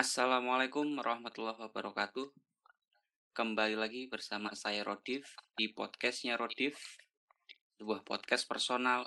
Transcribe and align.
Assalamualaikum 0.00 0.96
warahmatullahi 0.96 1.60
wabarakatuh. 1.60 2.32
Kembali 3.36 3.76
lagi 3.76 4.08
bersama 4.08 4.48
saya 4.56 4.80
Rodif 4.80 5.36
di 5.52 5.68
podcastnya 5.76 6.40
Rodif, 6.40 6.80
sebuah 7.76 8.00
podcast 8.08 8.48
personal 8.48 9.04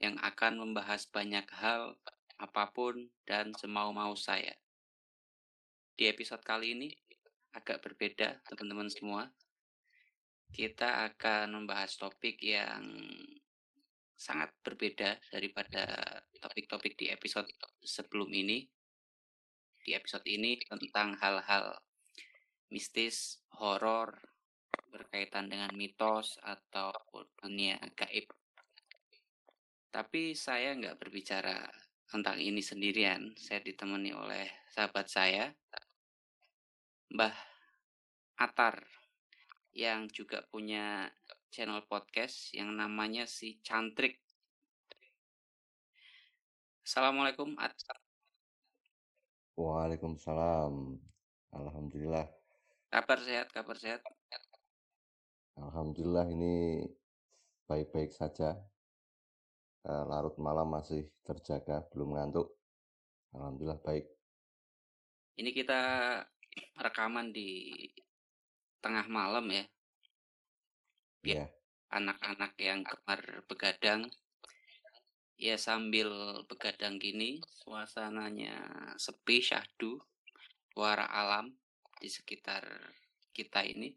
yang 0.00 0.16
akan 0.16 0.64
membahas 0.64 1.04
banyak 1.12 1.44
hal, 1.60 1.92
apa 2.40 2.72
pun, 2.72 3.12
dan 3.28 3.52
semau-mau 3.52 4.16
saya. 4.16 4.56
Di 5.92 6.08
episode 6.08 6.40
kali 6.40 6.72
ini 6.72 6.88
agak 7.52 7.84
berbeda 7.84 8.40
teman-teman 8.48 8.88
semua. 8.88 9.28
Kita 10.48 11.04
akan 11.04 11.52
membahas 11.52 12.00
topik 12.00 12.40
yang 12.40 12.88
sangat 14.16 14.56
berbeda 14.64 15.20
daripada 15.28 15.84
topik-topik 16.40 16.96
di 16.96 17.12
episode 17.12 17.52
sebelum 17.84 18.32
ini. 18.32 18.79
Di 19.90 19.98
episode 19.98 20.22
ini 20.30 20.54
tentang 20.54 21.18
hal-hal 21.18 21.74
mistis, 22.70 23.42
horor, 23.58 24.22
berkaitan 24.86 25.50
dengan 25.50 25.74
mitos 25.74 26.38
atau 26.46 26.94
dunia 27.42 27.74
gaib. 27.98 28.30
Tapi 29.90 30.38
saya 30.38 30.78
nggak 30.78 30.94
berbicara 30.94 31.66
tentang 32.06 32.38
ini 32.38 32.62
sendirian. 32.62 33.34
Saya 33.34 33.66
ditemani 33.66 34.14
oleh 34.14 34.46
sahabat 34.70 35.10
saya, 35.10 35.50
Mbah 37.10 37.34
Atar, 38.38 38.86
yang 39.74 40.06
juga 40.06 40.46
punya 40.46 41.10
channel 41.50 41.82
podcast 41.90 42.54
yang 42.54 42.78
namanya 42.78 43.26
si 43.26 43.58
Cantrik. 43.66 44.22
Assalamualaikum. 46.86 47.58
Waalaikumsalam. 49.56 50.98
Alhamdulillah. 51.50 52.26
Kabar 52.90 53.18
sehat, 53.22 53.50
kabar 53.54 53.78
sehat. 53.78 54.02
Alhamdulillah 55.58 56.26
ini 56.30 56.86
baik-baik 57.66 58.10
saja. 58.14 58.58
Eh, 59.80 60.04
larut 60.06 60.36
malam 60.36 60.70
masih 60.70 61.08
terjaga, 61.22 61.86
belum 61.90 62.18
ngantuk. 62.18 62.52
Alhamdulillah 63.32 63.80
baik. 63.80 64.06
Ini 65.40 65.50
kita 65.54 65.80
rekaman 66.76 67.32
di 67.32 67.72
tengah 68.80 69.06
malam 69.06 69.44
ya 69.52 69.64
ya 71.20 71.44
anak-anak 71.92 72.56
yang 72.56 72.80
gemar 72.80 73.20
begadang 73.44 74.08
ya 75.40 75.56
sambil 75.56 76.12
begadang 76.44 77.00
gini 77.00 77.40
suasananya 77.64 78.60
sepi 79.00 79.40
syahdu 79.40 79.96
suara 80.76 81.08
alam 81.08 81.56
di 81.96 82.12
sekitar 82.12 82.60
kita 83.32 83.64
ini 83.64 83.96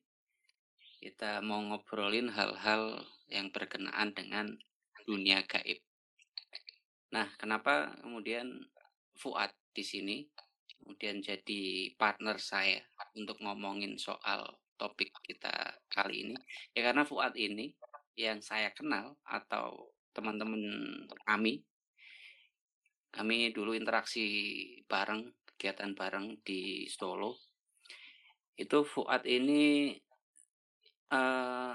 kita 1.03 1.43
mau 1.43 1.59
ngobrolin 1.59 2.31
hal-hal 2.31 3.03
yang 3.27 3.51
berkenaan 3.51 4.15
dengan 4.15 4.55
dunia 5.03 5.43
gaib. 5.43 5.83
Nah, 7.11 7.27
kenapa 7.35 7.91
kemudian 7.99 8.71
Fuad 9.19 9.51
di 9.75 9.83
sini 9.83 10.23
kemudian 10.79 11.19
jadi 11.19 11.91
partner 11.99 12.39
saya 12.39 12.79
untuk 13.19 13.35
ngomongin 13.43 13.99
soal 13.99 14.47
topik 14.79 15.11
kita 15.23 15.79
kali 15.91 16.27
ini 16.27 16.35
ya 16.71 16.87
karena 16.87 17.03
Fuad 17.03 17.35
ini 17.35 17.75
yang 18.15 18.39
saya 18.39 18.71
kenal 18.71 19.19
atau 19.27 19.93
teman-teman 20.13 20.61
kami. 21.25 21.59
Kami 23.13 23.53
dulu 23.53 23.77
interaksi 23.77 24.25
bareng 24.85 25.33
kegiatan 25.45 25.93
bareng 25.93 26.41
di 26.41 26.85
Solo. 26.89 27.37
Itu 28.53 28.85
Fuad 28.85 29.25
ini 29.25 29.93
uh, 31.13 31.73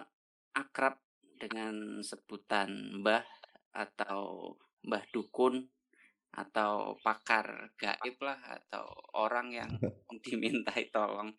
akrab 0.54 0.99
dengan 1.38 2.03
sebutan 2.03 2.99
Mbah 3.03 3.26
atau 3.75 4.55
Mbah 4.82 5.05
Dukun 5.15 5.62
atau 6.34 6.94
pakar 7.03 7.75
gaib 7.75 8.19
lah 8.22 8.38
atau 8.38 8.87
orang 9.19 9.55
yang 9.55 9.70
dimintai 10.25 10.91
tolong 10.91 11.34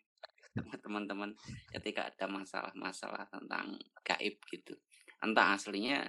sama 0.50 0.74
teman-teman 0.82 1.30
ketika 1.70 2.10
ada 2.10 2.26
masalah-masalah 2.26 3.22
tentang 3.30 3.78
gaib 4.02 4.36
gitu 4.50 4.74
entah 5.20 5.56
aslinya 5.56 6.08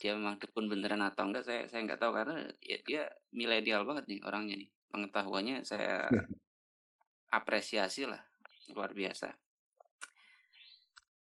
dia 0.00 0.16
memang 0.16 0.40
dukun 0.40 0.68
beneran 0.68 1.04
atau 1.04 1.28
enggak 1.28 1.44
saya 1.44 1.68
saya 1.68 1.84
nggak 1.84 2.00
tahu 2.00 2.12
karena 2.16 2.48
ya 2.64 2.78
dia 2.84 3.02
milenial 3.36 3.84
banget 3.84 4.08
nih 4.08 4.20
orangnya 4.24 4.56
nih. 4.64 4.70
Pengetahuannya 4.90 5.56
saya 5.62 6.08
apresiasi 7.38 8.08
lah 8.08 8.20
luar 8.72 8.96
biasa. 8.96 9.28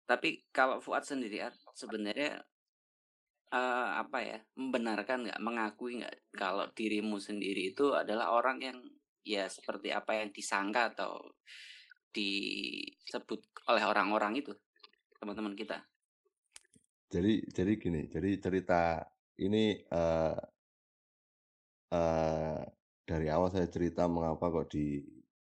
Tapi 0.04 0.50
kalau 0.52 0.82
Fuad 0.82 1.06
sendiri 1.06 1.40
sebenarnya 1.78 2.42
uh, 3.54 3.90
apa 4.02 4.20
ya 4.20 4.38
membenarkan 4.58 5.30
nggak 5.30 5.42
mengakui 5.42 6.02
nggak 6.02 6.34
kalau 6.34 6.66
dirimu 6.74 7.22
sendiri 7.22 7.72
itu 7.72 7.94
adalah 7.94 8.34
orang 8.34 8.58
yang 8.60 8.78
ya 9.24 9.48
seperti 9.48 9.94
apa 9.94 10.20
yang 10.20 10.34
disangka 10.36 10.92
atau 10.98 11.32
disebut 12.12 13.40
oleh 13.72 13.84
orang-orang 13.88 14.44
itu 14.44 14.52
teman-teman 15.18 15.56
kita 15.56 15.80
jadi 17.14 17.34
jadi 17.54 17.72
gini 17.78 18.02
jadi 18.10 18.42
cerita 18.42 19.06
ini 19.38 19.78
uh, 19.94 20.34
uh, 21.94 22.62
dari 23.06 23.28
awal 23.30 23.54
saya 23.54 23.70
cerita 23.70 24.10
mengapa 24.10 24.50
kok 24.50 24.74
di 24.74 25.04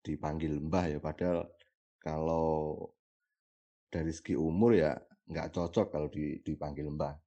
dipanggil 0.06 0.62
mbah 0.62 0.86
ya. 0.94 1.00
Padahal 1.02 1.50
kalau 1.98 2.78
dari 3.90 4.14
segi 4.14 4.38
umur 4.38 4.78
ya 4.78 4.94
nggak 5.26 5.50
cocok 5.50 5.88
kalau 5.90 6.08
di, 6.14 6.38
dipanggil 6.46 6.94
mbah. 6.94 7.18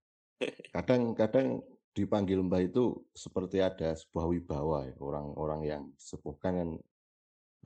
Kadang-kadang 0.71 1.59
dipanggil 1.91 2.39
mbah 2.47 2.63
itu 2.63 2.95
seperti 3.11 3.59
ada 3.59 3.99
sebuah 3.99 4.31
wibawa 4.31 4.87
ya. 4.87 4.95
Orang-orang 5.03 5.61
yang 5.67 5.83
sepuhkan 5.99 6.53
kan 6.55 6.71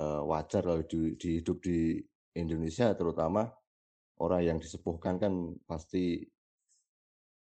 uh, 0.00 0.22
wajar 0.24 0.64
kalau 0.64 0.80
di, 0.88 1.20
di 1.20 1.40
hidup 1.42 1.60
di 1.60 2.00
Indonesia 2.32 2.96
terutama 2.96 3.44
orang 4.24 4.40
yang 4.40 4.56
disepuhkan 4.56 5.20
kan 5.20 5.52
pasti 5.68 6.24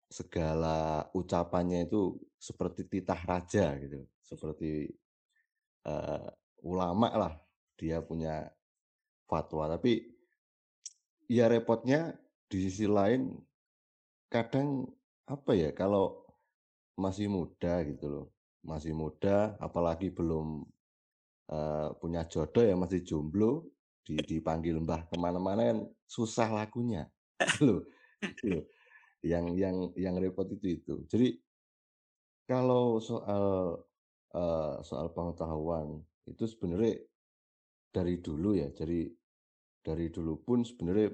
segala 0.09 1.05
ucapannya 1.13 1.85
itu 1.85 2.17
seperti 2.41 2.89
titah 2.89 3.21
raja 3.29 3.77
gitu 3.77 4.09
seperti 4.25 4.89
uh, 5.85 6.27
ulama 6.65 7.09
lah 7.13 7.33
dia 7.77 8.01
punya 8.01 8.49
fatwa 9.29 9.69
tapi 9.69 10.01
ya 11.29 11.45
repotnya 11.45 12.17
di 12.49 12.57
sisi 12.65 12.89
lain 12.89 13.29
kadang 14.33 14.89
apa 15.29 15.53
ya 15.53 15.69
kalau 15.77 16.25
masih 16.97 17.29
muda 17.29 17.85
gitu 17.85 18.05
loh 18.09 18.27
masih 18.65 18.91
muda 18.97 19.53
apalagi 19.61 20.09
belum 20.09 20.65
uh, 21.53 21.89
punya 22.01 22.25
jodoh 22.25 22.65
ya 22.65 22.73
masih 22.73 23.05
jomblo 23.05 23.69
di, 24.01 24.17
dipanggil 24.25 24.81
mbah 24.81 25.05
ke 25.05 25.15
mana-mana 25.21 25.69
kan 25.69 25.79
susah 26.09 26.49
lakunya 26.49 27.05
loh 27.63 27.85
gitu. 28.19 28.65
Yang 29.23 29.51
yang 29.55 29.91
yang 29.99 30.15
repot 30.19 30.47
itu 30.47 30.79
itu. 30.79 30.95
Jadi 31.07 31.35
kalau 32.47 32.97
soal 33.03 33.77
uh, 34.33 34.75
soal 34.81 35.11
pengetahuan 35.11 35.99
itu 36.25 36.45
sebenarnya 36.47 37.01
dari 37.89 38.21
dulu 38.21 38.53
ya 38.53 38.69
jadi 38.69 39.09
dari 39.81 40.13
dulu 40.13 40.45
pun 40.45 40.61
sebenarnya 40.61 41.09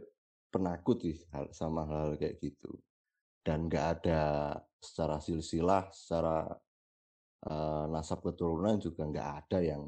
penakut 0.51 1.03
sih 1.03 1.17
sama 1.51 1.83
hal, 1.87 2.15
hal 2.15 2.19
kayak 2.19 2.39
gitu. 2.39 2.71
Dan 3.45 3.69
nggak 3.69 3.85
ada 4.01 4.55
secara 4.81 5.21
silsilah 5.21 5.89
secara 5.93 6.49
uh, 7.45 7.85
nasab 7.89 8.25
keturunan 8.25 8.81
juga 8.81 9.05
nggak 9.05 9.29
ada 9.45 9.59
yang 9.61 9.83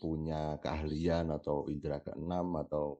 punya 0.00 0.56
keahlian 0.64 1.28
atau 1.34 1.68
indera 1.68 2.00
keenam 2.00 2.56
atau 2.64 2.96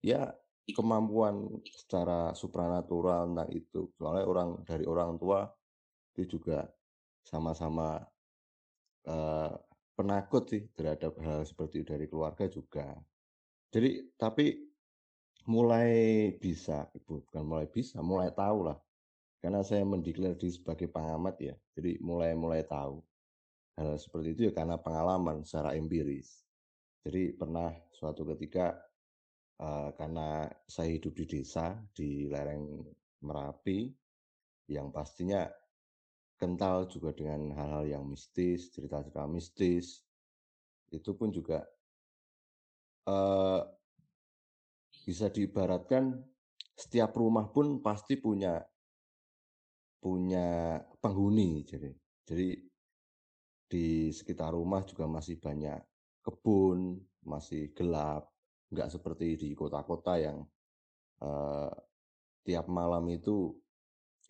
ya 0.00 0.32
kemampuan 0.70 1.50
secara 1.66 2.30
supranatural 2.38 3.26
tentang 3.26 3.50
itu. 3.50 3.90
Soalnya 3.98 4.24
orang 4.30 4.48
dari 4.62 4.86
orang 4.86 5.18
tua 5.18 5.50
itu 6.14 6.38
juga 6.38 6.70
sama-sama 7.26 7.98
uh, 9.10 9.52
penakut 9.98 10.46
sih 10.46 10.62
terhadap 10.78 11.18
hal 11.18 11.42
seperti 11.42 11.82
itu 11.82 11.90
dari 11.90 12.06
keluarga 12.06 12.46
juga. 12.46 12.94
Jadi 13.74 14.14
tapi 14.14 14.62
mulai 15.50 15.90
bisa, 16.38 16.86
ibu 16.94 17.26
bukan 17.26 17.42
mulai 17.42 17.66
bisa, 17.66 17.98
mulai 17.98 18.30
tahu 18.30 18.70
lah. 18.70 18.78
Karena 19.42 19.66
saya 19.66 19.82
mendeklar 19.82 20.38
diri 20.38 20.54
sebagai 20.54 20.86
pengamat 20.86 21.34
ya, 21.42 21.54
jadi 21.74 21.98
mulai 21.98 22.30
mulai 22.38 22.62
tahu 22.62 23.02
hal 23.74 23.98
seperti 23.98 24.38
itu 24.38 24.40
ya 24.46 24.52
karena 24.54 24.78
pengalaman 24.78 25.42
secara 25.42 25.74
empiris. 25.74 26.46
Jadi 27.02 27.34
pernah 27.34 27.74
suatu 27.90 28.22
ketika 28.36 28.78
uh, 29.62 29.94
karena 29.94 30.50
saya 30.66 30.98
hidup 30.98 31.14
di 31.14 31.24
desa 31.38 31.78
di 31.94 32.26
lereng 32.26 32.82
Merapi 33.22 33.86
yang 34.66 34.90
pastinya 34.90 35.46
kental 36.34 36.90
juga 36.90 37.14
dengan 37.14 37.54
hal-hal 37.54 37.86
yang 37.86 38.02
mistis, 38.02 38.74
cerita-cerita 38.74 39.30
mistis. 39.30 40.02
Itu 40.90 41.14
pun 41.14 41.30
juga 41.30 41.62
uh, 43.06 43.62
bisa 45.06 45.30
diibaratkan 45.30 46.18
setiap 46.74 47.14
rumah 47.14 47.46
pun 47.46 47.78
pasti 47.78 48.18
punya 48.18 48.58
punya 50.02 50.82
penghuni. 50.98 51.62
Jadi 51.62 51.94
jadi 52.26 52.58
di 53.70 54.10
sekitar 54.10 54.50
rumah 54.50 54.82
juga 54.82 55.06
masih 55.06 55.38
banyak 55.38 55.78
kebun 56.26 56.98
masih 57.22 57.70
gelap 57.70 58.31
nggak 58.72 58.88
seperti 58.88 59.36
di 59.36 59.48
kota-kota 59.52 60.16
yang 60.16 60.40
uh, 61.20 61.70
tiap 62.42 62.66
malam 62.72 63.04
itu 63.12 63.52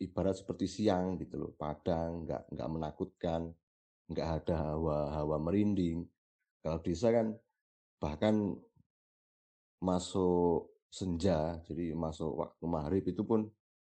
ibarat 0.02 0.34
seperti 0.34 0.66
siang 0.66 1.14
gitu 1.16 1.38
loh 1.38 1.52
padang 1.54 2.26
nggak 2.26 2.50
nggak 2.50 2.68
menakutkan 2.68 3.54
nggak 4.10 4.28
ada 4.44 4.74
hawa-hawa 4.74 5.38
merinding. 5.38 6.04
Kalau 6.60 6.78
desa 6.82 7.14
kan 7.14 7.32
bahkan 8.02 8.58
masuk 9.82 10.74
senja 10.92 11.58
jadi 11.64 11.96
masuk 11.96 12.30
waktu 12.36 12.64
maghrib 12.68 13.04
itu 13.08 13.22
pun 13.24 13.48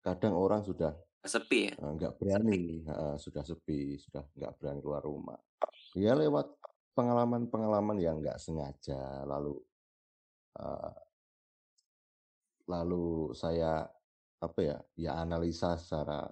kadang 0.04 0.38
orang 0.38 0.64
sudah 0.64 0.94
sepi 1.24 1.72
ya? 1.72 1.76
nggak 1.80 2.20
berani 2.20 2.84
uh, 2.86 3.16
sudah 3.16 3.44
sepi 3.44 3.96
sudah 3.98 4.24
nggak 4.36 4.54
berani 4.60 4.80
keluar 4.84 5.02
rumah. 5.04 5.40
Ya 5.98 6.14
lewat 6.14 6.52
pengalaman-pengalaman 6.94 7.98
yang 7.98 8.22
nggak 8.22 8.38
sengaja 8.38 9.26
lalu 9.26 9.58
lalu 12.70 13.34
saya 13.36 13.84
apa 14.44 14.60
ya 14.60 14.78
ya 15.00 15.12
analisa 15.24 15.76
secara 15.80 16.28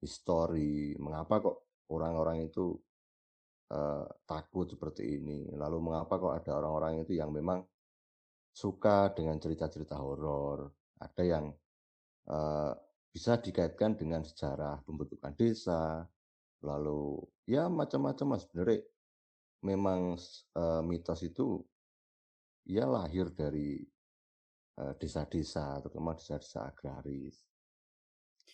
histori 0.00 0.96
mengapa 0.96 1.42
kok 1.44 1.56
orang-orang 1.90 2.46
itu 2.48 2.72
uh, 3.70 4.04
takut 4.26 4.66
seperti 4.70 5.20
ini. 5.20 5.50
Lalu 5.54 5.78
mengapa 5.78 6.16
kok 6.18 6.34
ada 6.34 6.58
orang-orang 6.58 7.04
itu 7.04 7.18
yang 7.18 7.30
memang 7.30 7.62
suka 8.50 9.12
dengan 9.14 9.38
cerita-cerita 9.38 9.98
horor. 9.98 10.70
Ada 11.00 11.22
yang 11.22 11.44
uh, 12.28 12.72
bisa 13.10 13.38
dikaitkan 13.38 13.98
dengan 13.98 14.22
sejarah 14.26 14.82
pembentukan 14.86 15.34
desa. 15.34 16.04
Lalu 16.64 17.24
ya 17.48 17.70
macam-macam 17.70 18.36
mas. 18.36 18.44
Sebenarnya 18.48 18.84
memang 19.64 20.16
uh, 20.56 20.82
mitos 20.84 21.20
itu 21.24 21.60
ya 22.64 22.84
lahir 22.86 23.32
dari 23.32 23.80
Eh, 24.80 24.94
desa-desa, 24.96 25.76
terutama 25.84 26.16
desa-desa 26.16 26.64
agraris. 26.64 27.36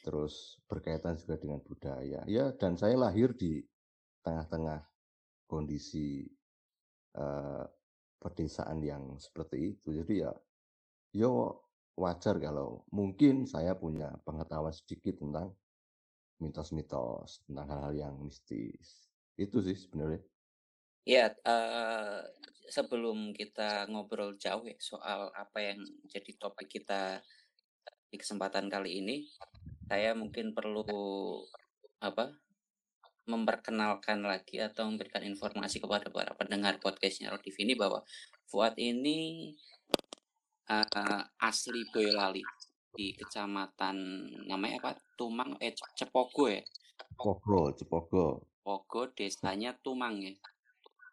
Terus 0.03 0.59
berkaitan 0.67 1.15
juga 1.15 1.39
dengan 1.39 1.63
budaya. 1.63 2.27
Ya, 2.27 2.51
dan 2.51 2.75
saya 2.75 2.99
lahir 2.99 3.31
di 3.39 3.63
tengah-tengah 4.27 4.83
kondisi 5.47 6.27
uh, 7.15 7.63
pedesaan 8.19 8.83
yang 8.83 9.15
seperti 9.23 9.79
itu. 9.79 10.03
Jadi 10.03 10.15
ya, 10.27 10.35
yo 11.15 11.63
wajar 11.95 12.43
kalau 12.43 12.83
mungkin 12.91 13.47
saya 13.47 13.79
punya 13.79 14.11
pengetahuan 14.27 14.75
sedikit 14.75 15.23
tentang 15.23 15.55
mitos-mitos, 16.43 17.47
tentang 17.47 17.67
hal-hal 17.71 17.95
yang 17.95 18.15
mistis. 18.19 19.07
Itu 19.39 19.63
sih 19.63 19.79
sebenarnya. 19.79 20.19
Ya, 21.07 21.31
uh, 21.47 22.19
sebelum 22.67 23.31
kita 23.31 23.87
ngobrol 23.87 24.35
jauh 24.43 24.67
ya 24.67 24.75
soal 24.83 25.31
apa 25.39 25.63
yang 25.63 25.79
jadi 26.11 26.35
topik 26.35 26.67
kita 26.67 27.23
di 28.11 28.19
kesempatan 28.19 28.67
kali 28.67 29.07
ini, 29.07 29.23
saya 29.87 30.19
mungkin 30.19 30.51
perlu 30.51 30.83
apa 32.03 32.35
memperkenalkan 33.31 34.19
lagi 34.27 34.59
atau 34.59 34.91
memberikan 34.91 35.23
informasi 35.23 35.79
kepada 35.79 36.11
para 36.11 36.35
pendengar 36.35 36.83
podcastnya 36.83 37.31
Rodif 37.31 37.55
ini 37.63 37.79
bahwa 37.79 38.03
Fuad 38.51 38.75
ini 38.75 39.55
uh, 40.67 41.23
asli 41.39 41.87
Boyolali 41.95 42.43
di 42.99 43.15
kecamatan 43.15 44.27
namanya 44.51 44.83
apa? 44.83 44.99
Tumang 45.15 45.55
eh 45.63 45.71
Cepogo 45.95 46.51
ya? 46.51 46.67
Cepogo 46.99 47.71
Cepogo. 47.79 48.27
Cepogo 48.43 49.01
desanya 49.15 49.71
Tumang 49.79 50.19
ya 50.19 50.35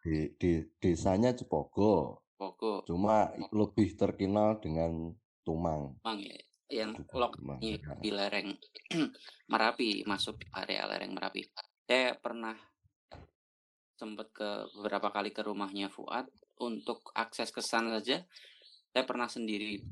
di, 0.04 0.28
di 0.36 0.60
desanya 0.76 1.32
Cepogo. 1.32 2.20
Cepogo. 2.36 2.84
Cuma 2.84 3.32
lebih 3.48 3.96
terkenal 3.96 4.60
dengan 4.60 5.16
Tumang. 5.40 5.96
Tumang 6.04 6.20
ya. 6.20 6.38
Yang 6.64 7.04
lokasinya 7.12 7.92
di 8.00 8.10
lereng 8.12 8.48
Merapi, 9.52 10.04
masuk 10.04 10.44
area 10.52 10.84
lereng 10.84 11.16
Merapi. 11.16 11.44
Saya 11.88 12.16
pernah 12.16 12.56
sempat 13.94 14.28
ke 14.34 14.68
beberapa 14.76 15.08
kali 15.08 15.30
ke 15.32 15.40
rumahnya 15.44 15.88
Fuad 15.88 16.28
untuk 16.60 17.14
akses 17.14 17.54
ke 17.54 17.62
sana 17.62 17.98
saja 17.98 18.26
saya 18.94 19.04
pernah 19.06 19.26
sendiri 19.26 19.82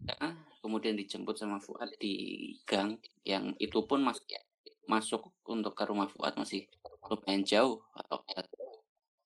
kemudian 0.62 0.94
dijemput 0.94 1.34
sama 1.34 1.58
Fuad 1.58 1.90
di 1.98 2.54
gang 2.62 2.98
yang 3.26 3.50
itu 3.58 3.82
pun 3.86 4.02
masuk 4.02 4.26
masuk 4.86 5.22
untuk 5.46 5.74
ke 5.74 5.82
rumah 5.86 6.06
Fuad 6.10 6.38
masih 6.38 6.66
lumayan 7.06 7.42
jauh 7.42 7.82
atau 7.94 8.22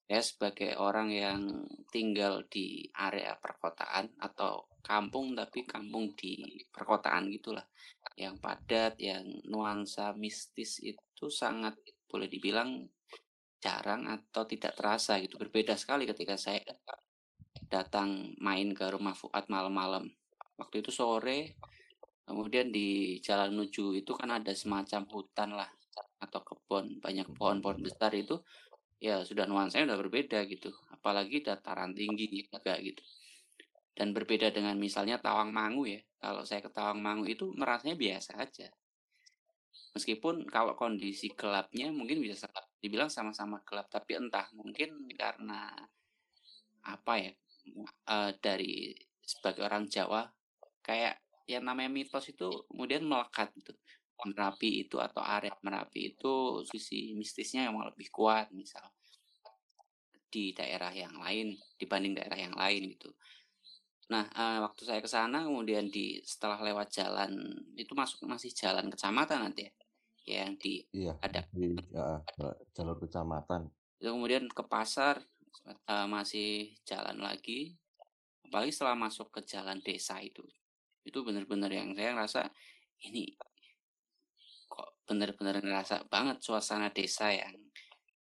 ya 0.07 0.23
sebagai 0.23 0.79
orang 0.79 1.11
yang 1.11 1.67
tinggal 1.91 2.47
di 2.47 2.87
area 2.95 3.35
perkotaan 3.35 4.07
atau 4.23 4.71
kampung 4.79 5.35
tapi 5.35 5.67
kampung 5.67 6.15
di 6.15 6.63
perkotaan 6.71 7.27
gitulah. 7.27 7.67
Yang 8.15 8.39
padat 8.39 8.93
yang 9.03 9.27
nuansa 9.51 10.15
mistis 10.15 10.79
itu 10.79 11.27
sangat 11.27 11.75
boleh 12.07 12.31
dibilang 12.31 12.87
jarang 13.59 14.07
atau 14.07 14.47
tidak 14.47 14.79
terasa 14.79 15.19
gitu. 15.19 15.35
Berbeda 15.35 15.75
sekali 15.75 16.07
ketika 16.07 16.39
saya 16.39 16.63
datang 17.67 18.31
main 18.39 18.71
ke 18.71 18.87
rumah 18.87 19.11
Fuad 19.11 19.51
malam-malam. 19.51 20.07
Waktu 20.55 20.79
itu 20.79 20.89
sore 20.95 21.59
kemudian 22.23 22.71
di 22.71 23.19
jalan 23.19 23.55
menuju 23.55 24.03
itu 24.03 24.11
kan 24.15 24.31
ada 24.39 24.51
semacam 24.55 25.03
hutan 25.11 25.51
lah 25.51 25.67
atau 26.19 26.41
kebun 26.43 26.99
banyak 26.99 27.29
pohon-pohon 27.37 27.79
besar 27.79 28.11
itu 28.15 28.35
ya 28.97 29.21
sudah 29.21 29.45
nuansanya 29.45 29.93
udah 29.93 29.99
berbeda 30.01 30.43
gitu. 30.49 30.73
Apalagi 30.93 31.45
dataran 31.45 31.93
tinggi 31.93 32.29
juga 32.29 32.77
gitu. 32.81 33.01
Dan 33.97 34.13
berbeda 34.13 34.53
dengan 34.53 34.77
misalnya 34.77 35.17
Tawang 35.17 35.49
Mangu 35.49 35.89
ya. 35.89 36.01
Kalau 36.17 36.45
saya 36.45 36.61
ke 36.61 36.69
Tawang 36.69 37.01
Mangu 37.01 37.25
itu 37.25 37.53
merasanya 37.57 37.97
biasa 37.97 38.37
aja. 38.37 38.69
Meskipun 39.97 40.45
kalau 40.45 40.77
kondisi 40.77 41.33
gelapnya 41.33 41.89
mungkin 41.89 42.21
bisa 42.21 42.45
dibilang 42.77 43.09
sama-sama 43.09 43.65
gelap 43.65 43.89
tapi 43.89 44.13
entah 44.21 44.45
mungkin 44.53 45.09
karena 45.17 45.73
apa 46.85 47.13
ya 47.17 47.33
uh, 48.07 48.31
dari 48.37 48.93
sebagai 49.25 49.65
orang 49.65 49.89
Jawa 49.89 50.29
kayak 50.85 51.19
yang 51.49 51.65
namanya 51.65 51.89
mitos 51.91 52.29
itu 52.29 52.47
kemudian 52.69 53.03
melekat 53.03 53.49
gitu 53.57 53.73
Merapi 54.25 54.89
itu 54.89 54.97
atau 54.97 55.21
area 55.21 55.53
Merapi 55.61 56.17
itu 56.17 56.65
sisi 56.65 57.13
mistisnya 57.13 57.69
yang 57.69 57.77
lebih 57.77 58.09
kuat 58.09 58.49
misal 58.49 58.89
di 60.27 60.51
daerah 60.51 60.91
yang 60.91 61.15
lain 61.21 61.55
dibanding 61.79 62.17
daerah 62.17 62.37
yang 62.37 62.55
lain 62.57 62.97
gitu. 62.97 63.13
Nah, 64.07 64.23
uh, 64.31 64.63
waktu 64.63 64.87
saya 64.87 64.99
ke 65.03 65.09
sana 65.11 65.43
kemudian 65.43 65.91
di 65.91 66.23
setelah 66.23 66.59
lewat 66.63 66.95
jalan 66.95 67.31
itu 67.75 67.91
masuk 67.91 68.23
masih 68.23 68.51
jalan 68.55 68.87
kecamatan 68.87 69.51
nanti 69.51 69.67
ya. 69.67 69.73
Yang 70.27 70.51
di 70.59 70.73
iya, 70.91 71.13
ada 71.23 71.43
di 71.51 71.71
ya, 71.91 72.19
jalur 72.75 72.99
kecamatan. 72.99 73.71
Itu 73.99 74.11
kemudian 74.11 74.47
ke 74.51 74.63
pasar 74.67 75.23
uh, 75.87 76.07
masih 76.07 76.75
jalan 76.83 77.19
lagi. 77.19 77.75
Apalagi 78.47 78.71
setelah 78.71 78.95
masuk 78.95 79.31
ke 79.31 79.43
jalan 79.43 79.79
desa 79.83 80.19
itu. 80.19 80.43
Itu 81.03 81.23
benar-benar 81.23 81.71
yang 81.71 81.95
saya 81.95 82.11
rasa 82.15 82.41
ini 83.07 83.35
benar-benar 85.07 85.63
ngerasa 85.63 86.11
banget 86.11 86.43
suasana 86.43 86.91
desa 86.91 87.31
yang 87.31 87.55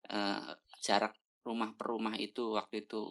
uh, 0.09 0.55
jarak 0.79 1.19
rumah 1.43 1.75
per 1.75 1.91
rumah 1.91 2.15
itu 2.15 2.55
waktu 2.55 2.87
itu 2.87 3.03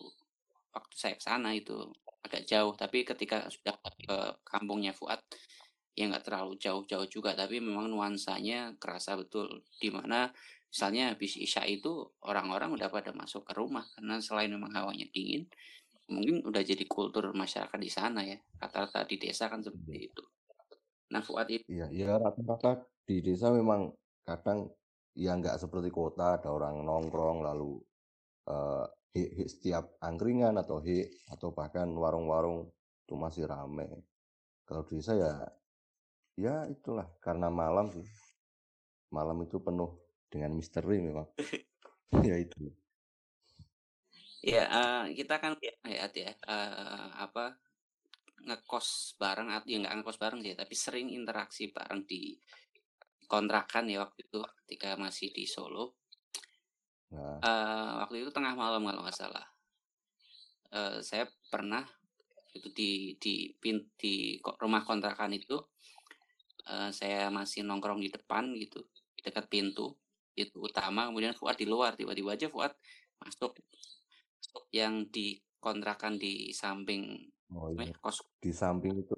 waktu 0.72 0.96
saya 0.96 1.16
ke 1.20 1.24
sana 1.24 1.52
itu 1.52 1.76
agak 2.24 2.44
jauh. 2.48 2.72
Tapi 2.76 3.04
ketika 3.04 3.48
sudah 3.52 3.76
ke 3.80 4.18
kampungnya 4.48 4.96
Fuad 4.96 5.20
ya 5.96 6.12
nggak 6.12 6.24
terlalu 6.28 6.60
jauh-jauh 6.60 7.08
juga. 7.08 7.36
Tapi 7.36 7.60
memang 7.60 7.92
nuansanya 7.92 8.76
kerasa 8.80 9.16
betul. 9.16 9.64
Di 9.80 9.92
mana 9.92 10.32
misalnya 10.68 11.16
habis 11.16 11.40
isya 11.40 11.64
itu 11.64 12.04
orang-orang 12.28 12.76
udah 12.76 12.88
pada 12.92 13.12
masuk 13.16 13.48
ke 13.48 13.54
rumah. 13.56 13.84
Karena 13.96 14.20
selain 14.24 14.52
memang 14.52 14.72
hawanya 14.72 15.08
dingin 15.12 15.48
mungkin 16.06 16.46
udah 16.46 16.62
jadi 16.62 16.86
kultur 16.86 17.34
masyarakat 17.34 17.80
di 17.80 17.92
sana 17.92 18.22
ya. 18.24 18.40
Rata-rata 18.60 19.08
di 19.08 19.16
desa 19.16 19.48
kan 19.48 19.64
seperti 19.64 20.12
itu. 20.12 20.24
Nah 21.12 21.24
Fuad 21.24 21.48
itu 21.52 21.64
iya 21.72 21.88
iya 21.92 22.20
rata-rata 22.20 22.95
di 23.06 23.22
desa 23.22 23.54
memang 23.54 23.94
kadang 24.26 24.66
ya 25.16 25.38
nggak 25.38 25.62
seperti 25.62 25.94
kota 25.94 26.42
ada 26.42 26.50
orang 26.52 26.82
nongkrong 26.82 27.46
lalu 27.46 27.78
uh, 28.50 28.86
setiap 29.48 29.96
angkringan 30.04 30.60
atau 30.60 30.84
he 30.84 31.08
atau 31.32 31.56
bahkan 31.56 31.88
warung-warung 31.96 32.68
itu 33.06 33.16
masih 33.16 33.48
ramai 33.48 33.88
kalau 34.66 34.82
di 34.90 34.98
desa 34.98 35.14
ya 35.14 35.32
ya 36.36 36.68
itulah 36.68 37.08
karena 37.24 37.48
malam 37.48 37.90
sih. 37.94 38.06
Malam 39.14 39.46
itu 39.46 39.62
penuh 39.62 39.96
dengan 40.28 40.52
misteri 40.54 41.00
memang. 41.00 41.28
Ya 42.24 42.38
itu. 42.40 42.72
Ya, 44.40 44.70
uh, 44.72 45.04
kita 45.12 45.42
kan 45.42 45.58
lihat 45.60 46.16
ya, 46.16 46.32
uh, 46.48 47.12
apa 47.18 47.60
ngekos 48.46 49.20
bareng 49.20 49.52
atau 49.52 49.68
ya 49.68 49.84
nggak 49.84 50.00
ngekos 50.00 50.22
bareng 50.22 50.40
sih, 50.40 50.56
tapi 50.56 50.76
sering 50.80 51.12
interaksi 51.12 51.74
bareng 51.76 52.08
di 52.08 52.40
kontrakan 53.26 53.90
ya 53.90 54.06
waktu 54.06 54.26
itu 54.26 54.40
ketika 54.66 54.96
masih 54.96 55.34
di 55.34 55.46
Solo. 55.46 55.98
Nah. 57.14 57.40
Uh, 57.42 57.92
waktu 58.06 58.26
itu 58.26 58.30
tengah 58.34 58.58
malam 58.58 58.86
kalau 58.86 59.02
nggak 59.06 59.18
salah. 59.18 59.46
Uh, 60.74 61.00
saya 61.00 61.30
pernah 61.48 61.86
itu 62.56 62.72
di 62.72 62.92
di 63.20 63.52
di, 63.60 63.72
di 64.00 64.16
rumah 64.40 64.88
kontrakan 64.88 65.36
itu 65.36 65.60
uh, 66.72 66.90
saya 66.90 67.28
masih 67.28 67.68
nongkrong 67.68 68.00
di 68.00 68.10
depan 68.10 68.56
gitu 68.56 68.80
dekat 69.20 69.52
pintu 69.52 69.92
itu 70.36 70.56
utama 70.60 71.08
kemudian 71.12 71.36
Fuad 71.36 71.60
di 71.60 71.68
luar 71.68 71.96
tiba-tiba 71.96 72.36
aja 72.36 72.48
Fuad 72.48 72.72
masuk 73.20 73.60
yang 74.72 75.08
di 75.12 75.40
kontrakan 75.60 76.20
di 76.20 76.52
samping 76.52 77.28
oh, 77.56 77.72
iya. 77.72 77.92
kos 78.00 78.24
di 78.40 78.52
samping 78.52 79.04
itu 79.04 79.16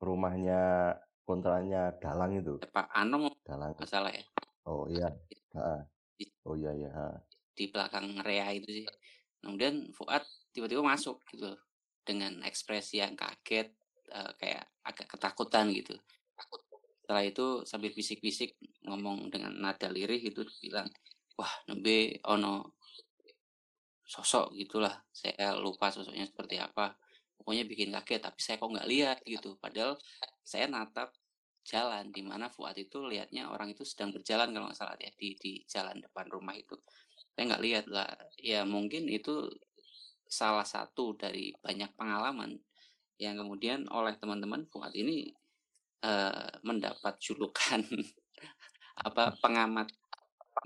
rumahnya 0.00 0.94
kontrakannya 1.30 1.94
Dalang 2.02 2.32
itu? 2.34 2.58
Pak 2.74 2.90
Anom 2.90 3.30
Dalang. 3.46 3.78
masalah 3.78 4.10
ya? 4.10 4.24
Oh 4.66 4.90
iya. 4.90 5.08
Ha. 5.54 5.82
oh 6.46 6.54
iya 6.54 6.70
iya 6.74 6.90
ha. 6.94 7.08
di 7.54 7.70
belakang 7.70 8.18
Rea 8.26 8.50
itu 8.54 8.82
sih. 8.82 8.86
Kemudian 9.40 9.94
Fuad 9.94 10.26
tiba-tiba 10.50 10.82
masuk 10.82 11.22
gitu 11.30 11.54
dengan 12.02 12.42
ekspresi 12.42 12.98
yang 12.98 13.14
kaget 13.14 13.70
uh, 14.10 14.32
kayak 14.36 14.66
agak 14.82 15.06
ketakutan 15.06 15.70
gitu. 15.70 15.94
Setelah 17.04 17.24
itu 17.26 17.46
sambil 17.66 17.90
bisik-bisik 17.94 18.58
ngomong 18.86 19.30
dengan 19.30 19.54
nada 19.58 19.90
lirih 19.90 20.20
itu 20.20 20.46
bilang 20.62 20.88
wah 21.38 21.50
nembe 21.68 22.18
ono 22.26 22.78
sosok 24.06 24.54
gitulah. 24.58 24.94
Saya 25.14 25.54
lupa 25.58 25.94
sosoknya 25.94 26.26
seperti 26.26 26.58
apa. 26.58 26.94
Pokoknya 27.40 27.64
bikin 27.64 27.94
kaget 27.94 28.20
tapi 28.20 28.40
saya 28.42 28.56
kok 28.60 28.70
nggak 28.70 28.88
lihat 28.90 29.18
gitu. 29.24 29.56
Padahal 29.56 29.96
saya 30.50 30.66
natap 30.66 31.14
jalan 31.62 32.10
di 32.10 32.26
mana 32.26 32.50
Fuad 32.50 32.74
itu 32.74 33.06
lihatnya 33.06 33.46
orang 33.46 33.70
itu 33.70 33.86
sedang 33.86 34.10
berjalan 34.10 34.50
kalau 34.50 34.66
nggak 34.66 34.78
salah 34.82 34.98
ya 34.98 35.14
di 35.14 35.38
di 35.38 35.62
jalan 35.70 36.02
depan 36.02 36.26
rumah 36.26 36.58
itu 36.58 36.74
saya 37.30 37.54
nggak 37.54 37.62
lihat 37.62 37.86
lah 37.86 38.10
ya 38.34 38.66
mungkin 38.66 39.06
itu 39.06 39.46
salah 40.26 40.66
satu 40.66 41.14
dari 41.14 41.54
banyak 41.62 41.94
pengalaman 41.94 42.58
yang 43.22 43.38
kemudian 43.38 43.86
oleh 43.94 44.18
teman-teman 44.18 44.66
Fuad 44.66 44.90
ini 44.98 45.30
uh, 46.02 46.50
mendapat 46.66 47.14
julukan 47.22 47.86
apa 49.06 49.38
pengamat 49.38 49.86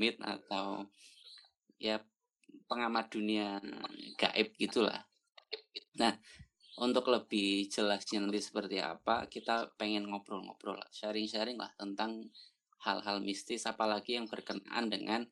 mit 0.00 0.16
atau 0.24 0.88
ya 1.76 2.00
pengamat 2.70 3.12
dunia 3.12 3.60
gaib 4.16 4.56
gitulah. 4.56 5.04
Nah, 6.00 6.14
untuk 6.74 7.06
lebih 7.06 7.70
jelasnya 7.70 8.18
nanti 8.18 8.42
seperti 8.42 8.82
apa, 8.82 9.30
kita 9.30 9.70
pengen 9.78 10.10
ngobrol-ngobrol 10.10 10.74
lah, 10.74 10.90
sharing-sharing 10.90 11.54
lah 11.54 11.70
tentang 11.78 12.26
hal-hal 12.82 13.22
mistis, 13.22 13.62
apalagi 13.70 14.18
yang 14.18 14.26
berkenaan 14.26 14.90
dengan 14.90 15.22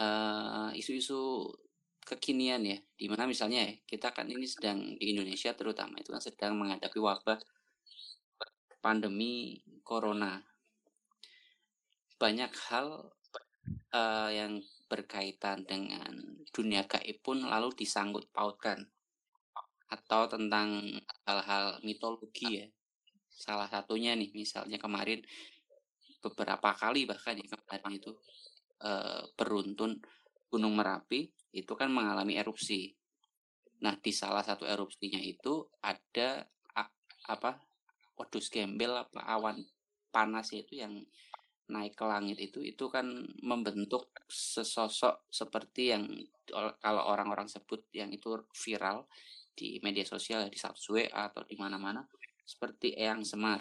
uh, 0.00 0.72
isu-isu 0.72 1.52
kekinian 2.00 2.64
ya, 2.64 2.80
di 2.96 3.12
mana 3.12 3.28
misalnya 3.28 3.68
ya, 3.68 3.72
kita 3.84 4.16
kan 4.16 4.24
ini 4.24 4.48
sedang 4.48 4.96
di 4.96 5.12
Indonesia 5.12 5.52
terutama 5.52 6.00
itu 6.00 6.16
kan 6.16 6.24
sedang 6.24 6.56
menghadapi 6.56 6.96
wabah 6.96 7.38
pandemi 8.80 9.60
corona. 9.84 10.40
Banyak 12.16 12.52
hal 12.72 13.12
uh, 13.92 14.30
yang 14.32 14.64
berkaitan 14.88 15.68
dengan 15.68 16.40
dunia 16.56 16.88
gaib 16.88 17.20
pun 17.20 17.44
lalu 17.44 17.76
disangkut 17.76 18.32
pautkan 18.32 18.88
atau 19.88 20.28
tentang 20.28 20.84
hal-hal 21.24 21.80
mitologi 21.84 22.64
ya. 22.64 22.66
Salah 23.28 23.70
satunya 23.70 24.12
nih 24.18 24.34
misalnya 24.34 24.76
kemarin 24.76 25.22
beberapa 26.18 26.74
kali 26.74 27.06
bahkan 27.06 27.38
ya 27.38 27.46
kemarin 27.46 28.02
itu 28.02 28.12
e, 28.82 28.90
beruntun 29.38 29.96
Gunung 30.48 30.74
Merapi 30.74 31.28
itu 31.54 31.72
kan 31.76 31.88
mengalami 31.92 32.36
erupsi. 32.36 32.92
Nah 33.84 33.94
di 33.96 34.10
salah 34.10 34.42
satu 34.42 34.66
erupsinya 34.66 35.20
itu 35.22 35.64
ada 35.84 36.42
apa 37.28 37.60
wedus 38.18 38.48
gembel 38.48 38.96
apa 38.96 39.20
awan 39.28 39.60
panas 40.10 40.50
itu 40.56 40.80
yang 40.80 41.04
naik 41.68 41.92
ke 41.92 42.04
langit 42.08 42.40
itu 42.40 42.64
itu 42.64 42.88
kan 42.88 43.04
membentuk 43.44 44.08
sesosok 44.24 45.28
seperti 45.28 45.92
yang 45.92 46.08
kalau 46.80 47.04
orang-orang 47.12 47.44
sebut 47.44 47.84
yang 47.92 48.08
itu 48.08 48.40
viral 48.56 49.04
di 49.58 49.82
media 49.82 50.06
sosial 50.06 50.46
di 50.46 50.54
subway 50.54 51.10
atau 51.10 51.42
di 51.42 51.58
mana-mana 51.58 52.06
seperti 52.46 52.94
Eyang 52.94 53.26
Semar. 53.26 53.58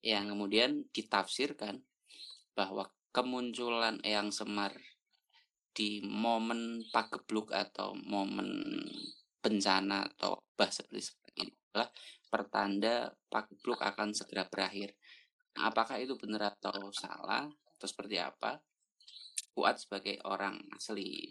Yang 0.00 0.32
kemudian 0.32 0.70
ditafsirkan 0.88 1.84
bahwa 2.56 2.88
kemunculan 3.12 4.00
Eyang 4.00 4.32
Semar 4.32 4.72
di 5.76 6.00
momen 6.00 6.88
pagebluk 6.88 7.52
atau 7.52 7.92
momen 7.92 8.80
bencana 9.44 10.08
atau 10.16 10.40
bah 10.56 10.72
seperti 10.72 11.12
ini 11.36 11.52
adalah 11.72 11.88
pertanda 12.32 13.12
pagebluk 13.28 13.80
akan 13.84 14.16
segera 14.16 14.48
berakhir. 14.48 14.96
Apakah 15.60 16.00
itu 16.00 16.16
benar 16.16 16.56
atau 16.56 16.88
salah 16.96 17.44
atau 17.48 17.86
seperti 17.88 18.16
apa? 18.16 18.60
Fuad 19.52 19.76
sebagai 19.76 20.16
orang 20.24 20.56
asli 20.72 21.28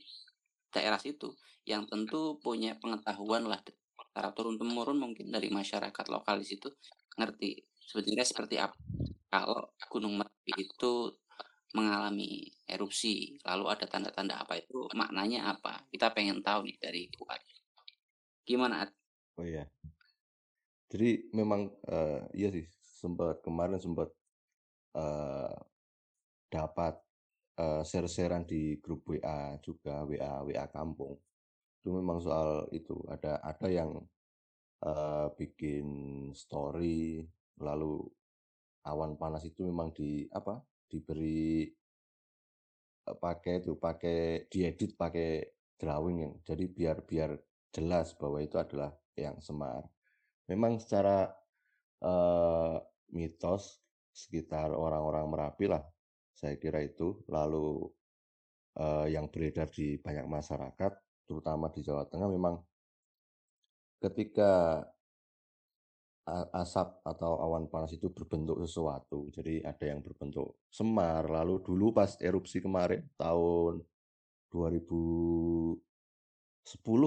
daerah 0.71 0.97
situ 0.97 1.35
yang 1.67 1.85
tentu 1.85 2.39
punya 2.41 2.79
pengetahuan 2.79 3.45
lah 3.45 3.61
secara 3.61 4.33
turun 4.33 4.57
temurun 4.57 4.97
mungkin 4.97 5.29
dari 5.29 5.51
masyarakat 5.53 6.05
lokal 6.09 6.41
di 6.41 6.47
situ 6.47 6.67
ngerti 7.15 7.61
sebenarnya 7.79 8.25
seperti 8.25 8.55
apa. 8.57 8.75
Kalau 9.31 9.75
Gunung 9.87 10.19
Merapi 10.19 10.51
itu 10.59 11.15
mengalami 11.71 12.51
erupsi 12.67 13.39
lalu 13.47 13.71
ada 13.71 13.87
tanda-tanda 13.87 14.43
apa 14.43 14.59
itu 14.59 14.89
maknanya 14.95 15.55
apa? 15.55 15.87
Kita 15.87 16.11
pengen 16.11 16.43
tahu 16.43 16.67
nih 16.67 16.77
dari 16.79 17.07
Fuad 17.15 17.39
gimana 18.41 18.83
oh 19.37 19.45
iya. 19.45 19.63
Jadi 20.91 21.31
memang 21.31 21.71
uh, 21.87 22.27
iya 22.35 22.51
sih 22.51 22.67
sempat 22.83 23.39
kemarin 23.39 23.79
sempat 23.79 24.11
uh, 24.99 25.55
dapat 26.51 26.99
uh, 27.61 27.81
share-sharean 27.85 28.43
di 28.49 28.81
grup 28.81 29.05
WA 29.05 29.61
juga 29.61 30.01
WA 30.09 30.41
WA 30.41 30.65
kampung. 30.73 31.13
Itu 31.81 31.93
memang 31.93 32.17
soal 32.17 32.65
itu 32.73 32.97
ada 33.05 33.37
ada 33.45 33.67
yang 33.69 34.01
uh, 34.85 35.27
bikin 35.37 35.85
story 36.33 37.25
lalu 37.61 38.01
awan 38.89 39.13
panas 39.13 39.45
itu 39.45 39.69
memang 39.69 39.93
di 39.93 40.25
apa 40.33 40.57
diberi 40.89 41.69
uh, 43.05 43.17
pakai 43.17 43.61
itu 43.61 43.77
pakai 43.77 44.49
diedit 44.49 44.97
pakai 44.97 45.45
drawing 45.77 46.17
yang 46.25 46.33
jadi 46.45 46.65
biar 46.65 46.97
biar 47.05 47.31
jelas 47.73 48.13
bahwa 48.17 48.41
itu 48.41 48.57
adalah 48.57 48.91
yang 49.17 49.37
semar. 49.39 49.85
Memang 50.49 50.81
secara 50.81 51.31
uh, 52.03 52.77
mitos 53.13 53.79
sekitar 54.11 54.75
orang-orang 54.75 55.25
Merapi 55.31 55.65
lah, 55.71 55.81
saya 56.35 56.55
kira 56.57 56.81
itu. 56.83 57.21
Lalu 57.29 57.88
uh, 58.79 59.07
yang 59.07 59.27
beredar 59.31 59.67
di 59.71 60.00
banyak 60.00 60.25
masyarakat, 60.27 60.91
terutama 61.27 61.67
di 61.71 61.81
Jawa 61.83 62.07
Tengah, 62.07 62.29
memang 62.31 62.55
ketika 64.01 64.81
asap 66.53 67.01
atau 67.01 67.41
awan 67.41 67.65
panas 67.67 67.91
itu 67.97 68.07
berbentuk 68.13 68.61
sesuatu. 68.61 69.27
Jadi 69.33 69.65
ada 69.65 69.85
yang 69.85 70.00
berbentuk 70.05 70.61
semar. 70.69 71.27
Lalu 71.27 71.59
dulu 71.65 71.91
pas 71.91 72.13
erupsi 72.21 72.61
kemarin 72.61 73.03
tahun 73.17 73.81
2010 74.53 75.81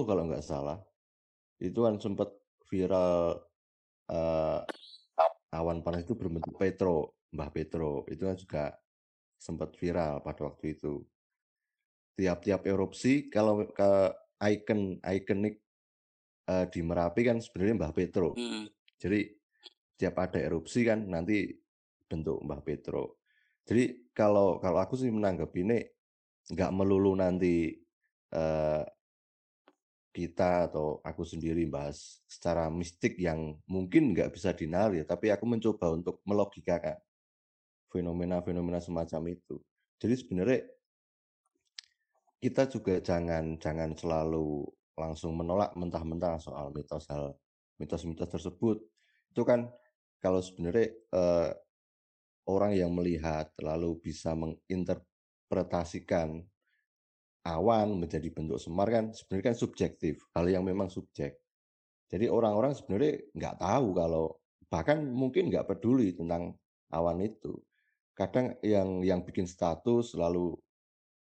kalau 0.09 0.23
nggak 0.29 0.45
salah, 0.45 0.77
itu 1.57 1.79
kan 1.79 1.95
sempat 1.97 2.29
viral 2.67 3.39
uh, 4.11 4.59
awan 5.55 5.79
panas 5.79 6.03
itu 6.03 6.13
berbentuk 6.13 6.53
Petro, 6.59 7.15
Mbah 7.31 7.49
Petro. 7.55 8.03
Itu 8.11 8.27
kan 8.27 8.35
juga 8.35 8.63
sempat 9.37 9.75
viral 9.77 10.23
pada 10.23 10.47
waktu 10.47 10.77
itu. 10.77 11.03
Tiap-tiap 12.15 12.63
erupsi 12.65 13.27
kalau 13.27 13.67
ke 13.67 13.91
ikon 14.39 14.99
ikonik 15.03 15.59
uh, 16.47 16.65
di 16.69 16.79
Merapi 16.79 17.21
kan 17.27 17.37
sebenarnya 17.43 17.75
Mbah 17.75 17.93
Petro. 17.93 18.31
Hmm. 18.35 18.67
Jadi 18.95 19.27
tiap 19.95 20.15
ada 20.19 20.39
erupsi 20.39 20.87
kan 20.87 21.03
nanti 21.07 21.51
bentuk 22.07 22.39
Mbah 22.43 22.61
Petro. 22.63 23.19
Jadi 23.65 24.11
kalau 24.13 24.61
kalau 24.61 24.79
aku 24.79 24.95
sih 24.95 25.09
menanggapi 25.11 25.59
ini 25.65 25.79
nggak 26.53 26.71
melulu 26.71 27.17
nanti 27.17 27.73
uh, 28.37 28.85
kita 30.15 30.71
atau 30.71 31.03
aku 31.03 31.27
sendiri 31.27 31.67
bahas 31.67 32.23
secara 32.23 32.71
mistik 32.71 33.19
yang 33.19 33.59
mungkin 33.67 34.15
nggak 34.15 34.31
bisa 34.31 34.55
dinalar 34.55 34.95
ya, 34.95 35.03
tapi 35.03 35.27
aku 35.27 35.43
mencoba 35.43 35.91
untuk 35.91 36.23
melogikakan 36.23 36.95
fenomena-fenomena 37.95 38.83
semacam 38.83 39.31
itu. 39.31 39.55
Jadi 39.95 40.15
sebenarnya 40.19 40.59
kita 42.43 42.67
juga 42.67 42.99
jangan 42.99 43.55
jangan 43.55 43.95
selalu 43.95 44.67
langsung 44.99 45.39
menolak 45.39 45.71
mentah-mentah 45.79 46.43
soal 46.43 46.75
mitos 46.75 47.07
hal 47.07 47.39
mitos-mitos 47.79 48.27
tersebut. 48.27 48.83
Itu 49.31 49.47
kan 49.47 49.71
kalau 50.19 50.43
sebenarnya 50.43 50.91
eh, 50.91 51.51
orang 52.51 52.75
yang 52.75 52.91
melihat 52.91 53.55
lalu 53.63 53.95
bisa 54.03 54.35
menginterpretasikan 54.35 56.43
awan 57.45 57.93
menjadi 57.95 58.27
bentuk 58.33 58.57
semar 58.57 58.89
kan 58.89 59.13
sebenarnya 59.13 59.53
kan 59.53 59.57
subjektif, 59.57 60.25
hal 60.33 60.45
yang 60.49 60.65
memang 60.65 60.89
subjek. 60.91 61.37
Jadi 62.09 62.29
orang-orang 62.29 62.73
sebenarnya 62.77 63.21
nggak 63.33 63.55
tahu 63.61 63.87
kalau 63.97 64.25
bahkan 64.69 65.01
mungkin 65.01 65.49
nggak 65.49 65.65
peduli 65.69 66.13
tentang 66.13 66.53
awan 66.93 67.21
itu. 67.21 67.57
Kadang 68.15 68.55
yang 68.63 69.03
yang 69.03 69.21
bikin 69.27 69.43
status 69.43 70.15
lalu 70.15 70.55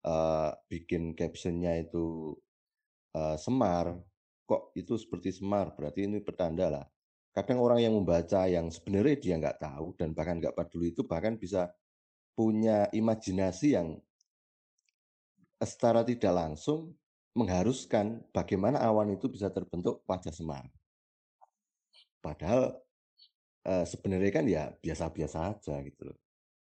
uh, 0.06 0.54
bikin 0.70 1.18
captionnya 1.18 1.82
itu 1.82 2.38
uh, 3.18 3.34
semar, 3.34 3.98
kok 4.46 4.70
itu 4.78 4.94
seperti 4.94 5.34
semar, 5.34 5.74
berarti 5.74 6.06
ini 6.06 6.22
pertanda 6.22 6.70
lah. 6.70 6.86
Kadang 7.34 7.58
orang 7.58 7.82
yang 7.82 7.98
membaca 7.98 8.46
yang 8.46 8.70
sebenarnya 8.70 9.16
dia 9.18 9.34
nggak 9.42 9.58
tahu 9.58 9.98
dan 9.98 10.14
bahkan 10.14 10.38
nggak 10.38 10.54
peduli 10.54 10.94
itu 10.94 11.02
bahkan 11.02 11.34
bisa 11.34 11.74
punya 12.38 12.86
imajinasi 12.94 13.74
yang 13.74 13.98
secara 15.58 16.06
tidak 16.06 16.30
langsung 16.30 16.94
mengharuskan 17.34 18.22
bagaimana 18.30 18.78
awan 18.86 19.18
itu 19.18 19.26
bisa 19.26 19.50
terbentuk 19.50 20.06
wajah 20.06 20.30
semar. 20.30 20.70
Padahal 22.22 22.78
sebenarnya 23.64 24.30
kan 24.30 24.46
ya 24.46 24.70
biasa-biasa 24.78 25.58
aja 25.58 25.82
gitu 25.82 26.14
loh. 26.14 26.23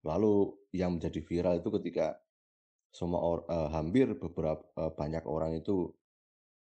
Lalu 0.04 0.52
yang 0.76 1.00
menjadi 1.00 1.20
viral 1.24 1.64
itu 1.64 1.70
ketika 1.80 2.20
semua 2.94 3.24
or, 3.24 3.40
eh, 3.48 3.70
hampir 3.74 4.14
beberapa 4.20 4.62
eh, 4.78 4.92
banyak 4.94 5.24
orang 5.26 5.58
itu 5.58 5.90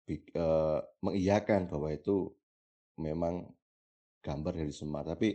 eh, 0.09 0.79
mengiyakan 1.05 1.69
bahwa 1.69 1.89
itu 1.93 2.27
memang 2.97 3.45
gambar 4.25 4.53
dari 4.57 4.73
Semar. 4.73 5.05
Tapi 5.05 5.29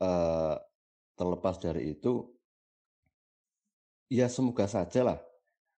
eh, 0.00 0.56
terlepas 1.14 1.56
dari 1.60 1.92
itu, 1.92 2.24
ya 4.08 4.26
semoga 4.26 4.64
saja 4.64 5.04
lah 5.04 5.20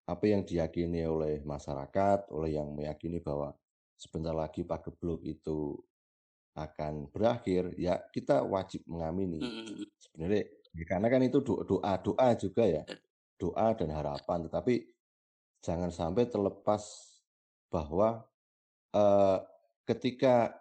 apa 0.06 0.24
yang 0.26 0.46
diyakini 0.46 1.02
oleh 1.02 1.42
masyarakat, 1.42 2.30
oleh 2.30 2.58
yang 2.58 2.70
meyakini 2.74 3.18
bahwa 3.18 3.54
sebentar 3.98 4.34
lagi 4.34 4.62
Pagebluk 4.62 5.22
itu 5.26 5.78
akan 6.54 7.08
berakhir, 7.10 7.74
ya 7.74 7.98
kita 8.12 8.44
wajib 8.46 8.84
mengamini. 8.86 9.40
Sebenarnya 9.98 10.46
ya 10.46 10.61
karena 10.88 11.12
kan 11.12 11.20
itu 11.20 11.44
doa 11.44 11.92
doa 12.00 12.28
juga 12.36 12.64
ya, 12.64 12.82
doa 13.36 13.76
dan 13.76 13.92
harapan. 13.92 14.48
Tetapi 14.48 14.74
jangan 15.60 15.92
sampai 15.92 16.24
terlepas 16.32 16.82
bahwa 17.68 18.24
uh, 18.96 19.38
ketika 19.84 20.56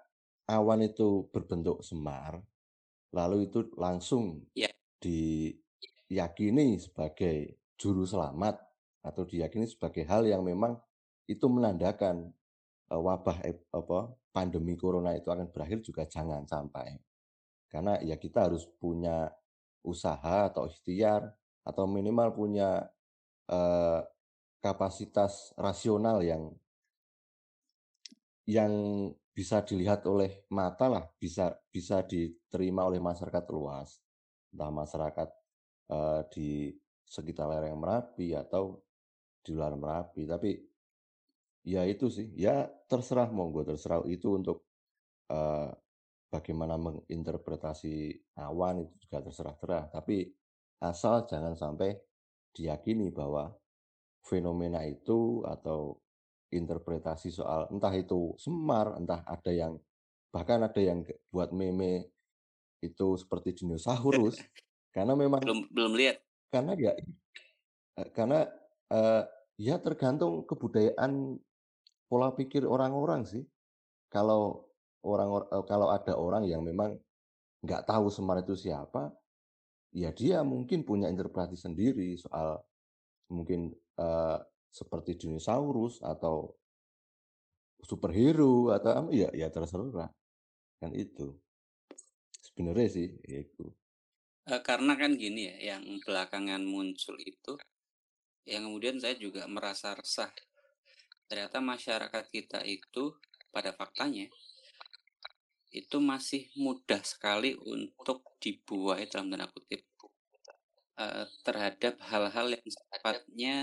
awan 0.51 0.83
itu 0.83 1.31
berbentuk 1.31 1.79
semar, 1.79 2.43
lalu 3.15 3.47
itu 3.47 3.71
langsung 3.79 4.43
yeah. 4.51 4.71
diyakini 4.99 6.75
sebagai 6.79 7.55
juru 7.79 8.03
selamat 8.03 8.59
atau 9.01 9.23
diyakini 9.25 9.65
sebagai 9.65 10.05
hal 10.05 10.27
yang 10.27 10.43
memang 10.43 10.77
itu 11.25 11.47
menandakan 11.47 12.35
uh, 12.91 12.99
wabah 12.99 13.39
apa 13.71 13.99
pandemi 14.35 14.75
corona 14.75 15.15
itu 15.15 15.31
akan 15.31 15.47
berakhir 15.51 15.79
juga 15.79 16.03
jangan 16.03 16.43
sampai. 16.43 16.99
Karena 17.71 17.95
ya 18.03 18.19
kita 18.19 18.51
harus 18.51 18.67
punya 18.67 19.31
usaha 19.81 20.49
atau 20.49 20.69
ikhtiar 20.69 21.25
atau 21.61 21.85
minimal 21.85 22.33
punya 22.33 22.89
uh, 23.49 24.01
kapasitas 24.61 25.53
rasional 25.57 26.21
yang 26.21 26.53
yang 28.45 28.73
bisa 29.31 29.63
dilihat 29.63 30.03
oleh 30.05 30.43
mata 30.51 30.91
lah, 30.91 31.05
bisa 31.17 31.55
bisa 31.71 32.03
diterima 32.03 32.83
oleh 32.83 32.99
masyarakat 32.99 33.45
luas, 33.53 34.01
entah 34.51 34.69
masyarakat 34.69 35.29
uh, 35.89 36.21
di 36.29 36.75
sekitar 37.07 37.47
lereng 37.47 37.79
Merapi 37.79 38.35
atau 38.35 38.81
di 39.41 39.55
luar 39.55 39.73
Merapi. 39.79 40.27
Tapi 40.27 40.51
ya 41.63 41.87
itu 41.87 42.11
sih, 42.11 42.27
ya 42.35 42.67
terserah 42.89 43.31
monggo 43.31 43.63
terserah 43.63 44.03
itu 44.09 44.35
untuk 44.35 44.67
uh, 45.31 45.71
bagaimana 46.31 46.79
menginterpretasi 46.79 48.15
awan 48.39 48.87
itu 48.87 48.95
juga 49.05 49.19
terserah-terah. 49.27 49.91
Tapi 49.91 50.31
asal 50.81 51.27
jangan 51.27 51.53
sampai 51.53 51.93
diyakini 52.55 53.11
bahwa 53.11 53.51
fenomena 54.23 54.87
itu 54.87 55.43
atau 55.43 55.99
interpretasi 56.51 57.31
soal 57.31 57.67
entah 57.67 57.91
itu 57.91 58.35
semar, 58.39 58.95
entah 58.95 59.27
ada 59.27 59.51
yang 59.51 59.75
bahkan 60.31 60.63
ada 60.63 60.79
yang 60.79 61.03
buat 61.27 61.51
meme 61.51 62.07
itu 62.79 63.19
seperti 63.19 63.61
dinosaurus 63.61 64.39
karena 64.95 65.13
memang 65.13 65.43
belum 65.43 65.67
belum 65.69 65.93
lihat 65.99 66.23
karena 66.47 66.71
ya 66.79 66.93
eh, 67.99 68.09
karena 68.15 68.47
uh, 68.91 69.23
ya 69.59 69.77
tergantung 69.79 70.47
kebudayaan 70.47 71.37
pola 72.11 72.35
pikir 72.35 72.67
orang-orang 72.67 73.23
sih. 73.23 73.43
Kalau 74.11 74.70
orang 75.05 75.29
uh, 75.49 75.65
kalau 75.65 75.89
ada 75.89 76.13
orang 76.17 76.45
yang 76.45 76.61
memang 76.61 76.97
nggak 77.61 77.85
tahu 77.85 78.09
Semar 78.09 78.41
itu 78.41 78.57
siapa, 78.57 79.13
ya 79.93 80.09
dia 80.13 80.41
mungkin 80.41 80.81
punya 80.81 81.09
interpretasi 81.09 81.57
sendiri 81.57 82.17
soal 82.17 82.57
mungkin 83.29 83.71
uh, 84.01 84.37
seperti 84.71 85.19
dinosaurus 85.19 85.99
atau 86.01 86.55
superhero 87.81 88.69
atau 88.71 89.09
ya 89.09 89.33
ya 89.33 89.49
terserah 89.49 90.09
kan 90.77 90.91
itu 90.93 91.33
sebenarnya 92.45 92.89
sih 92.93 93.09
itu 93.25 93.65
karena 94.61 94.93
kan 94.97 95.17
gini 95.17 95.49
ya 95.49 95.75
yang 95.75 95.83
belakangan 96.05 96.61
muncul 96.61 97.17
itu 97.17 97.57
yang 98.49 98.65
kemudian 98.65 98.97
saya 98.97 99.15
juga 99.17 99.45
merasa 99.45 99.93
resah. 99.93 100.31
Ternyata 101.29 101.61
masyarakat 101.61 102.25
kita 102.33 102.59
itu 102.65 103.13
pada 103.53 103.71
faktanya 103.71 104.27
itu 105.71 105.97
masih 106.03 106.51
mudah 106.59 106.99
sekali 107.01 107.55
untuk 107.55 108.27
dibuai 108.43 109.07
dalam 109.07 109.31
tanda 109.31 109.47
kutip 109.47 109.87
uh, 110.99 111.25
terhadap 111.47 111.95
hal-hal 112.11 112.47
yang 112.51 112.67
sifatnya 112.67 113.57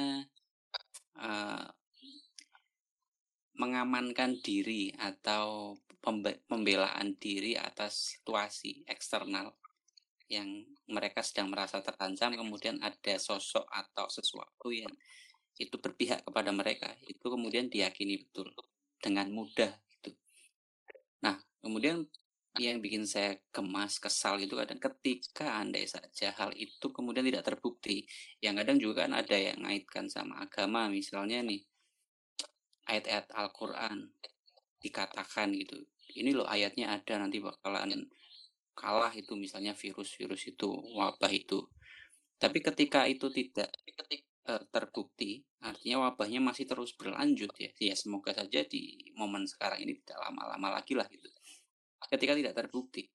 uh, 1.21 1.69
mengamankan 3.59 4.41
diri 4.41 4.95
atau 4.97 5.77
pembelaan 6.49 7.19
diri 7.21 7.59
atas 7.59 8.17
situasi 8.17 8.87
eksternal 8.89 9.53
yang 10.31 10.63
mereka 10.87 11.21
sedang 11.27 11.51
merasa 11.51 11.83
terancam. 11.83 12.39
Kemudian 12.39 12.79
ada 12.81 13.15
sosok 13.19 13.67
atau 13.67 14.07
sesuatu 14.07 14.71
yang 14.71 14.93
itu 15.59 15.75
berpihak 15.75 16.23
kepada 16.23 16.55
mereka 16.55 16.87
itu 17.11 17.27
kemudian 17.27 17.67
diyakini 17.67 18.23
betul 18.23 18.47
dengan 19.03 19.27
mudah 19.35 19.75
kemudian 21.63 22.07
yang 22.59 22.83
bikin 22.83 23.07
saya 23.07 23.39
gemas 23.55 24.03
kesal 24.03 24.43
itu 24.43 24.59
kadang 24.59 24.83
ketika 24.83 25.63
andai 25.63 25.87
saja 25.87 26.35
hal 26.35 26.51
itu 26.59 26.91
kemudian 26.91 27.23
tidak 27.23 27.47
terbukti. 27.47 28.03
Yang 28.43 28.55
kadang 28.65 28.79
juga 28.83 28.95
kan 29.07 29.15
ada 29.15 29.37
yang 29.39 29.63
ngaitkan 29.63 30.11
sama 30.11 30.43
agama 30.43 30.91
misalnya 30.91 31.39
nih 31.47 31.63
ayat-ayat 32.91 33.31
Al-Quran 33.31 34.11
dikatakan 34.83 35.55
gitu. 35.55 35.79
Ini 36.19 36.35
loh 36.35 36.51
ayatnya 36.51 36.99
ada 36.99 37.23
nanti 37.23 37.39
bakalan 37.39 38.11
kalah 38.75 39.15
itu 39.15 39.39
misalnya 39.39 39.77
virus-virus 39.79 40.51
itu 40.51 40.69
wabah 40.99 41.31
itu. 41.31 41.63
Tapi 42.39 42.59
ketika 42.59 43.07
itu 43.07 43.31
tidak 43.31 43.71
uh, 44.51 44.63
terbukti 44.71 45.47
artinya 45.63 46.11
wabahnya 46.11 46.43
masih 46.43 46.67
terus 46.67 46.91
berlanjut 46.99 47.55
ya. 47.55 47.71
Ya 47.79 47.95
semoga 47.95 48.35
saja 48.35 48.67
di 48.67 49.15
momen 49.15 49.47
sekarang 49.47 49.87
ini 49.87 50.03
tidak 50.03 50.27
lama-lama 50.27 50.75
lagi 50.83 50.99
lah 50.99 51.07
gitu 51.07 51.38
ketika 52.07 52.33
tidak 52.39 52.55
terbukti. 52.55 53.11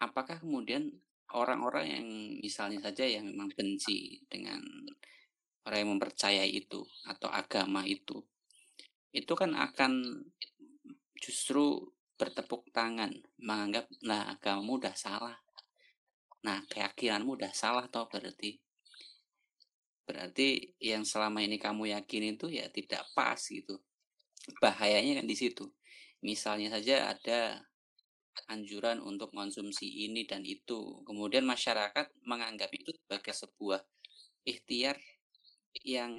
Apakah 0.00 0.40
kemudian 0.40 0.88
orang-orang 1.34 1.86
yang 1.88 2.06
misalnya 2.40 2.80
saja 2.80 3.04
yang 3.04 3.28
memang 3.28 3.52
benci 3.52 4.20
dengan 4.28 4.60
orang 5.64 5.78
yang 5.80 5.90
mempercayai 5.96 6.50
itu 6.50 6.84
atau 7.08 7.28
agama 7.32 7.82
itu 7.88 8.20
itu 9.14 9.32
kan 9.38 9.54
akan 9.54 10.02
justru 11.22 11.78
bertepuk 12.18 12.68
tangan 12.74 13.14
menganggap 13.38 13.86
nah 14.02 14.34
kamu 14.42 14.82
udah 14.82 14.94
salah. 14.98 15.38
Nah 16.44 16.66
keyakinanmu 16.66 17.38
udah 17.38 17.54
salah 17.54 17.86
toh 17.88 18.10
berarti. 18.10 18.58
Berarti 20.04 20.76
yang 20.82 21.06
selama 21.06 21.40
ini 21.40 21.56
kamu 21.56 21.94
yakin 21.94 22.36
itu 22.36 22.50
ya 22.50 22.68
tidak 22.68 23.06
pas 23.16 23.38
gitu. 23.38 23.80
Bahayanya 24.60 25.22
kan 25.22 25.26
di 25.30 25.38
situ 25.38 25.70
misalnya 26.24 26.72
saja 26.72 27.12
ada 27.12 27.60
anjuran 28.50 28.98
untuk 28.98 29.30
konsumsi 29.30 30.08
ini 30.08 30.26
dan 30.26 30.42
itu 30.42 31.04
kemudian 31.06 31.46
masyarakat 31.46 32.10
menganggap 32.26 32.72
itu 32.74 32.90
sebagai 32.90 33.30
sebuah 33.30 33.78
ikhtiar 34.42 34.98
yang 35.86 36.18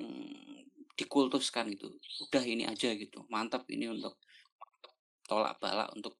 dikultuskan 0.95 1.73
gitu. 1.75 1.91
Udah 2.29 2.43
ini 2.45 2.63
aja 2.63 2.93
gitu, 2.95 3.27
mantap 3.27 3.67
ini 3.67 3.91
untuk 3.91 4.15
tolak 5.27 5.59
balak 5.59 5.91
untuk 5.91 6.15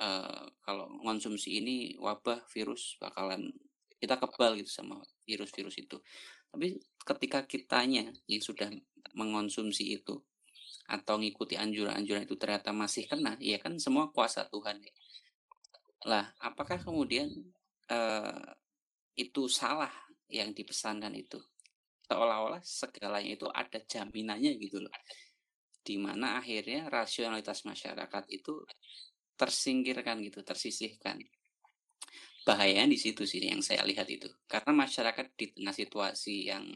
uh, 0.00 0.48
kalau 0.64 0.88
konsumsi 1.04 1.60
ini 1.60 1.98
wabah 2.00 2.46
virus 2.48 2.96
bakalan 2.96 3.52
kita 4.00 4.16
kebal 4.16 4.56
gitu 4.56 4.70
sama 4.72 4.96
virus-virus 5.28 5.76
itu. 5.76 6.00
Tapi 6.48 6.80
ketika 7.04 7.44
kitanya 7.44 8.08
yang 8.24 8.42
sudah 8.42 8.72
mengonsumsi 9.12 10.00
itu 10.00 10.24
atau 10.90 11.22
ngikuti 11.22 11.54
anjuran-anjuran 11.54 12.26
itu 12.26 12.34
ternyata 12.34 12.74
masih 12.74 13.06
kena, 13.06 13.38
ya 13.38 13.62
kan 13.62 13.78
semua 13.78 14.10
kuasa 14.10 14.50
Tuhan. 14.50 14.82
Ya. 14.82 14.92
Lah, 16.10 16.26
apakah 16.42 16.82
kemudian 16.82 17.30
uh, 17.86 18.50
itu 19.14 19.46
salah 19.46 19.92
yang 20.26 20.50
dipesankan 20.50 21.14
itu? 21.14 21.38
seolah-olah 22.10 22.58
segalanya 22.66 23.38
itu 23.38 23.46
ada 23.46 23.78
jaminannya 23.86 24.58
gitu 24.58 24.82
loh 24.82 24.90
di 25.78 25.94
mana 25.94 26.42
akhirnya 26.42 26.90
rasionalitas 26.90 27.62
masyarakat 27.62 28.26
itu 28.34 28.66
tersingkirkan 29.38 30.18
gitu 30.26 30.42
tersisihkan 30.42 31.22
bahayanya 32.42 32.90
di 32.90 32.98
situ 32.98 33.22
sih 33.22 33.38
yang 33.38 33.62
saya 33.62 33.86
lihat 33.86 34.10
itu 34.10 34.26
karena 34.50 34.74
masyarakat 34.74 35.26
di 35.38 35.54
tengah 35.54 35.70
situasi 35.70 36.50
yang 36.50 36.66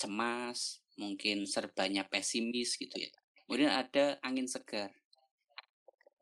cemas 0.00 0.79
mungkin 1.00 1.48
serbanya 1.48 2.04
pesimis 2.04 2.76
gitu 2.76 3.00
ya. 3.00 3.10
Kemudian 3.48 3.72
ada 3.72 4.20
angin 4.20 4.44
segar. 4.44 4.92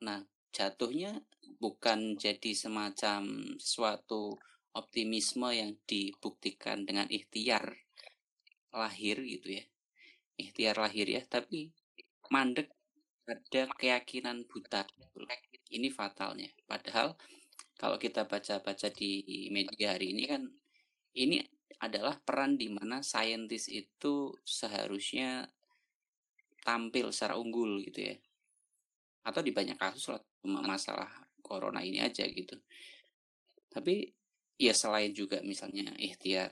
Nah 0.07 0.23
jatuhnya 0.55 1.19
bukan 1.59 2.15
jadi 2.15 2.55
semacam 2.55 3.27
sesuatu 3.59 4.39
optimisme 4.79 5.51
yang 5.51 5.75
dibuktikan 5.91 6.87
dengan 6.87 7.11
ikhtiar 7.11 7.75
lahir 8.71 9.19
gitu 9.27 9.59
ya. 9.59 9.65
Ikhtiar 10.39 10.79
lahir 10.79 11.11
ya 11.11 11.27
tapi 11.27 11.75
mandek 12.31 12.71
ada 13.27 13.69
keyakinan 13.77 14.47
buta. 14.47 14.87
Ini 15.69 15.93
fatalnya. 15.93 16.49
Padahal 16.65 17.19
kalau 17.77 18.01
kita 18.01 18.25
baca-baca 18.25 18.89
di 18.89 19.51
media 19.53 19.99
hari 19.99 20.17
ini 20.17 20.25
kan 20.25 20.43
ini 21.19 21.43
adalah 21.79 22.17
peran 22.19 22.57
di 22.57 22.73
mana 22.73 23.05
saintis 23.05 23.69
itu 23.71 24.35
seharusnya 24.43 25.47
tampil 26.65 27.13
secara 27.15 27.39
unggul 27.39 27.81
gitu 27.85 28.13
ya. 28.13 28.17
Atau 29.25 29.45
di 29.45 29.53
banyak 29.53 29.77
kasus 29.77 30.11
lah 30.11 30.23
masalah 30.45 31.09
corona 31.45 31.85
ini 31.85 32.01
aja 32.01 32.25
gitu. 32.27 32.57
Tapi 33.69 34.09
ya 34.59 34.75
selain 34.75 35.15
juga 35.15 35.39
misalnya 35.45 35.95
ikhtiar 35.95 36.51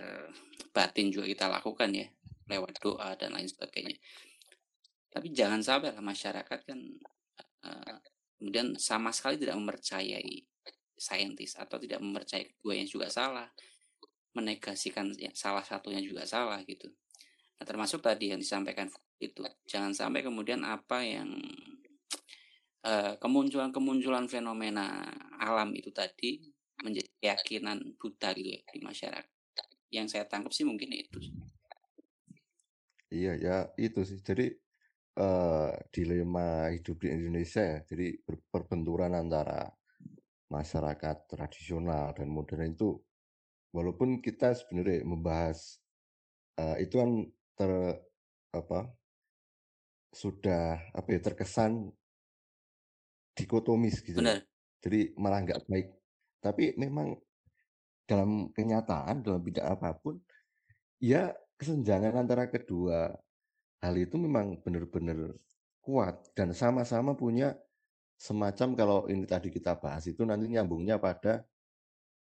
batin 0.70 1.10
juga 1.10 1.26
kita 1.26 1.46
lakukan 1.50 1.90
ya 1.90 2.06
lewat 2.46 2.78
doa 2.78 3.18
dan 3.18 3.34
lain 3.34 3.50
sebagainya. 3.50 3.98
Tapi 5.10 5.32
jangan 5.34 5.64
sampai 5.64 5.96
lah 5.96 6.04
masyarakat 6.04 6.60
kan 6.62 6.80
uh, 7.66 7.96
kemudian 8.38 8.76
sama 8.78 9.10
sekali 9.10 9.40
tidak 9.40 9.58
mempercayai 9.58 10.44
saintis 10.96 11.56
atau 11.58 11.76
tidak 11.76 12.00
mempercayai 12.00 12.56
kedua 12.56 12.72
yang 12.78 12.88
juga 12.88 13.08
salah 13.12 13.48
menegasikan 14.36 15.08
ya, 15.16 15.32
salah 15.32 15.64
satunya 15.64 16.04
juga 16.04 16.28
salah 16.28 16.60
gitu 16.68 16.92
nah 17.56 17.64
termasuk 17.64 18.04
tadi 18.04 18.36
yang 18.36 18.40
disampaikan 18.44 18.92
itu 19.16 19.40
jangan 19.64 19.96
sampai 19.96 20.20
kemudian 20.20 20.60
apa 20.60 21.00
yang 21.00 21.32
uh, 22.86 23.12
kemunculan-kemunculan 23.18 24.28
fenomena 24.28 25.08
alam 25.40 25.72
itu 25.72 25.88
tadi 25.90 26.44
menjadi 26.84 27.08
keyakinan 27.18 27.96
buta 27.96 28.36
gitu 28.36 28.48
ya 28.52 28.60
di 28.70 28.80
masyarakat. 28.84 29.26
Yang 29.90 30.06
saya 30.12 30.24
tangkap 30.28 30.52
sih 30.52 30.66
mungkin 30.66 30.92
itu. 30.92 31.18
Iya 33.10 33.32
ya 33.38 33.56
itu 33.80 34.02
sih. 34.04 34.20
Jadi 34.20 34.52
uh, 35.18 35.72
dilema 35.88 36.68
hidup 36.74 37.00
di 37.00 37.08
Indonesia 37.10 37.62
ya. 37.62 37.78
Jadi 37.86 38.20
perbenturan 38.26 39.14
antara 39.16 39.64
masyarakat 40.46 41.16
tradisional 41.26 42.14
dan 42.14 42.30
modern 42.30 42.70
itu 42.70 42.94
walaupun 43.74 44.22
kita 44.22 44.54
sebenarnya 44.54 45.02
membahas 45.06 45.80
uh, 46.60 46.76
itu 46.78 46.98
kan 47.00 47.10
ter 47.56 47.72
apa 48.52 48.90
sudah 50.12 50.80
apa 50.96 51.08
ya 51.12 51.20
terkesan 51.20 51.92
dikotomis 53.36 54.00
gitu. 54.00 54.18
Ya. 54.18 54.22
Benar. 54.22 54.38
Jadi 54.80 55.00
malah 55.16 55.40
nggak 55.44 55.66
baik 55.68 55.96
tapi 56.40 56.78
memang 56.78 57.18
dalam 58.06 58.54
kenyataan, 58.54 59.26
dalam 59.26 59.42
bidang 59.42 59.66
apa 59.66 59.90
pun, 59.98 60.14
ya 61.02 61.34
kesenjangan 61.58 62.14
antara 62.14 62.46
kedua 62.46 63.10
hal 63.82 63.94
itu 63.98 64.14
memang 64.14 64.62
benar-benar 64.62 65.34
kuat 65.82 66.22
dan 66.38 66.54
sama-sama 66.54 67.18
punya 67.18 67.58
semacam 68.16 68.68
kalau 68.78 68.98
ini 69.10 69.26
tadi 69.26 69.50
kita 69.50 69.76
bahas 69.76 70.06
itu 70.08 70.22
nanti 70.24 70.48
nyambungnya 70.48 70.96
pada 70.96 71.44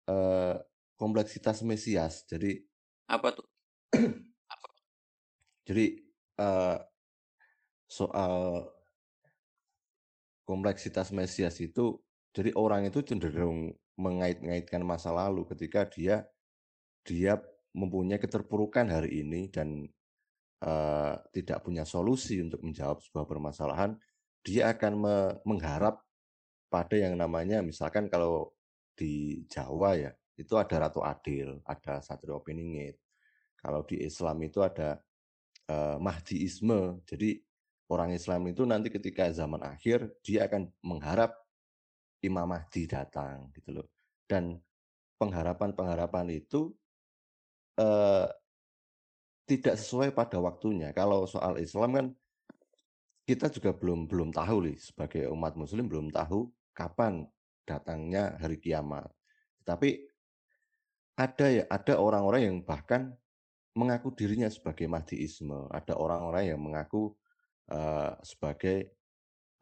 uh, 0.09 0.57
kompleksitas 0.96 1.64
mesias. 1.66 2.24
Jadi 2.28 2.61
apa 3.09 3.28
tuh? 3.35 3.46
jadi 5.68 6.00
uh, 6.40 6.78
soal 7.87 8.66
kompleksitas 10.48 11.12
mesias 11.12 11.61
itu 11.61 12.00
jadi 12.33 12.57
orang 12.57 12.88
itu 12.88 13.05
cenderung 13.05 13.76
mengait-ngaitkan 14.00 14.81
masa 14.81 15.12
lalu 15.12 15.44
ketika 15.52 15.85
dia 15.85 16.24
dia 17.05 17.37
mempunyai 17.76 18.20
keterpurukan 18.20 18.88
hari 18.88 19.24
ini 19.24 19.48
dan 19.52 19.85
uh, 20.64 21.14
tidak 21.35 21.61
punya 21.64 21.83
solusi 21.83 22.38
untuk 22.40 22.62
menjawab 22.62 23.00
sebuah 23.02 23.26
permasalahan, 23.26 23.96
dia 24.44 24.72
akan 24.72 24.92
me 24.96 25.16
mengharap 25.44 26.00
pada 26.72 26.96
yang 26.96 27.16
namanya 27.18 27.61
misalkan 27.61 28.09
kalau 28.09 28.52
di 28.96 29.44
Jawa 29.48 29.96
ya, 29.98 30.12
itu 30.42 30.59
ada 30.59 30.88
Ratu 30.88 31.00
Adil, 31.00 31.62
ada 31.62 32.02
Satrio 32.02 32.42
Piningit. 32.42 32.98
Kalau 33.57 33.87
di 33.87 34.02
Islam 34.02 34.42
itu 34.42 34.59
ada 34.59 34.98
uh, 35.70 35.96
Mahdiisme. 36.02 36.98
Jadi 37.07 37.38
orang 37.88 38.11
Islam 38.11 38.42
itu 38.50 38.66
nanti 38.66 38.90
ketika 38.90 39.31
zaman 39.31 39.62
akhir 39.62 40.11
dia 40.26 40.50
akan 40.50 40.66
mengharap 40.83 41.38
Imam 42.22 42.46
Mahdi 42.50 42.90
datang 42.90 43.50
gitu 43.55 43.83
loh. 43.83 43.87
Dan 44.26 44.59
pengharapan-pengharapan 45.18 46.35
itu 46.35 46.74
eh, 47.78 48.26
tidak 49.46 49.74
sesuai 49.78 50.14
pada 50.14 50.38
waktunya. 50.38 50.94
Kalau 50.94 51.26
soal 51.26 51.59
Islam 51.59 51.90
kan 51.94 52.07
kita 53.26 53.50
juga 53.50 53.70
belum 53.74 54.11
belum 54.11 54.31
tahu 54.35 54.70
nih 54.70 54.78
sebagai 54.83 55.31
umat 55.31 55.55
muslim 55.55 55.87
belum 55.87 56.11
tahu 56.11 56.50
kapan 56.74 57.26
datangnya 57.62 58.38
hari 58.38 58.59
kiamat. 58.59 59.11
Tapi 59.62 60.11
ada 61.16 61.46
ya 61.48 61.64
ada 61.68 62.01
orang-orang 62.01 62.40
yang 62.48 62.57
bahkan 62.64 63.12
mengaku 63.72 64.12
dirinya 64.12 64.48
sebagai 64.53 64.85
Mahdiisme, 64.85 65.68
ada 65.72 65.96
orang-orang 65.96 66.53
yang 66.53 66.61
mengaku 66.61 67.16
uh, 67.72 68.12
sebagai 68.20 68.92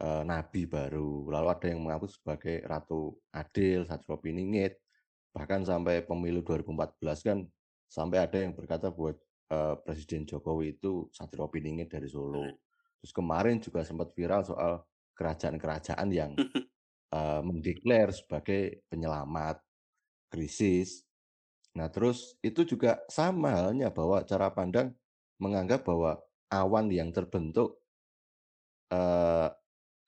uh, 0.03 0.27
nabi 0.27 0.67
baru. 0.67 1.31
Lalu 1.31 1.49
ada 1.51 1.67
yang 1.71 1.81
mengaku 1.83 2.11
sebagai 2.11 2.63
Ratu 2.67 3.15
Adil, 3.31 3.87
Satrio 3.87 4.19
Piningit. 4.19 4.83
Bahkan 5.31 5.63
sampai 5.63 6.03
pemilu 6.03 6.43
2014 6.43 6.99
kan 7.23 7.39
sampai 7.87 8.19
ada 8.19 8.39
yang 8.43 8.51
berkata 8.55 8.91
buat 8.91 9.15
uh, 9.55 9.79
Presiden 9.79 10.27
Jokowi 10.27 10.79
itu 10.79 11.07
Satrio 11.15 11.47
Piningit 11.47 11.87
dari 11.87 12.11
Solo. 12.11 12.43
Terus 12.99 13.13
kemarin 13.15 13.63
juga 13.63 13.87
sempat 13.87 14.11
viral 14.11 14.43
soal 14.43 14.83
kerajaan-kerajaan 15.15 16.09
yang 16.11 16.35
uh, 17.15 17.41
mendeklar 17.47 18.11
sebagai 18.11 18.83
penyelamat 18.91 19.63
krisis. 20.35 21.07
Nah, 21.79 21.87
terus 21.91 22.35
itu 22.43 22.67
juga 22.67 22.99
sama 23.07 23.55
halnya 23.55 23.95
bahwa 23.95 24.27
cara 24.27 24.51
pandang 24.51 24.91
menganggap 25.39 25.87
bahwa 25.87 26.19
awan 26.51 26.91
yang 26.91 27.15
terbentuk 27.15 27.79
uh, 28.91 29.49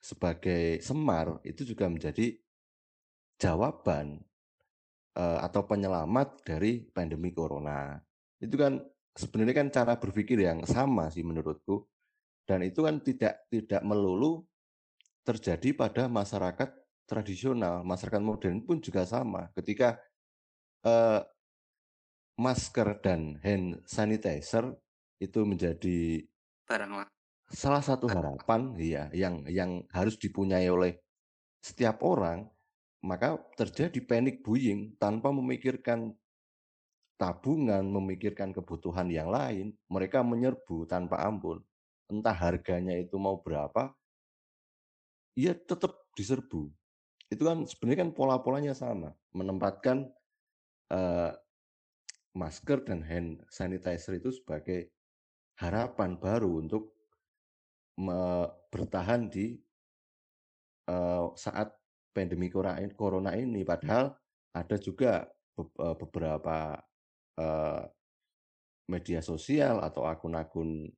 sebagai 0.02 0.82
semar 0.82 1.38
itu 1.46 1.62
juga 1.62 1.86
menjadi 1.86 2.34
jawaban 3.38 4.18
uh, 5.14 5.38
atau 5.46 5.62
penyelamat 5.62 6.42
dari 6.42 6.82
pandemi 6.90 7.30
corona. 7.30 8.02
Itu 8.42 8.58
kan 8.58 8.82
sebenarnya 9.14 9.54
kan 9.54 9.68
cara 9.70 9.94
berpikir 9.94 10.42
yang 10.42 10.66
sama 10.66 11.08
sih 11.14 11.22
menurutku. 11.22 11.86
Dan 12.42 12.66
itu 12.66 12.82
kan 12.82 12.98
tidak 12.98 13.46
tidak 13.46 13.82
melulu 13.86 14.42
terjadi 15.22 15.78
pada 15.78 16.10
masyarakat 16.10 16.74
tradisional, 17.06 17.86
masyarakat 17.86 18.18
modern 18.18 18.66
pun 18.66 18.82
juga 18.82 19.06
sama. 19.06 19.46
Ketika 19.54 19.94
uh, 20.82 21.22
masker 22.38 23.00
dan 23.04 23.38
hand 23.44 23.84
sanitizer 23.84 24.72
itu 25.20 25.40
menjadi 25.44 26.24
barang 26.66 27.06
salah 27.52 27.84
satu 27.84 28.08
harapan 28.08 28.72
ya 28.80 29.12
yang 29.12 29.44
yang 29.46 29.84
harus 29.92 30.16
dipunyai 30.16 30.66
oleh 30.72 30.96
setiap 31.60 32.00
orang 32.02 32.48
maka 33.02 33.34
terjadi 33.58 33.98
panic 34.06 34.46
buying 34.46 34.94
tanpa 34.96 35.34
memikirkan 35.34 36.14
tabungan, 37.18 37.86
memikirkan 37.86 38.50
kebutuhan 38.50 39.06
yang 39.10 39.30
lain, 39.30 39.74
mereka 39.86 40.26
menyerbu 40.26 40.90
tanpa 40.90 41.22
ampun. 41.22 41.62
Entah 42.10 42.34
harganya 42.34 42.98
itu 42.98 43.14
mau 43.18 43.38
berapa, 43.38 43.94
ya 45.38 45.54
tetap 45.54 46.10
diserbu. 46.18 46.70
Itu 47.30 47.42
kan 47.46 47.62
sebenarnya 47.66 48.06
kan 48.06 48.10
pola-polanya 48.10 48.74
sama, 48.74 49.14
menempatkan 49.34 50.10
uh, 50.90 51.30
masker 52.32 52.84
dan 52.84 53.04
hand 53.04 53.44
sanitizer 53.52 54.16
itu 54.16 54.32
sebagai 54.32 54.88
harapan 55.60 56.16
baru 56.16 56.64
untuk 56.64 56.96
bertahan 58.72 59.28
di 59.28 59.60
uh, 60.88 61.28
saat 61.36 61.76
pandemi 62.16 62.48
corona 62.48 63.36
ini. 63.36 63.62
Padahal 63.62 64.16
ada 64.52 64.76
juga 64.80 65.28
beberapa 65.76 66.80
uh, 67.36 67.84
media 68.88 69.20
sosial 69.20 69.84
atau 69.84 70.08
akun-akun 70.08 70.88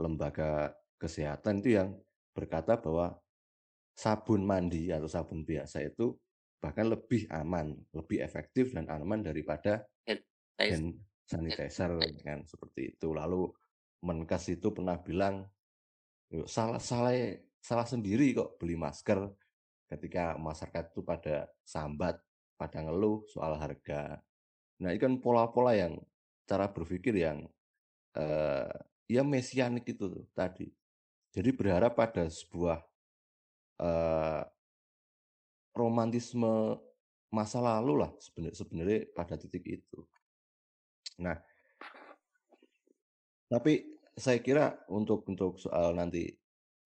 lembaga 0.00 0.72
kesehatan 0.96 1.60
itu 1.62 1.78
yang 1.78 1.94
berkata 2.32 2.80
bahwa 2.80 3.16
sabun 3.94 4.46
mandi 4.46 4.90
atau 4.94 5.10
sabun 5.10 5.42
biasa 5.42 5.82
itu 5.84 6.14
bahkan 6.58 6.90
lebih 6.90 7.30
aman, 7.30 7.74
lebih 7.94 8.18
efektif 8.22 8.74
dan 8.74 8.90
aman 8.90 9.22
daripada 9.22 9.86
hand 10.58 10.98
sanitizer 11.24 11.90
kan 12.22 12.42
seperti 12.44 12.98
itu. 12.98 13.14
Lalu 13.14 13.48
Menkes 13.98 14.54
itu 14.54 14.70
pernah 14.70 14.94
bilang 14.98 15.42
salah 16.46 16.78
salah 16.78 17.14
salah 17.58 17.86
sendiri 17.86 18.30
kok 18.30 18.54
beli 18.60 18.78
masker 18.78 19.26
ketika 19.90 20.38
masyarakat 20.38 20.94
itu 20.94 21.00
pada 21.02 21.50
sambat, 21.66 22.20
pada 22.54 22.78
ngeluh 22.84 23.26
soal 23.26 23.58
harga 23.58 24.22
Nah, 24.78 24.94
ini 24.94 24.98
kan 25.02 25.18
pola-pola 25.18 25.74
yang 25.74 25.98
cara 26.46 26.70
berpikir 26.70 27.18
yang 27.18 27.42
uh, 28.14 28.70
ya 29.10 29.26
mesianik 29.26 29.90
itu 29.90 30.06
tuh, 30.06 30.24
tadi. 30.32 30.70
Jadi 31.34 31.50
berharap 31.50 31.98
pada 31.98 32.30
sebuah 32.30 32.78
uh, 33.82 34.42
romantisme 35.74 36.78
masa 37.28 37.60
lalu 37.60 38.00
lah 38.00 38.10
sebenarnya 38.16 38.56
sebenarnya 38.56 38.98
pada 39.12 39.34
titik 39.36 39.66
itu. 39.66 39.98
Nah, 41.18 41.36
tapi 43.50 43.98
saya 44.18 44.38
kira 44.42 44.74
untuk 44.90 45.26
untuk 45.30 45.58
soal 45.58 45.94
nanti 45.94 46.30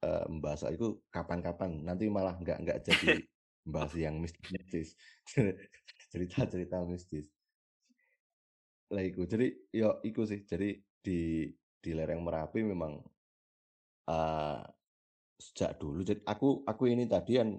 uh, 0.05 0.25
membahas 0.29 0.69
itu 0.73 1.01
kapan-kapan 1.09 1.81
nanti 1.85 2.09
malah 2.13 2.37
nggak 2.37 2.59
nggak 2.65 2.79
jadi 2.85 3.09
membahas 3.65 3.93
yang 3.97 4.21
mistis 4.21 4.97
cerita-cerita 6.13 6.85
mistis 6.85 7.33
lah 8.93 9.03
iku. 9.03 9.25
Jadi 9.25 9.73
yo 9.73 9.99
iku 10.05 10.29
sih. 10.29 10.45
Jadi 10.45 10.77
di 11.03 11.49
di 11.83 11.91
lereng 11.97 12.23
Merapi 12.23 12.61
memang 12.63 13.01
uh, 14.07 14.61
sejak 15.43 15.75
dulu 15.83 16.07
jadi 16.07 16.23
aku 16.23 16.63
aku 16.63 16.87
ini 16.87 17.11
tadi 17.11 17.43
kan 17.43 17.59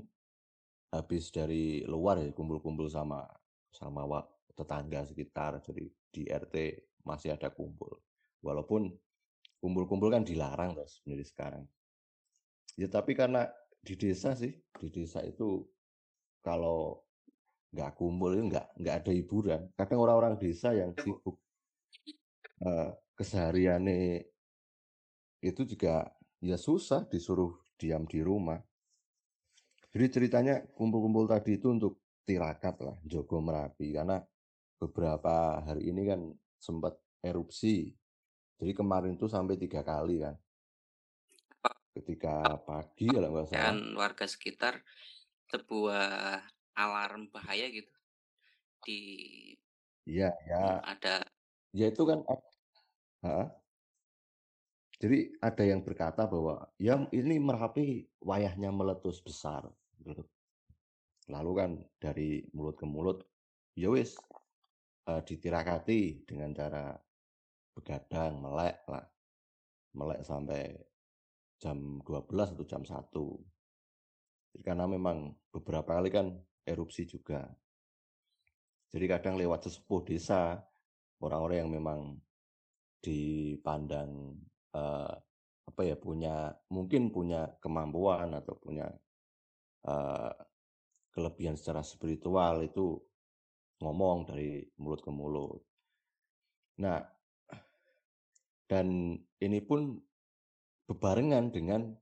habis 0.96 1.28
dari 1.34 1.84
luar 1.84 2.24
ya 2.24 2.32
kumpul-kumpul 2.32 2.88
sama 2.88 3.28
sama 3.74 4.08
wak, 4.08 4.56
tetangga 4.56 5.04
sekitar 5.04 5.60
jadi 5.60 5.90
di 6.14 6.30
RT 6.30 6.56
masih 7.04 7.34
ada 7.34 7.50
kumpul. 7.50 7.98
Walaupun 8.46 8.94
kumpul-kumpul 9.58 10.14
kan 10.14 10.22
dilarang 10.22 10.78
terus 10.78 11.02
sebenarnya 11.02 11.28
sekarang. 11.28 11.64
Ya 12.78 12.88
tapi 12.88 13.18
karena 13.18 13.50
di 13.84 13.98
desa 13.98 14.38
sih 14.38 14.54
di 14.54 14.88
desa 14.94 15.26
itu 15.26 15.66
kalau 16.46 17.04
nggak 17.74 17.92
kumpul 17.98 18.38
itu 18.38 18.44
nggak 18.54 18.68
nggak 18.78 18.96
ada 19.02 19.12
hiburan. 19.12 19.62
Kadang 19.74 20.00
orang-orang 20.06 20.38
desa 20.38 20.72
yang 20.78 20.94
sibuk 20.94 21.42
uh, 22.62 22.94
kesehariannya 23.18 24.24
itu 25.44 25.62
juga 25.68 26.08
ya 26.40 26.56
susah 26.56 27.10
disuruh 27.10 27.58
diam 27.76 28.06
di 28.06 28.22
rumah. 28.22 28.62
Jadi 29.94 30.06
ceritanya 30.10 30.56
kumpul-kumpul 30.74 31.30
tadi 31.30 31.62
itu 31.62 31.70
untuk 31.70 32.02
tirakat 32.26 32.82
lah 32.82 32.98
Jogo 33.06 33.44
Merapi. 33.44 33.94
Karena 33.94 34.18
beberapa 34.88 35.64
hari 35.64 35.90
ini 35.92 36.02
kan 36.08 36.22
sempat 36.60 37.00
erupsi 37.24 37.92
jadi 38.60 38.72
kemarin 38.76 39.16
itu 39.16 39.28
sampai 39.32 39.56
tiga 39.56 39.82
kali 39.84 40.20
kan 40.24 40.36
ketika 41.94 42.58
pagi 42.66 43.08
kalau 43.14 43.30
nggak 43.38 43.48
salah 43.54 43.78
warga 43.96 44.26
sekitar 44.26 44.82
sebuah 45.48 46.42
alarm 46.74 47.30
bahaya 47.30 47.70
gitu 47.70 47.94
di 48.84 49.00
Iya, 50.04 50.36
ya. 50.52 50.84
ada 50.84 51.24
Ya 51.74 51.90
itu 51.90 52.04
kan 52.06 52.22
heeh. 53.26 53.48
Jadi 55.02 55.18
ada 55.42 55.64
yang 55.66 55.82
berkata 55.84 56.24
bahwa 56.30 56.70
ya 56.80 57.02
ini 57.12 57.42
Merapi 57.42 58.08
wayahnya 58.24 58.70
meletus 58.70 59.20
besar 59.20 59.68
gitu. 60.00 60.24
Lalu 61.28 61.52
kan 61.56 61.72
dari 61.98 62.46
mulut 62.54 62.76
ke 62.78 62.86
mulut 62.86 63.26
ya 63.74 63.90
wis 63.90 64.16
uh, 65.10 65.22
ditirakati 65.24 66.28
dengan 66.28 66.52
cara 66.56 66.94
begadang, 67.74 68.40
melek 68.40 68.78
lah. 68.88 69.06
Melek 69.94 70.22
sampai 70.26 70.74
jam 71.62 72.02
12 72.02 72.58
atau 72.58 72.66
jam 72.66 72.84
1. 72.84 72.92
Jadi 74.54 74.62
karena 74.66 74.86
memang 74.90 75.34
beberapa 75.54 75.98
kali 75.98 76.10
kan 76.10 76.34
erupsi 76.66 77.06
juga. 77.06 77.46
Jadi 78.94 79.06
kadang 79.10 79.38
lewat 79.38 79.66
sesepuh 79.70 80.02
desa, 80.06 80.62
orang-orang 81.22 81.66
yang 81.66 81.72
memang 81.74 82.00
dipandang 83.02 84.38
uh, 84.78 85.14
apa 85.64 85.82
ya 85.82 85.96
punya 85.98 86.52
mungkin 86.70 87.10
punya 87.10 87.48
kemampuan 87.58 88.36
atau 88.36 88.54
punya 88.60 88.86
uh, 89.88 90.32
kelebihan 91.10 91.56
secara 91.56 91.82
spiritual 91.82 92.62
itu 92.62 93.00
ngomong 93.84 94.26
dari 94.32 94.64
mulut 94.80 95.04
ke 95.04 95.12
mulut. 95.12 95.62
Nah, 96.80 97.04
dan 98.66 99.20
ini 99.44 99.60
pun 99.62 100.00
bebarengan 100.88 101.52
dengan 101.54 101.94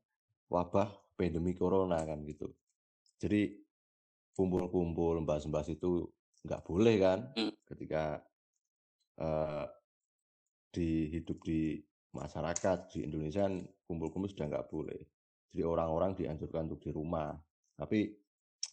wabah 0.47 0.89
pandemi 1.17 1.57
corona 1.57 1.99
kan 2.05 2.23
gitu. 2.23 2.47
Jadi 3.21 3.59
kumpul-kumpul, 4.33 5.21
membahas-membahas 5.21 5.69
itu 5.75 6.07
nggak 6.41 6.65
boleh 6.65 6.95
kan 6.97 7.19
hmm. 7.37 7.53
ketika 7.69 8.17
uh, 9.21 9.69
di 10.73 11.13
hidup 11.13 11.37
di 11.45 11.77
masyarakat 12.15 12.77
di 12.95 13.05
Indonesia 13.05 13.45
kan 13.45 13.61
kumpul-kumpul 13.85 14.31
sudah 14.31 14.47
nggak 14.49 14.67
boleh. 14.71 15.01
Jadi 15.51 15.63
orang-orang 15.67 16.15
dianjurkan 16.15 16.71
untuk 16.71 16.81
di 16.81 16.91
rumah. 16.95 17.35
Tapi 17.75 18.07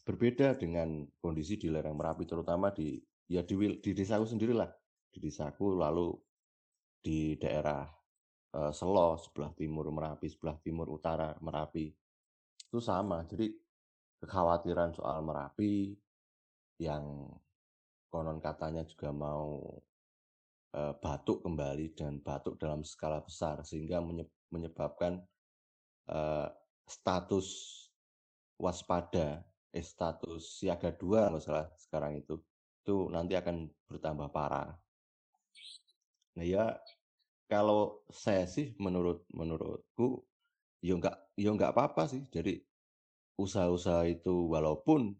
berbeda 0.06 0.56
dengan 0.56 1.04
kondisi 1.20 1.60
di 1.60 1.68
lereng 1.68 1.96
Merapi, 1.96 2.24
terutama 2.24 2.72
di 2.72 2.96
ya 3.28 3.44
di, 3.44 3.54
di 3.80 3.90
desaku 3.92 4.24
sendirilah, 4.24 4.70
di 5.12 5.18
desaku 5.20 5.76
lalu 5.76 6.16
di 7.04 7.36
daerah 7.36 7.84
uh, 8.56 8.72
Selo 8.72 9.20
sebelah 9.20 9.52
timur 9.52 9.88
Merapi, 9.92 10.26
sebelah 10.28 10.56
timur 10.60 10.88
utara 10.92 11.36
Merapi 11.40 11.92
itu 12.68 12.80
sama. 12.80 13.24
Jadi 13.24 13.52
kekhawatiran 14.20 14.92
soal 14.92 15.24
Merapi 15.24 15.96
yang 16.78 17.26
konon 18.08 18.40
katanya 18.40 18.86
juga 18.88 19.12
mau 19.12 19.60
e, 20.72 20.80
batuk 21.00 21.44
kembali 21.44 21.92
dan 21.92 22.22
batuk 22.22 22.56
dalam 22.56 22.86
skala 22.86 23.20
besar 23.20 23.60
sehingga 23.66 24.00
menyebabkan 24.48 25.20
e, 26.08 26.18
status 26.88 27.48
waspada 28.56 29.44
eh 29.72 29.84
status 29.84 30.64
siaga 30.64 30.90
dua 30.96 31.28
nggak 31.28 31.44
salah 31.44 31.66
sekarang 31.76 32.18
itu 32.20 32.40
itu 32.82 33.12
nanti 33.12 33.36
akan 33.36 33.68
bertambah 33.84 34.32
parah. 34.32 34.72
Nah 36.40 36.46
ya 36.46 36.72
kalau 37.48 38.00
saya 38.08 38.48
sih 38.48 38.72
menurut 38.80 39.28
menurutku 39.28 40.24
ya 40.80 40.96
nggak 40.96 41.16
ya 41.36 41.52
nggak 41.52 41.72
apa-apa 41.76 42.08
sih. 42.08 42.24
Jadi 42.32 42.56
usaha-usaha 43.36 44.08
itu 44.08 44.48
walaupun 44.48 45.12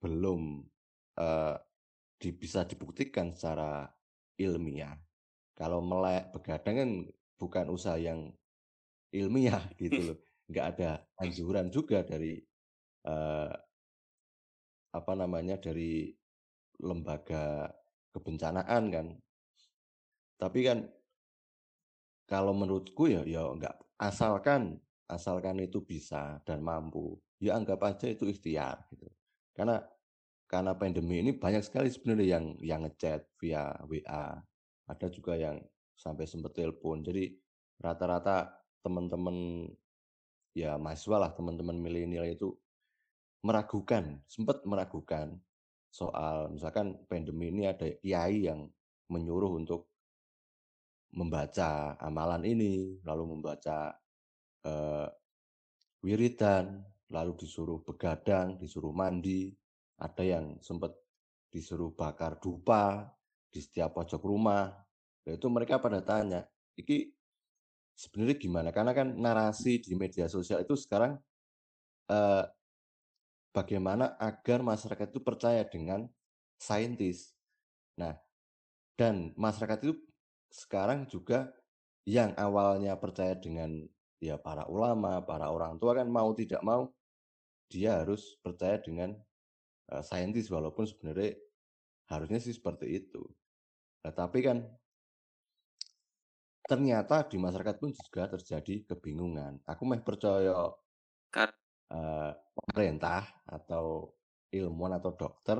belum 0.00 0.64
uh, 1.20 1.56
di, 2.16 2.32
bisa 2.32 2.64
dibuktikan 2.64 3.36
secara 3.36 3.84
ilmiah. 4.40 4.96
Kalau 5.54 5.84
melek 5.84 6.32
begadang 6.32 6.76
kan 6.80 6.90
bukan 7.36 7.66
usaha 7.68 8.00
yang 8.00 8.32
ilmiah 9.12 9.60
gitu 9.82 10.12
loh. 10.12 10.18
Nggak 10.48 10.66
ada 10.76 10.90
anjuran 11.20 11.68
juga 11.68 12.00
dari 12.00 12.40
uh, 13.08 13.52
apa 14.94 15.12
namanya 15.18 15.58
dari 15.58 16.14
lembaga 16.78 17.66
kebencanaan 18.14 18.82
kan. 18.94 19.06
Tapi 20.38 20.60
kan 20.62 20.78
kalau 22.30 22.54
menurutku 22.54 23.10
ya 23.10 23.26
ya 23.26 23.50
nggak 23.50 23.74
asalkan 23.98 24.78
asalkan 25.10 25.60
itu 25.60 25.84
bisa 25.84 26.40
dan 26.48 26.64
mampu 26.64 27.20
ya 27.42 27.58
anggap 27.58 27.82
aja 27.82 28.06
itu 28.06 28.30
ikhtiar 28.30 28.86
gitu. 28.94 29.10
Karena 29.52 29.82
karena 30.46 30.72
pandemi 30.78 31.18
ini 31.20 31.34
banyak 31.34 31.66
sekali 31.66 31.90
sebenarnya 31.90 32.38
yang 32.38 32.44
yang 32.62 32.80
ngechat 32.86 33.26
via 33.42 33.74
WA 33.90 34.38
ada 34.84 35.06
juga 35.10 35.34
yang 35.34 35.58
sampai 35.98 36.24
sempat 36.24 36.54
telepon. 36.54 37.02
Jadi 37.02 37.34
rata-rata 37.82 38.54
teman-teman 38.84 39.66
ya 40.54 40.78
mahasiswa 40.78 41.18
lah 41.18 41.30
teman-teman 41.34 41.74
milenial 41.74 42.28
itu 42.30 42.54
meragukan, 43.44 44.24
sempat 44.24 44.64
meragukan 44.64 45.36
soal 45.92 46.50
misalkan 46.50 46.98
pandemi 47.06 47.54
ini 47.54 47.70
ada 47.70 47.86
kiai 48.02 48.50
yang 48.50 48.66
menyuruh 49.12 49.60
untuk 49.60 49.94
membaca 51.14 51.94
amalan 52.02 52.42
ini, 52.42 52.98
lalu 53.06 53.38
membaca 53.38 53.94
eh, 54.66 55.06
wiridan, 56.02 56.82
lalu 57.14 57.38
disuruh 57.38 57.78
begadang, 57.86 58.58
disuruh 58.58 58.90
mandi, 58.90 59.54
ada 60.02 60.22
yang 60.26 60.58
sempat 60.58 60.90
disuruh 61.54 61.94
bakar 61.94 62.42
dupa 62.42 63.06
di 63.46 63.62
setiap 63.62 63.94
pojok 63.94 64.22
rumah. 64.26 64.74
Itu 65.22 65.46
mereka 65.46 65.78
pada 65.78 66.02
tanya, 66.02 66.42
iki 66.74 67.14
sebenarnya 67.94 68.36
gimana? 68.36 68.68
Karena 68.74 68.90
kan 68.90 69.14
narasi 69.14 69.78
di 69.78 69.94
media 69.94 70.26
sosial 70.26 70.66
itu 70.66 70.74
sekarang 70.74 71.14
eh, 72.10 72.44
bagaimana 73.54 74.18
agar 74.18 74.66
masyarakat 74.66 75.14
itu 75.14 75.22
percaya 75.22 75.62
dengan 75.62 76.10
saintis. 76.58 77.30
Nah, 77.94 78.18
dan 78.98 79.30
masyarakat 79.38 79.78
itu 79.86 79.94
sekarang 80.50 81.06
juga 81.06 81.54
yang 82.04 82.34
awalnya 82.34 82.98
percaya 82.98 83.38
dengan 83.38 83.86
ya 84.18 84.34
para 84.36 84.66
ulama, 84.66 85.22
para 85.22 85.48
orang 85.54 85.78
tua 85.78 86.02
kan 86.02 86.10
mau 86.10 86.34
tidak 86.34 86.60
mau 86.66 86.90
dia 87.70 88.02
harus 88.02 88.36
percaya 88.42 88.76
dengan 88.82 89.14
uh, 89.94 90.02
saintis 90.04 90.50
walaupun 90.50 90.84
sebenarnya 90.84 91.38
harusnya 92.10 92.42
sih 92.42 92.52
seperti 92.52 93.00
itu. 93.00 93.22
Nah, 94.04 94.12
tapi 94.12 94.44
kan 94.44 94.66
ternyata 96.64 97.24
di 97.28 97.36
masyarakat 97.40 97.76
pun 97.80 97.92
juga 97.92 98.28
terjadi 98.36 98.84
kebingungan. 98.88 99.64
Aku 99.64 99.88
mah 99.88 100.00
percaya 100.04 100.52
uh, 101.92 102.32
pemerintah 102.54 103.26
atau 103.44 104.14
ilmuwan 104.54 104.96
atau 104.96 105.12
dokter 105.12 105.58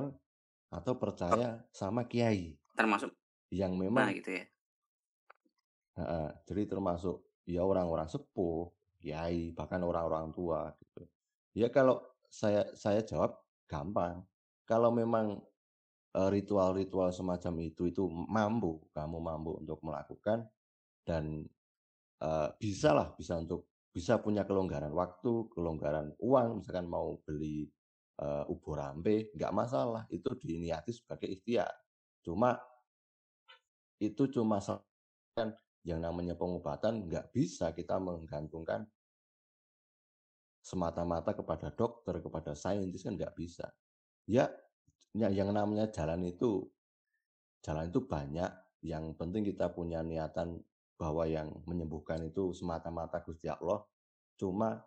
atau 0.71 0.93
percaya 0.97 1.61
sama 1.69 2.07
kiai 2.09 2.57
termasuk 2.75 3.11
yang 3.53 3.77
memang 3.79 4.11
nah, 4.11 4.15
gitu 4.15 4.31
ya. 4.35 4.45
Uh, 5.95 6.29
jadi 6.43 6.67
termasuk 6.67 7.23
ya 7.47 7.63
orang-orang 7.63 8.09
sepuh, 8.11 8.67
kiai, 8.99 9.55
bahkan 9.55 9.79
orang-orang 9.79 10.35
tua 10.35 10.75
gitu. 10.75 11.07
Ya 11.55 11.71
kalau 11.71 12.03
saya 12.27 12.67
saya 12.75 12.99
jawab 13.05 13.39
gampang. 13.69 14.27
Kalau 14.65 14.89
memang 14.89 15.39
ritual-ritual 16.15 17.11
semacam 17.11 17.53
itu 17.59 17.91
itu 17.91 18.07
mampu 18.07 18.79
kamu 18.95 19.19
mampu 19.19 19.51
untuk 19.59 19.83
melakukan 19.83 20.47
dan 21.03 21.43
uh, 22.23 22.49
bisa 22.55 22.95
lah 22.95 23.11
bisa 23.19 23.35
untuk 23.35 23.67
bisa 23.95 24.19
punya 24.19 24.43
kelonggaran 24.43 24.91
waktu, 24.91 25.47
kelonggaran 25.55 26.11
uang, 26.19 26.59
misalkan 26.59 26.83
mau 26.83 27.15
beli 27.23 27.63
uh, 28.19 28.43
ubur 28.51 28.83
rampe, 28.83 29.31
nggak 29.31 29.55
masalah, 29.55 30.03
itu 30.11 30.35
diniati 30.35 30.91
sebagai 30.91 31.31
ikhtiar. 31.31 31.71
Cuma 32.19 32.59
itu 34.03 34.27
cuma 34.27 34.59
kan 35.31 35.55
yang 35.87 36.03
namanya 36.03 36.35
pengobatan 36.35 37.07
nggak 37.07 37.31
bisa 37.31 37.71
kita 37.71 37.95
menggantungkan 37.95 38.83
semata-mata 40.59 41.31
kepada 41.31 41.71
dokter, 41.71 42.19
kepada 42.19 42.51
saintis 42.51 42.99
kan 42.99 43.15
nggak 43.15 43.31
bisa. 43.31 43.71
Ya, 44.27 44.51
ya, 45.15 45.31
yang 45.31 45.55
namanya 45.55 45.87
jalan 45.87 46.19
itu 46.27 46.67
jalan 47.63 47.87
itu 47.87 48.03
banyak. 48.03 48.51
Yang 48.83 49.15
penting 49.15 49.47
kita 49.47 49.71
punya 49.71 50.03
niatan 50.03 50.59
bahwa 50.95 51.27
yang 51.27 51.51
menyembuhkan 51.67 52.23
itu 52.23 52.55
semata-mata 52.55 53.19
Gusti 53.23 53.51
Allah. 53.51 53.83
Cuma 54.39 54.79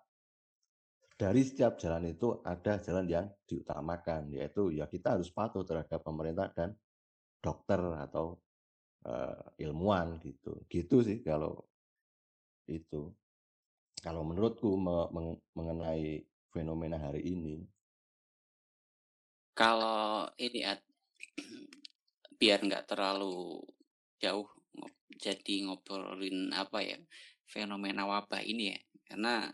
dari 1.19 1.43
setiap 1.45 1.77
jalan 1.77 2.09
itu 2.09 2.41
ada 2.45 2.81
jalan 2.81 3.07
yang 3.09 3.27
diutamakan, 3.45 4.33
yaitu 4.33 4.73
ya 4.73 4.89
kita 4.89 5.19
harus 5.19 5.29
patuh 5.29 5.67
terhadap 5.67 6.01
pemerintah 6.01 6.49
dan 6.55 6.73
dokter 7.43 7.81
atau 8.01 8.39
uh, 9.05 9.43
ilmuwan 9.61 10.17
gitu. 10.23 10.65
Gitu 10.71 10.97
sih 11.05 11.19
kalau 11.21 11.69
itu. 12.69 13.13
Kalau 13.99 14.23
menurutku 14.23 14.79
me 14.79 15.11
meng 15.11 15.29
mengenai 15.59 16.23
fenomena 16.55 17.03
hari 17.03 17.27
ini. 17.27 17.67
Kalau 19.59 20.31
ini 20.39 20.63
biar 22.39 22.63
nggak 22.63 22.87
terlalu 22.87 23.59
jauh 24.23 24.47
jadi 25.19 25.67
ngobrolin 25.67 26.55
apa 26.55 26.85
ya 26.85 26.99
fenomena 27.49 28.07
wabah 28.07 28.45
ini 28.45 28.77
ya 28.77 28.79
karena 29.09 29.51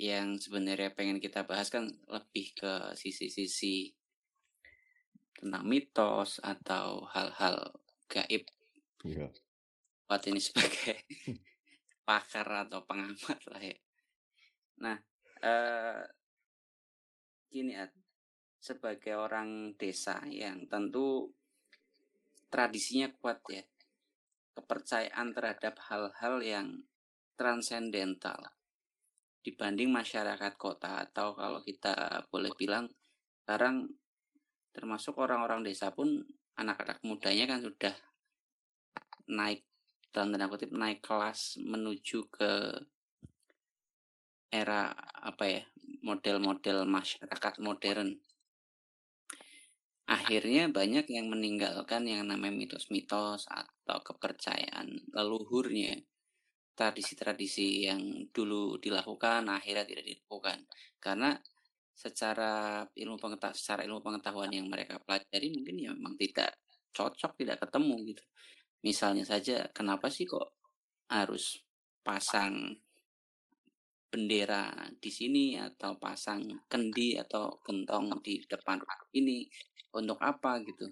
yang 0.00 0.40
sebenarnya 0.40 0.94
pengen 0.96 1.20
kita 1.20 1.44
bahas 1.44 1.68
kan 1.68 1.86
lebih 2.08 2.56
ke 2.56 2.96
sisi-sisi 2.96 3.92
tentang 5.36 5.66
mitos 5.66 6.38
atau 6.38 7.06
hal-hal 7.10 7.74
gaib. 8.06 8.46
Iya. 9.02 9.28
Buat 10.06 10.22
ini 10.30 10.40
sebagai 10.46 11.02
pakar 12.06 12.66
atau 12.66 12.82
pengamat 12.86 13.40
lah 13.50 13.62
ya. 13.62 13.78
Nah, 14.82 14.96
eh, 15.42 16.02
gini 17.52 17.76
Ad, 17.76 17.92
sebagai 18.62 19.18
orang 19.18 19.74
desa 19.74 20.22
yang 20.30 20.66
tentu 20.70 21.30
tradisinya 22.48 23.10
kuat 23.18 23.42
ya 23.50 23.62
kepercayaan 24.52 25.32
terhadap 25.32 25.74
hal-hal 25.88 26.40
yang 26.44 26.84
transendental 27.36 28.38
dibanding 29.42 29.90
masyarakat 29.90 30.54
kota 30.54 31.02
atau 31.08 31.34
kalau 31.34 31.60
kita 31.66 32.22
boleh 32.30 32.54
bilang 32.54 32.86
sekarang 33.42 33.90
termasuk 34.70 35.18
orang-orang 35.18 35.66
desa 35.66 35.90
pun 35.90 36.22
anak-anak 36.54 37.02
mudanya 37.02 37.50
kan 37.50 37.60
sudah 37.60 37.94
naik 39.26 39.66
dan 40.12 40.28
tanda 40.28 40.44
kutip 40.46 40.70
naik 40.76 41.00
kelas 41.00 41.56
menuju 41.56 42.28
ke 42.28 42.52
era 44.52 44.92
apa 45.24 45.44
ya 45.48 45.62
model-model 46.04 46.84
masyarakat 46.84 47.54
modern 47.64 48.20
akhirnya 50.12 50.68
banyak 50.68 51.08
yang 51.08 51.32
meninggalkan 51.32 52.04
yang 52.04 52.28
namanya 52.28 52.52
mitos-mitos 52.52 53.48
atau 53.48 53.98
kepercayaan 54.04 55.08
leluhurnya. 55.08 55.96
Tradisi-tradisi 56.72 57.84
yang 57.84 58.00
dulu 58.32 58.80
dilakukan 58.80 59.48
akhirnya 59.48 59.84
tidak 59.88 60.04
dilakukan. 60.08 60.68
Karena 61.00 61.36
secara 61.92 62.84
ilmu 62.88 63.20
pengetahuan 63.20 63.56
secara 63.56 63.84
ilmu 63.84 64.00
pengetahuan 64.00 64.48
yang 64.48 64.66
mereka 64.66 64.96
pelajari 65.04 65.52
mungkin 65.52 65.76
ya 65.76 65.90
memang 65.92 66.16
tidak 66.16 66.56
cocok 66.92 67.36
tidak 67.36 67.60
ketemu 67.60 67.94
gitu. 68.12 68.24
Misalnya 68.82 69.24
saja 69.28 69.68
kenapa 69.70 70.08
sih 70.08 70.24
kok 70.24 70.56
harus 71.12 71.60
pasang 72.02 72.72
bendera 74.12 74.68
di 75.00 75.08
sini 75.08 75.56
atau 75.56 75.96
pasang 75.96 76.44
kendi 76.68 77.16
atau 77.16 77.56
gentong 77.64 78.20
di 78.20 78.44
depan 78.44 78.76
ini 79.16 79.48
untuk 79.96 80.20
apa 80.20 80.60
gitu. 80.60 80.84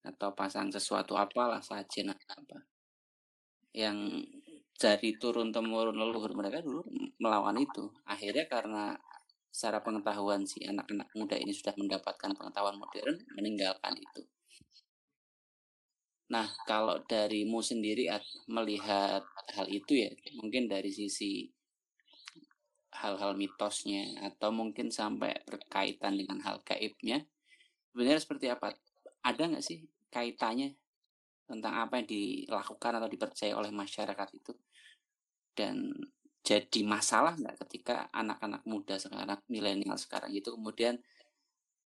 Atau 0.00 0.32
pasang 0.32 0.72
sesuatu 0.72 1.12
apalah 1.20 1.60
saja 1.60 2.08
apa. 2.08 2.58
Yang 3.76 4.24
dari 4.80 5.20
turun 5.20 5.52
temurun 5.52 5.92
leluhur 5.92 6.32
mereka 6.32 6.64
dulu 6.64 6.80
melawan 7.20 7.60
itu. 7.60 7.92
Akhirnya 8.08 8.48
karena 8.48 8.96
secara 9.54 9.78
pengetahuan 9.84 10.42
si 10.48 10.66
anak-anak 10.66 11.14
muda 11.14 11.38
ini 11.38 11.54
sudah 11.54 11.78
mendapatkan 11.78 12.34
pengetahuan 12.34 12.74
modern 12.74 13.22
meninggalkan 13.38 13.94
itu. 13.94 14.26
Nah 16.34 16.50
kalau 16.66 16.98
darimu 17.06 17.62
sendiri 17.62 18.10
melihat 18.50 19.22
hal 19.54 19.70
itu 19.70 20.08
ya 20.08 20.10
mungkin 20.42 20.66
dari 20.66 20.90
sisi 20.90 21.53
hal-hal 22.94 23.34
mitosnya 23.34 24.14
atau 24.22 24.54
mungkin 24.54 24.88
sampai 24.88 25.42
berkaitan 25.44 26.14
dengan 26.14 26.38
hal 26.46 26.62
gaibnya 26.62 27.26
sebenarnya 27.90 28.22
seperti 28.22 28.46
apa? 28.50 28.74
Ada 29.22 29.42
nggak 29.54 29.64
sih 29.64 29.82
kaitannya 30.10 30.74
tentang 31.44 31.74
apa 31.78 32.00
yang 32.00 32.08
dilakukan 32.08 32.92
atau 32.98 33.08
dipercaya 33.10 33.54
oleh 33.54 33.70
masyarakat 33.74 34.28
itu? 34.34 34.52
Dan 35.54 35.94
jadi 36.44 36.80
masalah 36.84 37.38
nggak 37.38 37.56
ketika 37.66 38.10
anak-anak 38.12 38.62
muda 38.68 39.00
sekarang 39.00 39.40
milenial 39.48 39.96
sekarang 39.96 40.34
itu 40.34 40.52
kemudian 40.52 41.00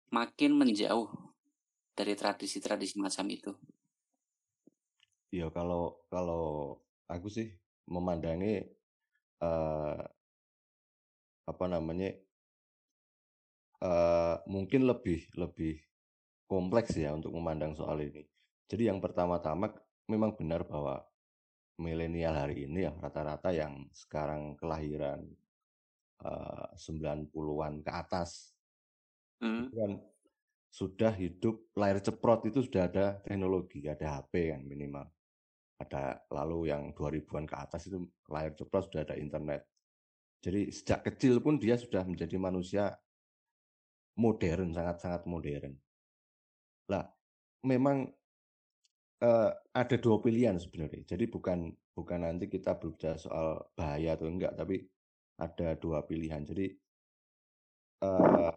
makin 0.09 0.55
menjauh 0.55 1.11
dari 1.93 2.15
tradisi-tradisi 2.15 2.97
macam 2.97 3.27
itu? 3.27 3.51
Ya 5.27 5.51
kalau 5.51 6.07
kalau 6.07 6.79
aku 7.11 7.27
sih 7.27 7.51
memandangi 7.91 8.63
uh, 9.43 9.99
apa 11.57 11.65
namanya 11.65 12.13
uh, 13.81 14.37
mungkin 14.45 14.85
lebih 14.85 15.25
lebih 15.33 15.81
kompleks 16.45 16.93
ya 16.93 17.17
untuk 17.17 17.33
memandang 17.33 17.73
soal 17.73 17.97
ini. 17.97 18.21
Jadi 18.69 18.93
yang 18.93 19.01
pertama-tama 19.01 19.73
memang 20.05 20.37
benar 20.37 20.63
bahwa 20.69 21.01
milenial 21.81 22.37
hari 22.37 22.69
ini 22.69 22.85
ya 22.85 22.93
rata-rata 22.93 23.49
yang 23.49 23.89
sekarang 23.89 24.53
kelahiran 24.57 25.25
uh, 26.21 26.69
90-an 26.77 27.81
ke 27.81 27.91
atas 27.91 28.53
hmm. 29.41 29.73
kan 29.73 29.91
sudah 30.73 31.13
hidup 31.13 31.73
layar 31.73 31.97
ceprot 32.01 32.45
itu 32.45 32.61
sudah 32.61 32.85
ada 32.85 33.17
teknologi, 33.25 33.81
ada 33.89 34.21
HP 34.21 34.53
kan 34.53 34.61
minimal. 34.61 35.09
Ada 35.77 36.21
lalu 36.33 36.69
yang 36.69 36.93
2000-an 36.93 37.45
ke 37.49 37.55
atas 37.57 37.89
itu 37.89 38.05
layar 38.29 38.53
ceprot 38.53 38.89
sudah 38.89 39.01
ada 39.05 39.15
internet. 39.17 39.65
Jadi 40.47 40.71
sejak 40.71 41.03
kecil 41.11 41.43
pun 41.43 41.59
dia 41.59 41.75
sudah 41.75 42.07
menjadi 42.07 42.39
manusia 42.39 42.95
modern, 44.15 44.71
sangat-sangat 44.71 45.27
modern. 45.27 45.75
Lah, 46.87 47.03
memang 47.67 48.07
uh, 49.19 49.51
ada 49.75 49.95
dua 49.99 50.23
pilihan 50.23 50.55
sebenarnya. 50.55 51.03
Jadi 51.03 51.27
bukan 51.27 51.67
bukan 51.91 52.23
nanti 52.23 52.47
kita 52.47 52.79
berbicara 52.79 53.19
soal 53.19 53.59
bahaya 53.75 54.15
atau 54.15 54.31
enggak, 54.31 54.55
tapi 54.55 54.87
ada 55.35 55.75
dua 55.75 56.07
pilihan. 56.07 56.47
Jadi 56.47 56.71
uh, 58.07 58.55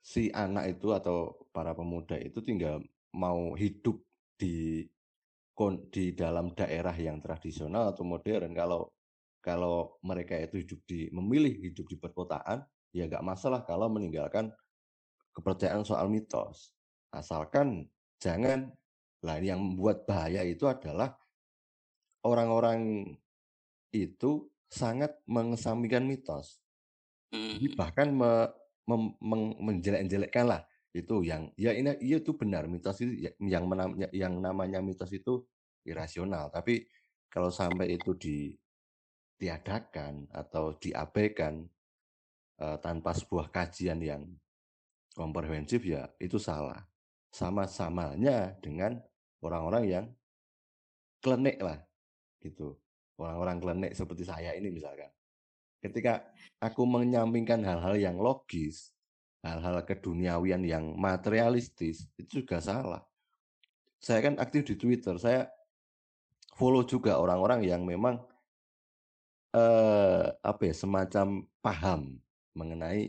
si 0.00 0.32
anak 0.32 0.80
itu 0.80 0.88
atau 0.96 1.36
para 1.52 1.76
pemuda 1.76 2.16
itu 2.16 2.40
tinggal 2.40 2.80
mau 3.12 3.52
hidup 3.52 4.00
di 4.40 4.88
di 5.92 6.12
dalam 6.16 6.52
daerah 6.56 6.96
yang 6.96 7.20
tradisional 7.20 7.92
atau 7.92 8.08
modern. 8.08 8.56
Kalau 8.56 8.95
kalau 9.46 9.94
mereka 10.02 10.34
itu 10.42 10.58
hidup 10.58 10.80
di 10.90 11.06
memilih 11.14 11.54
hidup 11.70 11.86
di 11.86 11.94
perkotaan, 11.94 12.66
ya 12.90 13.06
nggak 13.06 13.22
masalah 13.22 13.62
kalau 13.62 13.86
meninggalkan 13.86 14.50
kepercayaan 15.38 15.86
soal 15.86 16.10
mitos. 16.10 16.74
Asalkan 17.14 17.86
jangan 18.18 18.74
lah 19.22 19.38
yang 19.38 19.62
membuat 19.62 20.02
bahaya 20.02 20.42
itu 20.42 20.66
adalah 20.66 21.14
orang-orang 22.26 23.06
itu 23.94 24.50
sangat 24.66 25.14
mengesampingkan 25.30 26.02
mitos. 26.02 26.58
Jadi 27.30 27.70
hmm. 27.70 27.78
bahkan 27.78 28.10
me, 28.10 28.50
menjelek-jelekkan 29.62 30.50
lah 30.50 30.62
itu 30.90 31.22
yang 31.22 31.52
ya 31.60 31.76
ini 31.76 31.92
iya 32.00 32.18
itu 32.18 32.32
benar 32.32 32.64
mitos 32.66 32.96
itu 33.04 33.28
ya, 33.28 33.30
yang 33.36 33.68
menam, 33.68 33.92
ya, 34.00 34.08
yang 34.16 34.40
namanya 34.40 34.80
mitos 34.80 35.12
itu 35.12 35.44
irasional 35.84 36.48
tapi 36.48 36.88
kalau 37.28 37.52
sampai 37.52 38.00
itu 38.00 38.16
ditiadakan 39.36 40.32
atau 40.32 40.72
diabaikan 40.80 41.68
uh, 42.56 42.80
tanpa 42.80 43.12
sebuah 43.12 43.52
kajian 43.52 44.00
yang 44.00 44.24
komprehensif 45.12 45.84
ya 45.84 46.08
itu 46.16 46.40
salah. 46.40 46.88
Sama-samanya 47.28 48.56
dengan 48.64 48.96
orang-orang 49.44 49.84
yang 49.84 50.06
klenik 51.20 51.60
lah 51.60 51.76
gitu. 52.40 52.80
Orang-orang 53.20 53.60
klenik 53.60 53.92
seperti 53.92 54.24
saya 54.24 54.56
ini 54.56 54.72
misalkan. 54.72 55.12
Ketika 55.84 56.24
aku 56.56 56.88
menyampingkan 56.88 57.60
hal-hal 57.60 58.00
yang 58.00 58.16
logis 58.16 58.96
hal-hal 59.46 59.78
keduniawian 59.86 60.66
yang 60.66 60.98
materialistis 60.98 62.10
itu 62.18 62.42
juga 62.42 62.58
salah. 62.58 63.04
Saya 64.02 64.24
kan 64.24 64.34
aktif 64.42 64.66
di 64.66 64.74
Twitter 64.74 65.14
saya 65.22 65.46
follow 66.58 66.82
juga 66.82 67.20
orang-orang 67.20 67.62
yang 67.62 67.86
memang 67.86 68.18
eh, 69.56 70.24
apa 70.44 70.62
ya 70.68 70.74
semacam 70.76 71.48
paham 71.64 72.20
mengenai 72.52 73.08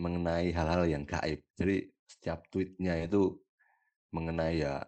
mengenai 0.00 0.52
hal-hal 0.52 0.84
yang 0.88 1.04
gaib. 1.04 1.40
Jadi 1.56 1.88
setiap 2.08 2.44
tweetnya 2.48 2.96
itu 3.00 3.36
mengenai 4.12 4.64
ya 4.64 4.80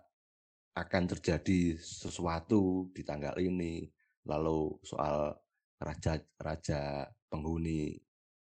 akan 0.72 1.04
terjadi 1.16 1.76
sesuatu 1.76 2.88
di 2.96 3.04
tanggal 3.04 3.36
ini, 3.36 3.84
lalu 4.24 4.72
soal 4.80 5.36
raja-raja 5.76 7.08
penghuni 7.28 8.00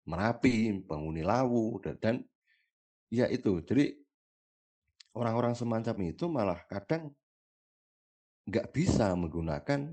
Merapi, 0.08 0.72
penghuni 0.88 1.20
Lawu 1.20 1.84
dan, 1.84 1.96
dan 2.00 2.16
ya 3.12 3.28
itu. 3.28 3.60
Jadi 3.60 3.92
orang-orang 5.12 5.52
semacam 5.52 5.96
itu 6.00 6.24
malah 6.32 6.64
kadang 6.64 7.12
nggak 8.48 8.72
bisa 8.72 9.12
menggunakan 9.12 9.92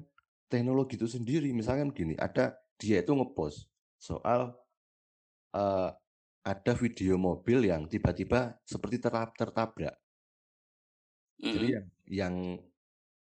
teknologi 0.52 0.96
itu 0.96 1.08
sendiri. 1.10 1.50
Misalkan 1.52 1.92
gini, 1.92 2.14
ada 2.16 2.56
dia 2.76 3.02
itu 3.02 3.12
ngepost 3.16 3.68
soal 3.96 4.54
uh, 5.56 5.90
ada 6.46 6.74
video 6.78 7.18
mobil 7.18 7.66
yang 7.66 7.90
tiba-tiba 7.90 8.54
seperti 8.68 9.02
tertabrak. 9.02 9.98
Mm-hmm. 11.42 11.54
Jadi 11.54 11.68
yang, 11.68 11.86
yang 12.06 12.36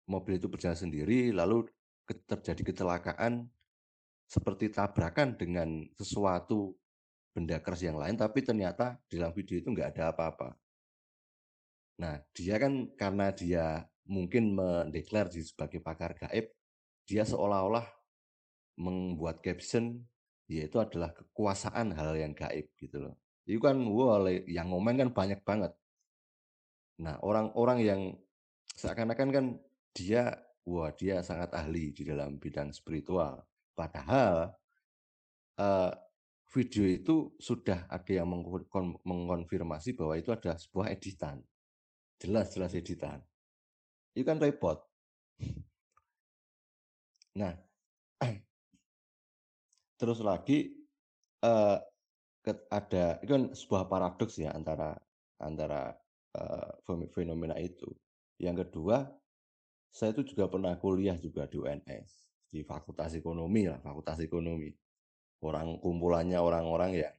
mobil 0.08 0.40
itu 0.40 0.48
berjalan 0.48 0.78
sendiri, 0.78 1.30
lalu 1.30 1.68
terjadi 2.08 2.74
kecelakaan 2.74 3.46
seperti 4.26 4.72
tabrakan 4.72 5.38
dengan 5.38 5.84
sesuatu 5.94 6.74
benda 7.30 7.62
keras 7.62 7.86
yang 7.86 7.98
lain, 7.98 8.18
tapi 8.18 8.42
ternyata 8.42 8.98
di 9.06 9.18
dalam 9.18 9.30
video 9.30 9.62
itu 9.62 9.70
nggak 9.70 9.94
ada 9.94 10.10
apa-apa. 10.10 10.54
Nah, 12.02 12.18
dia 12.34 12.58
kan 12.58 12.90
karena 12.96 13.30
dia 13.30 13.86
mungkin 14.08 14.56
mendeklar 14.56 15.30
sebagai 15.30 15.78
pakar 15.78 16.16
gaib, 16.18 16.50
dia 17.06 17.22
seolah-olah 17.26 17.86
membuat 18.80 19.44
caption 19.44 20.00
yaitu 20.50 20.82
adalah 20.82 21.14
kekuasaan 21.14 21.94
hal 21.94 22.16
yang 22.18 22.34
gaib 22.34 22.66
gitu 22.74 22.98
loh. 22.98 23.14
Itu 23.46 23.62
kan 23.62 23.78
wah 23.86 24.26
yang 24.50 24.74
ngomen 24.74 24.98
kan 24.98 25.10
banyak 25.14 25.40
banget. 25.46 25.72
Nah, 27.00 27.16
orang-orang 27.22 27.78
yang 27.80 28.00
seakan-akan 28.74 29.28
kan 29.30 29.46
dia 29.94 30.34
wah 30.66 30.90
dia 30.92 31.22
sangat 31.22 31.54
ahli 31.54 31.94
di 31.94 32.02
dalam 32.02 32.36
bidang 32.36 32.74
spiritual. 32.74 33.46
Padahal 33.78 34.52
uh, 35.56 35.92
video 36.50 36.84
itu 36.84 37.30
sudah 37.38 37.86
ada 37.86 38.10
yang 38.10 38.26
mengkonfirmasi 39.06 39.94
bahwa 39.94 40.18
itu 40.18 40.34
adalah 40.34 40.58
sebuah 40.58 40.90
editan. 40.90 41.38
Jelas-jelas 42.18 42.74
editan. 42.74 43.22
Itu 44.12 44.26
kan 44.26 44.42
repot. 44.42 44.82
Nah, 47.40 47.56
terus 50.00 50.20
lagi 50.20 50.76
uh, 51.40 51.80
ada 52.68 53.20
itu 53.20 53.30
kan 53.32 53.44
sebuah 53.56 53.88
paradoks 53.88 54.36
ya 54.40 54.52
antara 54.52 54.96
antara 55.40 55.96
uh, 56.36 56.72
fenomena 57.16 57.56
itu. 57.56 57.88
Yang 58.40 58.68
kedua, 58.68 59.08
saya 59.92 60.12
itu 60.16 60.36
juga 60.36 60.48
pernah 60.48 60.76
kuliah 60.76 61.16
juga 61.16 61.48
di 61.48 61.56
UNS 61.60 62.30
di 62.50 62.66
Fakultas 62.66 63.14
Ekonomi 63.14 63.68
lah, 63.70 63.78
Fakultas 63.80 64.18
Ekonomi. 64.20 64.72
Orang 65.40 65.80
kumpulannya 65.80 66.36
orang-orang 66.36 67.00
yang 67.00 67.14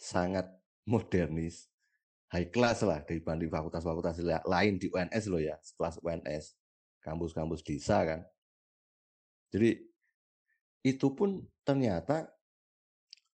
sangat 0.00 0.48
modernis, 0.88 1.68
high 2.32 2.48
class 2.48 2.80
lah 2.80 3.04
dibanding 3.04 3.52
fakultas-fakultas 3.52 4.24
lain 4.24 4.80
di 4.80 4.88
UNS 4.88 5.24
loh 5.28 5.42
ya, 5.42 5.60
sekelas 5.60 6.00
UNS, 6.00 6.56
kampus-kampus 7.04 7.60
desa 7.60 8.08
kan. 8.08 8.20
Jadi 9.48 9.80
itu 10.84 11.06
pun 11.16 11.42
ternyata 11.64 12.28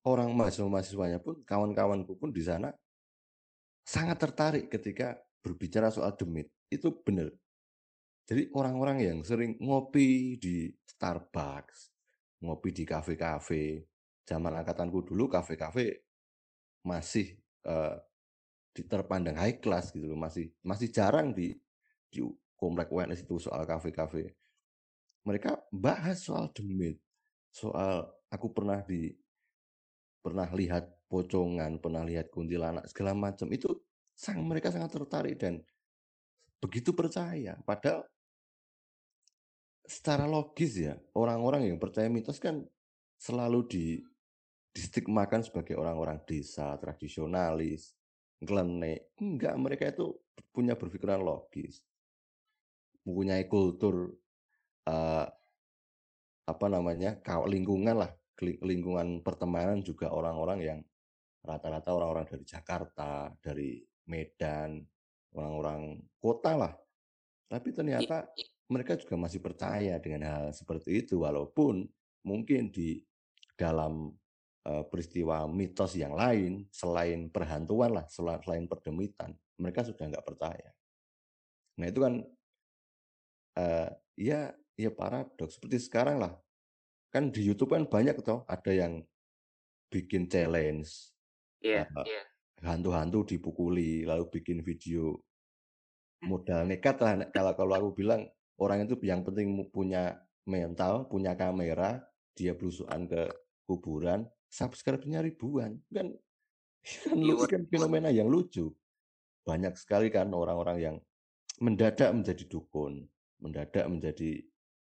orang 0.05 0.31
mahasiswa-mahasiswanya 0.37 1.19
pun 1.21 1.41
kawan-kawanku 1.43 2.15
pun 2.17 2.31
di 2.31 2.45
sana 2.45 2.71
sangat 3.85 4.21
tertarik 4.21 4.67
ketika 4.73 5.19
berbicara 5.45 5.93
soal 5.93 6.17
demit. 6.17 6.49
Itu 6.73 7.05
benar. 7.05 7.33
Jadi 8.25 8.49
orang-orang 8.57 9.05
yang 9.05 9.19
sering 9.21 9.61
ngopi 9.61 10.41
di 10.41 10.73
Starbucks, 10.89 11.93
ngopi 12.41 12.73
di 12.73 12.85
kafe-kafe, 12.89 13.85
zaman 14.25 14.57
angkatanku 14.57 15.05
dulu 15.05 15.29
kafe-kafe 15.29 16.09
masih 16.89 17.37
uh, 17.69 18.01
terpandang 18.73 19.37
high 19.37 19.61
class 19.61 19.93
gitu 19.93 20.09
loh, 20.09 20.17
masih 20.17 20.49
masih 20.65 20.89
jarang 20.89 21.37
di 21.37 21.53
di 22.09 22.25
komplek 22.57 22.89
UNS 22.89 23.29
itu 23.29 23.37
soal 23.37 23.69
kafe-kafe 23.69 24.33
mereka 25.25 25.57
bahas 25.73 26.21
soal 26.21 26.53
demit, 26.53 27.01
soal 27.49 28.07
aku 28.29 28.53
pernah 28.53 28.85
di 28.85 29.11
pernah 30.21 30.49
lihat 30.53 30.89
pocongan, 31.09 31.81
pernah 31.81 32.05
lihat 32.05 32.33
kuntilanak 32.33 32.89
segala 32.89 33.13
macam 33.13 33.49
itu 33.53 33.73
sang 34.15 34.41
mereka 34.47 34.71
sangat 34.71 34.95
tertarik 34.95 35.37
dan 35.37 35.61
begitu 36.61 36.97
percaya. 36.97 37.61
Padahal 37.65 38.05
secara 39.85 40.25
logis 40.25 40.81
ya 40.81 40.97
orang-orang 41.13 41.69
yang 41.69 41.77
percaya 41.77 42.09
mitos 42.09 42.41
kan 42.41 42.65
selalu 43.21 43.61
di 43.69 43.85
distigmakan 44.75 45.45
sebagai 45.47 45.79
orang-orang 45.79 46.19
desa 46.27 46.75
tradisionalis, 46.83 47.95
ngelenek. 48.43 49.15
Enggak, 49.23 49.55
mereka 49.55 49.85
itu 49.95 50.19
punya 50.51 50.75
berpikiran 50.75 51.23
logis. 51.23 51.87
Mempunyai 53.07 53.47
kultur 53.47 54.19
uh, 54.89 55.27
apa 56.45 56.67
namanya 56.69 57.17
lingkungan 57.49 57.97
lah 57.97 58.13
lingkungan 58.43 59.23
pertemanan 59.25 59.81
juga 59.81 60.13
orang-orang 60.13 60.59
yang 60.61 60.79
rata-rata 61.45 61.93
orang-orang 61.93 62.27
dari 62.27 62.45
Jakarta, 62.49 63.33
dari 63.39 63.85
Medan, 64.09 64.83
orang-orang 65.37 66.03
kota 66.19 66.53
lah. 66.57 66.73
Tapi 67.49 67.71
Iya. 67.71 67.77
ternyata 67.79 68.17
mereka 68.73 68.97
juga 68.99 69.15
masih 69.21 69.41
percaya 69.45 70.01
dengan 70.01 70.23
hal 70.27 70.45
seperti 70.57 71.05
itu 71.05 71.21
walaupun 71.23 71.87
mungkin 72.25 72.73
di 72.73 73.05
dalam, 73.55 74.17
eee, 74.67 74.85
peristiwa 74.91 75.47
mitos 75.49 75.95
yang 75.97 76.17
lain 76.17 76.67
selain 76.73 77.29
perhantuan 77.31 77.93
lah, 77.95 78.07
sela 78.11 78.41
selain 78.43 78.67
perdemitan, 78.67 79.37
mereka 79.61 79.85
sudah 79.87 80.09
nggak 80.11 80.27
percaya. 80.27 80.71
Nah 81.79 81.87
itu 81.91 82.01
kan 82.03 82.15
eee, 83.59 83.89
ya 84.19 84.41
ya 84.79 84.91
paradoks. 84.91 85.59
Seperti 85.59 85.79
sekarang 85.83 86.19
lah, 86.23 86.33
kan 87.15 87.31
di 87.31 87.47
YouTube 87.47 87.75
kan 87.75 87.87
banyak 87.87 88.19
toh 88.23 88.43
ada 88.49 88.73
yang 88.75 89.03
bikin 89.93 90.27
challenge, 90.27 91.15
Iya. 91.63 91.87
eee, 91.87 92.23
hantu-hantu 92.65 93.23
dipukuli 93.37 94.03
lalu 94.07 94.25
bikin 94.41 94.61
video 94.67 95.23
modal 96.25 96.65
nekat 96.67 96.97
lah. 97.05 97.13
Kalau 97.31 97.53
kalau 97.59 97.75
aku 97.79 97.89
bilang 98.01 98.27
orang 98.59 98.87
itu 98.89 98.97
yang 99.05 99.23
penting 99.27 99.69
punya 99.71 100.25
mental, 100.49 101.07
punya 101.09 101.37
kamera, 101.37 102.05
dia 102.37 102.53
belusukan 102.57 103.07
ke 103.09 103.23
kuburan, 103.69 104.29
subscribe-nya 104.51 105.25
ribuan, 105.25 105.81
kan 105.93 106.13
kan 107.05 107.17
lu 107.17 107.37
Viewer 107.37 107.49
kan 107.49 107.63
fenomena 107.69 108.11
yang 108.13 108.29
lucu. 108.29 108.73
Banyak 109.45 109.77
sekali 109.77 110.09
kan 110.09 110.33
orang-orang 110.33 110.79
yang 110.81 110.97
mendadak 111.61 112.11
menjadi 112.13 112.45
dukun, 112.49 113.05
mendadak 113.41 113.87
menjadi 113.89 114.43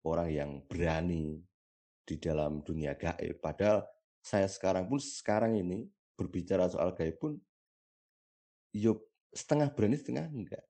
orang 0.04 0.28
yang 0.30 0.50
berani 0.68 1.40
di 2.04 2.16
dalam 2.20 2.60
dunia 2.60 2.94
gaib. 2.94 3.40
Padahal 3.40 3.88
saya 4.20 4.48
sekarang 4.48 4.88
pun 4.88 5.00
sekarang 5.00 5.56
ini 5.56 5.88
berbicara 6.14 6.68
soal 6.68 6.92
gaib 6.92 7.16
pun 7.18 7.40
yo 8.72 9.00
setengah 9.32 9.72
berani, 9.72 9.96
setengah 9.96 10.26
enggak. 10.28 10.64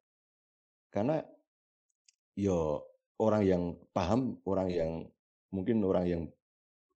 Karena 0.89 1.20
yo 2.39 2.87
orang 3.18 3.43
yang 3.43 3.62
paham, 3.91 4.39
orang 4.47 4.68
yang 4.70 4.93
mungkin 5.51 5.82
orang 5.82 6.07
yang 6.07 6.22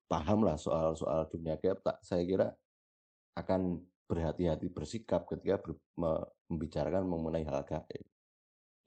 paham 0.09 0.43
lah 0.47 0.57
soal 0.57 0.97
soal 0.97 1.29
dunia 1.29 1.61
gaib 1.61 1.79
tak 1.85 2.01
saya 2.01 2.25
kira 2.25 2.49
akan 3.37 3.79
berhati-hati 4.09 4.73
bersikap 4.73 5.29
ketika 5.29 5.61
ber, 5.61 5.77
me, 6.01 6.11
membicarakan 6.49 7.05
mengenai 7.05 7.45
hal 7.45 7.63
gaib. 7.67 8.07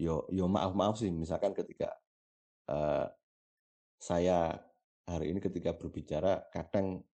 Yo 0.01 0.25
yo 0.33 0.49
maaf-maaf 0.49 0.97
sih 0.97 1.13
misalkan 1.13 1.53
ketika 1.53 1.93
uh, 2.71 3.05
saya 4.01 4.57
hari 5.05 5.29
ini 5.29 5.37
ketika 5.37 5.77
berbicara 5.77 6.49
kadang 6.49 7.05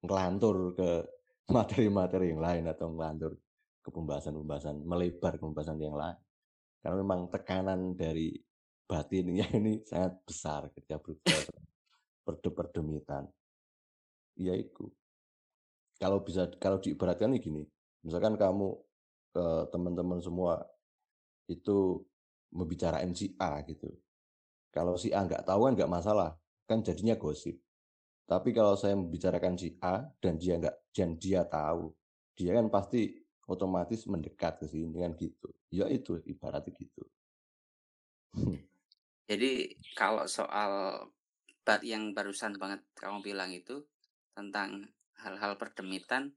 ngelantur 0.00 0.72
ke 0.72 0.90
materi-materi 1.54 2.32
yang 2.32 2.40
lain 2.40 2.64
atau 2.72 2.88
ngelantur 2.88 3.36
ke 3.84 3.88
pembahasan-pembahasan 3.92 4.80
melebar 4.80 5.36
ke 5.36 5.44
pembahasan 5.44 5.76
yang 5.76 5.96
lain. 5.96 6.16
Karena 6.80 6.96
memang 6.96 7.28
tekanan 7.28 7.92
dari 7.92 8.32
batinnya 8.88 9.44
ini 9.60 9.84
sangat 9.84 10.16
besar 10.24 10.72
ketika 10.72 10.96
berbicara 10.96 11.52
perdemitan. 12.24 13.28
Ya 14.40 14.56
itu. 14.56 14.88
Kalau 16.00 16.24
bisa 16.24 16.48
kalau 16.56 16.80
diibaratkan 16.80 17.28
ini 17.36 17.38
gini, 17.44 17.62
misalkan 18.00 18.40
kamu 18.40 18.72
ke 19.36 19.46
teman-teman 19.68 20.24
semua 20.24 20.64
itu 21.44 22.00
membicarain 22.48 23.12
si 23.12 23.36
gitu. 23.68 23.92
Kalau 24.70 24.94
si 24.94 25.10
A 25.10 25.26
nggak 25.26 25.42
tahu 25.42 25.66
kan 25.66 25.74
nggak 25.74 25.90
masalah, 25.90 26.38
kan 26.66 26.78
jadinya 26.86 27.18
gosip. 27.18 27.58
Tapi 28.30 28.54
kalau 28.54 28.78
saya 28.78 28.94
membicarakan 28.94 29.58
si 29.58 29.74
A 29.82 30.06
dan 30.22 30.38
dia 30.38 30.54
nggak 30.54 30.94
dan 30.94 31.18
dia 31.18 31.42
tahu, 31.42 31.90
dia 32.38 32.54
kan 32.54 32.70
pasti 32.70 33.18
otomatis 33.50 34.06
mendekat 34.06 34.62
ke 34.62 34.66
sini 34.70 35.02
kan 35.02 35.18
gitu. 35.18 35.50
Ya 35.74 35.90
itu 35.90 36.22
ibaratnya 36.22 36.70
gitu. 36.78 37.02
Jadi 39.30 39.74
kalau 39.98 40.30
soal 40.30 41.06
yang 41.82 42.14
barusan 42.14 42.58
banget 42.58 42.82
kamu 42.98 43.22
bilang 43.22 43.50
itu 43.54 43.86
tentang 44.34 44.90
hal-hal 45.22 45.54
perdemitan, 45.58 46.34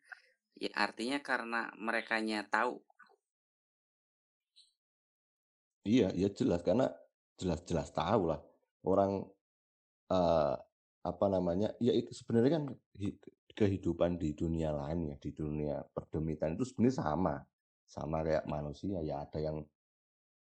ya 0.58 0.70
artinya 0.74 1.22
karena 1.22 1.74
mereka 1.78 2.22
tahu. 2.50 2.82
Iya, 5.84 6.14
ya 6.16 6.30
jelas 6.32 6.62
karena 6.64 6.90
jelas-jelas 7.38 7.90
tahu 7.94 8.34
lah. 8.34 8.42
Orang 8.84 9.26
uh, 10.12 10.56
apa 11.04 11.26
namanya 11.28 11.76
ya 11.84 11.92
itu 11.92 12.16
sebenarnya 12.16 12.52
kan 12.60 12.66
kehidupan 13.54 14.16
di 14.16 14.32
dunia 14.34 14.72
lain 14.72 15.14
ya 15.14 15.16
di 15.20 15.32
dunia 15.36 15.84
perdemitan 15.94 16.56
itu 16.56 16.66
sebenarnya 16.68 16.98
sama. 17.02 17.36
Sama 17.84 18.26
kayak 18.26 18.50
manusia 18.50 19.04
ya 19.06 19.22
ada 19.22 19.40
yang 19.40 19.62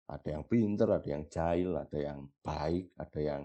ada 0.07 0.27
yang 0.27 0.43
pinter 0.47 0.88
ada 0.88 1.07
yang 1.07 1.23
jahil 1.27 1.75
ada 1.75 1.97
yang 1.99 2.19
baik 2.39 2.95
ada 2.95 3.19
yang 3.19 3.41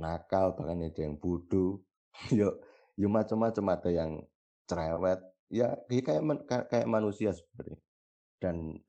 nakal 0.00 0.56
bahkan 0.56 0.84
ada 0.84 1.00
yang 1.00 1.16
bodoh. 1.16 1.80
Yuk 2.38 2.54
ya 2.94 3.08
macam-macam 3.10 3.64
ada 3.74 3.90
yang 3.90 4.10
cerewet. 4.66 5.20
Ya 5.52 5.76
kayak 5.88 6.22
kayak 6.70 6.88
manusia 6.88 7.30
sebenarnya. 7.30 7.78
Dan 8.42 8.80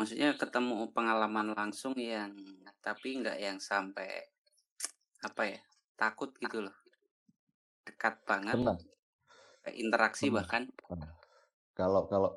maksudnya 0.00 0.32
ketemu 0.32 0.88
pengalaman 0.96 1.52
langsung 1.52 1.92
yang 2.00 2.32
tapi 2.80 3.20
nggak 3.20 3.36
yang 3.36 3.60
sampai 3.60 4.08
apa 5.20 5.42
ya 5.44 5.60
takut 6.00 6.32
gitu 6.40 6.64
loh. 6.64 6.72
Dekat 7.84 8.24
banget. 8.24 8.56
Pernah. 8.56 8.80
Interaksi 9.76 10.32
pernah. 10.32 10.40
bahkan. 10.40 10.62
pernah. 10.72 11.12
kalau 11.76 12.08
kalau 12.08 12.30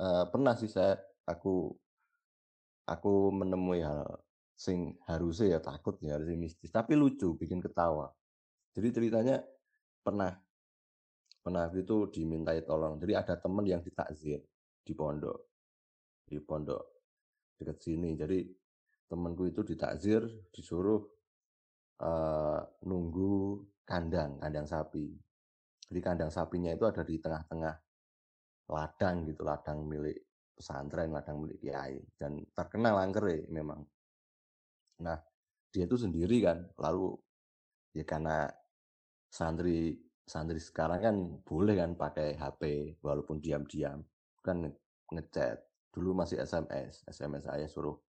uh, 0.00 0.24
pernah 0.32 0.56
sih 0.56 0.72
saya 0.72 0.96
aku 1.28 1.76
aku 2.88 3.28
menemui 3.28 3.84
hal 3.84 4.08
sing 4.56 4.96
harusnya 5.04 5.56
ya 5.56 5.60
takut 5.60 6.00
ya 6.00 6.16
harusnya 6.16 6.40
mistis 6.40 6.72
tapi 6.72 6.96
lucu 6.96 7.36
bikin 7.36 7.60
ketawa. 7.60 8.08
Jadi 8.72 8.88
ceritanya 8.88 9.36
pernah 10.00 10.32
pernah 11.44 11.68
itu 11.68 12.08
dimintai 12.08 12.64
tolong. 12.64 12.96
Jadi 12.96 13.12
ada 13.12 13.36
teman 13.36 13.68
yang 13.68 13.84
ditakzir 13.84 14.40
di 14.80 14.92
pondok 14.96 15.52
di 16.24 16.40
pondok 16.40 16.91
dekat 17.62 17.78
sini. 17.80 18.18
Jadi 18.18 18.44
temanku 19.06 19.48
itu 19.48 19.62
ditakzir 19.62 20.26
disuruh 20.50 21.00
uh, 22.02 22.60
nunggu 22.84 23.62
kandang 23.86 24.42
kandang 24.42 24.66
sapi. 24.66 25.14
Jadi 25.86 26.00
kandang 26.00 26.32
sapinya 26.32 26.72
itu 26.72 26.84
ada 26.88 27.02
di 27.04 27.20
tengah-tengah 27.20 27.74
ladang 28.72 29.28
gitu 29.28 29.44
ladang 29.44 29.84
milik 29.84 30.18
pesantren 30.56 31.12
ladang 31.12 31.38
milik 31.40 31.62
kiai. 31.62 32.00
Dan 32.16 32.42
terkenal 32.52 32.98
angker 32.98 33.24
ya 33.28 33.40
memang. 33.52 33.80
Nah 35.04 35.18
dia 35.72 35.88
itu 35.88 35.96
sendiri 35.96 36.44
kan 36.44 36.58
lalu 36.76 37.16
ya 37.96 38.04
karena 38.04 38.48
santri 39.32 39.96
santri 40.28 40.60
sekarang 40.60 41.00
kan 41.00 41.16
boleh 41.40 41.74
kan 41.80 41.96
pakai 41.96 42.36
HP 42.36 42.62
walaupun 43.00 43.40
diam-diam 43.40 44.04
kan 44.44 44.68
ngechat 45.12 45.60
dulu 45.92 46.16
masih 46.16 46.40
SMS 46.40 47.04
SMS 47.04 47.44
saya 47.44 47.68
suruh 47.68 48.00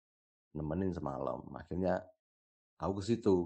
nemenin 0.54 0.94
semalam. 0.94 1.42
Akhirnya 1.58 1.98
aku 2.78 3.02
ke 3.02 3.04
situ. 3.04 3.36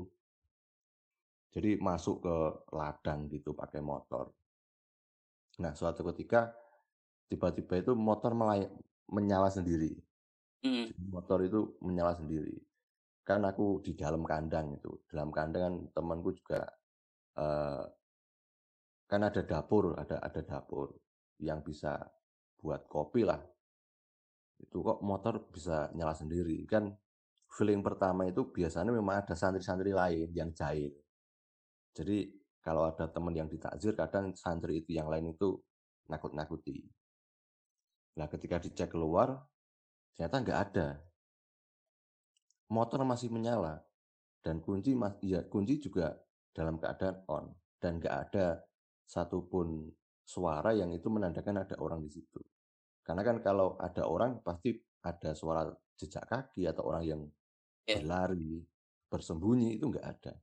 Jadi 1.56 1.80
masuk 1.80 2.20
ke 2.20 2.36
ladang 2.76 3.32
gitu 3.32 3.56
pakai 3.56 3.80
motor. 3.80 4.28
Nah 5.64 5.72
suatu 5.72 6.04
ketika 6.12 6.52
tiba-tiba 7.32 7.80
itu 7.80 7.92
motor 7.96 8.36
melay 8.36 8.68
menyala 9.08 9.48
sendiri. 9.48 9.96
Hmm. 10.60 10.88
motor 11.12 11.40
itu 11.46 11.78
menyala 11.80 12.12
sendiri. 12.12 12.58
Kan 13.24 13.46
aku 13.48 13.80
di 13.80 13.96
dalam 13.96 14.20
kandang 14.26 14.76
itu. 14.76 15.00
Dalam 15.08 15.32
kandang 15.32 15.62
kan 15.64 15.74
temanku 15.96 16.36
juga 16.36 16.60
uh, 17.40 17.84
kan 19.06 19.20
ada 19.22 19.46
dapur 19.46 19.94
ada 19.96 20.18
ada 20.18 20.42
dapur 20.42 20.90
yang 21.38 21.62
bisa 21.62 21.94
buat 22.58 22.84
kopi 22.90 23.22
lah 23.22 23.38
itu 24.60 24.76
kok 24.80 25.00
motor 25.04 25.48
bisa 25.52 25.92
nyala 25.92 26.16
sendiri? 26.16 26.64
Kan 26.68 26.92
feeling 27.52 27.80
pertama 27.80 28.28
itu 28.28 28.48
biasanya 28.48 28.92
memang 28.92 29.24
ada 29.24 29.34
santri-santri 29.36 29.92
lain 29.94 30.28
yang 30.34 30.52
jahil 30.52 30.92
jadi 31.96 32.28
kalau 32.60 32.84
ada 32.84 33.08
teman 33.08 33.32
yang 33.32 33.48
ditakzir 33.48 33.96
kadang 33.96 34.36
santri 34.36 34.84
itu 34.84 34.92
yang 34.92 35.08
lain 35.08 35.32
itu 35.32 35.56
nakut-nakuti. 36.12 36.84
Nah 38.20 38.28
ketika 38.28 38.60
dicek 38.60 38.92
keluar 38.92 39.32
ternyata 40.12 40.36
nggak 40.44 40.60
ada. 40.70 40.88
Motor 42.68 43.06
masih 43.06 43.32
menyala 43.32 43.80
dan 44.44 44.60
kunci 44.60 44.92
ya 45.24 45.46
kunci 45.48 45.80
juga 45.80 46.12
dalam 46.52 46.76
keadaan 46.76 47.16
on 47.30 47.44
dan 47.78 48.02
nggak 48.02 48.16
ada 48.28 48.60
satupun 49.06 49.86
suara 50.26 50.74
yang 50.74 50.90
itu 50.90 51.06
menandakan 51.06 51.62
ada 51.62 51.78
orang 51.78 52.02
di 52.02 52.10
situ 52.10 52.42
karena 53.06 53.22
kan 53.22 53.38
kalau 53.38 53.78
ada 53.78 54.02
orang 54.02 54.42
pasti 54.42 54.74
ada 55.06 55.30
suara 55.38 55.70
jejak 55.94 56.26
kaki 56.26 56.66
atau 56.66 56.90
orang 56.90 57.04
yang 57.06 57.22
yeah. 57.86 58.02
berlari, 58.02 58.66
bersembunyi 59.06 59.78
itu 59.78 59.86
enggak 59.86 60.18
ada. 60.18 60.34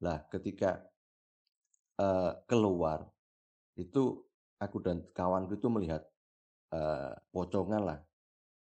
Lah 0.00 0.24
ketika 0.32 0.80
uh, 2.00 2.32
keluar 2.48 3.04
itu 3.76 4.24
aku 4.56 4.80
dan 4.80 5.04
kawanku 5.12 5.60
itu 5.60 5.68
melihat 5.68 6.00
uh, 6.72 7.12
pocongan 7.28 7.82
lah 7.84 7.98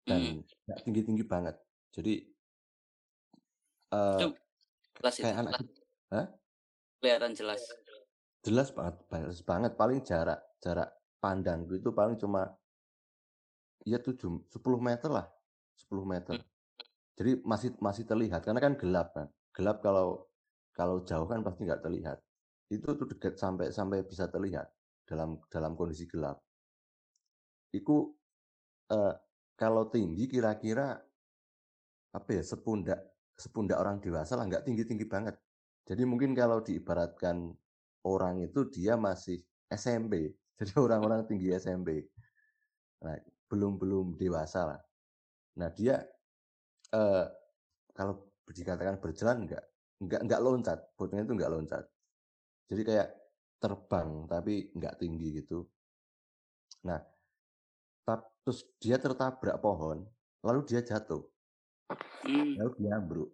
dan 0.09 0.41
mm. 0.41 0.81
tinggi-tinggi 0.81 1.23
banget. 1.29 1.53
Jadi 1.93 2.25
uh, 3.93 4.33
jelas 4.97 5.15
kayak 5.21 5.37
itu. 5.37 5.41
anak 5.45 5.53
Hah? 6.09 6.25
kelihatan 6.99 7.31
jelas 7.31 7.61
jelas 8.43 8.69
banget 8.75 8.95
jelas 9.07 9.41
banget 9.43 9.71
paling 9.79 9.99
jarak 10.03 10.39
jarak 10.59 10.89
pandang 11.19 11.67
itu 11.71 11.91
paling 11.91 12.19
cuma 12.19 12.51
ya 13.89 13.99
tujuh 13.99 14.45
sepuluh 14.53 14.77
meter 14.77 15.09
lah 15.09 15.25
sepuluh 15.73 16.05
meter 16.05 16.37
hmm. 16.37 16.47
jadi 17.17 17.31
masih 17.41 17.73
masih 17.81 18.05
terlihat 18.05 18.45
karena 18.45 18.61
kan 18.61 18.73
gelap 18.77 19.07
kan 19.11 19.27
gelap 19.51 19.77
kalau 19.81 20.29
kalau 20.71 21.01
jauh 21.03 21.25
kan 21.25 21.41
pasti 21.41 21.65
nggak 21.65 21.81
terlihat 21.81 22.17
itu 22.69 22.85
tuh 22.85 23.07
dekat 23.09 23.35
sampai 23.35 23.73
sampai 23.73 24.05
bisa 24.05 24.29
terlihat 24.29 24.69
dalam 25.03 25.41
dalam 25.49 25.73
kondisi 25.73 26.05
gelap 26.05 26.37
itu 27.73 28.13
uh, 28.93 29.13
kalau 29.57 29.89
tinggi 29.89 30.29
kira-kira 30.29 30.97
apa 32.09 32.29
ya 32.29 32.41
sepundak 32.45 33.01
sepundak 33.33 33.77
orang 33.81 33.97
dewasa 33.97 34.37
lah 34.37 34.45
nggak 34.45 34.65
tinggi 34.65 34.85
tinggi 34.85 35.05
banget 35.05 35.37
jadi 35.89 36.05
mungkin 36.05 36.37
kalau 36.37 36.61
diibaratkan 36.61 37.49
orang 38.05 38.45
itu 38.45 38.69
dia 38.69 38.93
masih 38.93 39.41
SMP. 39.73 40.33
Jadi 40.59 40.77
orang-orang 40.77 41.25
tinggi 41.25 41.49
SMP. 41.57 42.05
Nah, 43.01 43.17
belum 43.49 43.81
belum 43.81 44.05
dewasa 44.15 44.69
lah. 44.69 44.81
Nah, 45.57 45.69
dia 45.73 46.05
eh, 46.93 47.25
kalau 47.91 48.29
dikatakan 48.45 49.01
berjalan 49.01 49.49
enggak 49.49 49.63
enggak 49.99 50.21
enggak 50.23 50.41
loncat, 50.41 50.79
botnya 50.95 51.25
itu 51.25 51.33
enggak 51.35 51.51
loncat. 51.51 51.83
Jadi 52.69 52.81
kayak 52.85 53.09
terbang 53.59 54.29
tapi 54.29 54.69
enggak 54.77 54.95
tinggi 55.01 55.43
gitu. 55.43 55.65
Nah, 56.85 57.01
terus 58.45 58.63
dia 58.79 58.95
tertabrak 59.01 59.59
pohon, 59.59 60.05
lalu 60.45 60.61
dia 60.69 60.79
jatuh. 60.85 61.25
Hmm. 62.23 62.55
Lalu 62.55 62.71
dia 62.79 62.91
ambruk. 62.95 63.29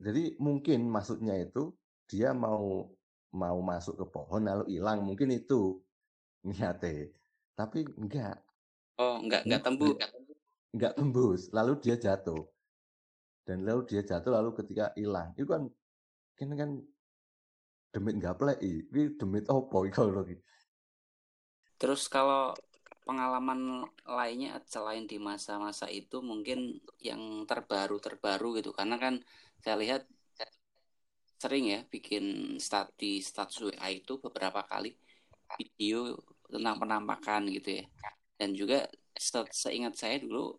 Jadi 0.00 0.36
mungkin 0.36 0.88
maksudnya 0.88 1.36
itu 1.38 1.72
dia 2.08 2.32
mau 2.36 2.88
mau 3.32 3.60
masuk 3.60 4.00
ke 4.00 4.06
pohon 4.08 4.40
lalu 4.40 4.64
hilang 4.72 5.04
mungkin 5.04 5.28
itu 5.32 5.80
niatnya 6.48 7.12
tapi 7.58 7.82
enggak. 7.98 8.38
Oh 9.02 9.18
enggak 9.18 9.42
enggak 9.42 9.62
tembus 9.66 9.98
enggak 10.70 10.92
tembus 10.94 11.42
lalu 11.50 11.72
dia 11.82 11.98
jatuh. 11.98 12.46
Dan 13.42 13.66
lalu 13.66 13.82
dia 13.90 14.06
jatuh 14.06 14.30
lalu 14.30 14.54
ketika 14.62 14.94
hilang. 14.94 15.34
Itu 15.34 15.50
kan 15.50 15.66
kan 16.38 16.54
kan 16.54 16.70
demit 17.90 18.14
enggak 18.22 18.38
play 18.38 18.54
ini 18.62 19.10
demit 19.18 19.50
opo 19.50 19.82
kalau 19.90 20.22
terus 21.78 22.06
kalau 22.06 22.54
pengalaman 23.08 23.88
lainnya 24.04 24.60
selain 24.68 25.08
di 25.08 25.16
masa-masa 25.16 25.88
itu 25.88 26.20
mungkin 26.20 26.78
yang 27.02 27.48
terbaru-terbaru 27.48 28.60
gitu. 28.62 28.70
Karena 28.70 29.00
kan 29.00 29.18
saya 29.58 29.80
lihat 29.80 30.02
sering 31.38 31.70
ya 31.70 31.80
bikin 31.86 32.58
stat 32.58 32.90
di 32.98 33.22
status 33.22 33.70
WA 33.70 33.88
itu 33.94 34.18
beberapa 34.18 34.58
kali 34.66 34.90
video 35.54 36.18
tentang 36.48 36.76
penampakan 36.80 37.48
gitu 37.52 37.80
ya 37.80 37.84
dan 38.38 38.54
juga 38.56 38.88
seingat 39.52 39.94
saya 39.98 40.22
dulu 40.22 40.56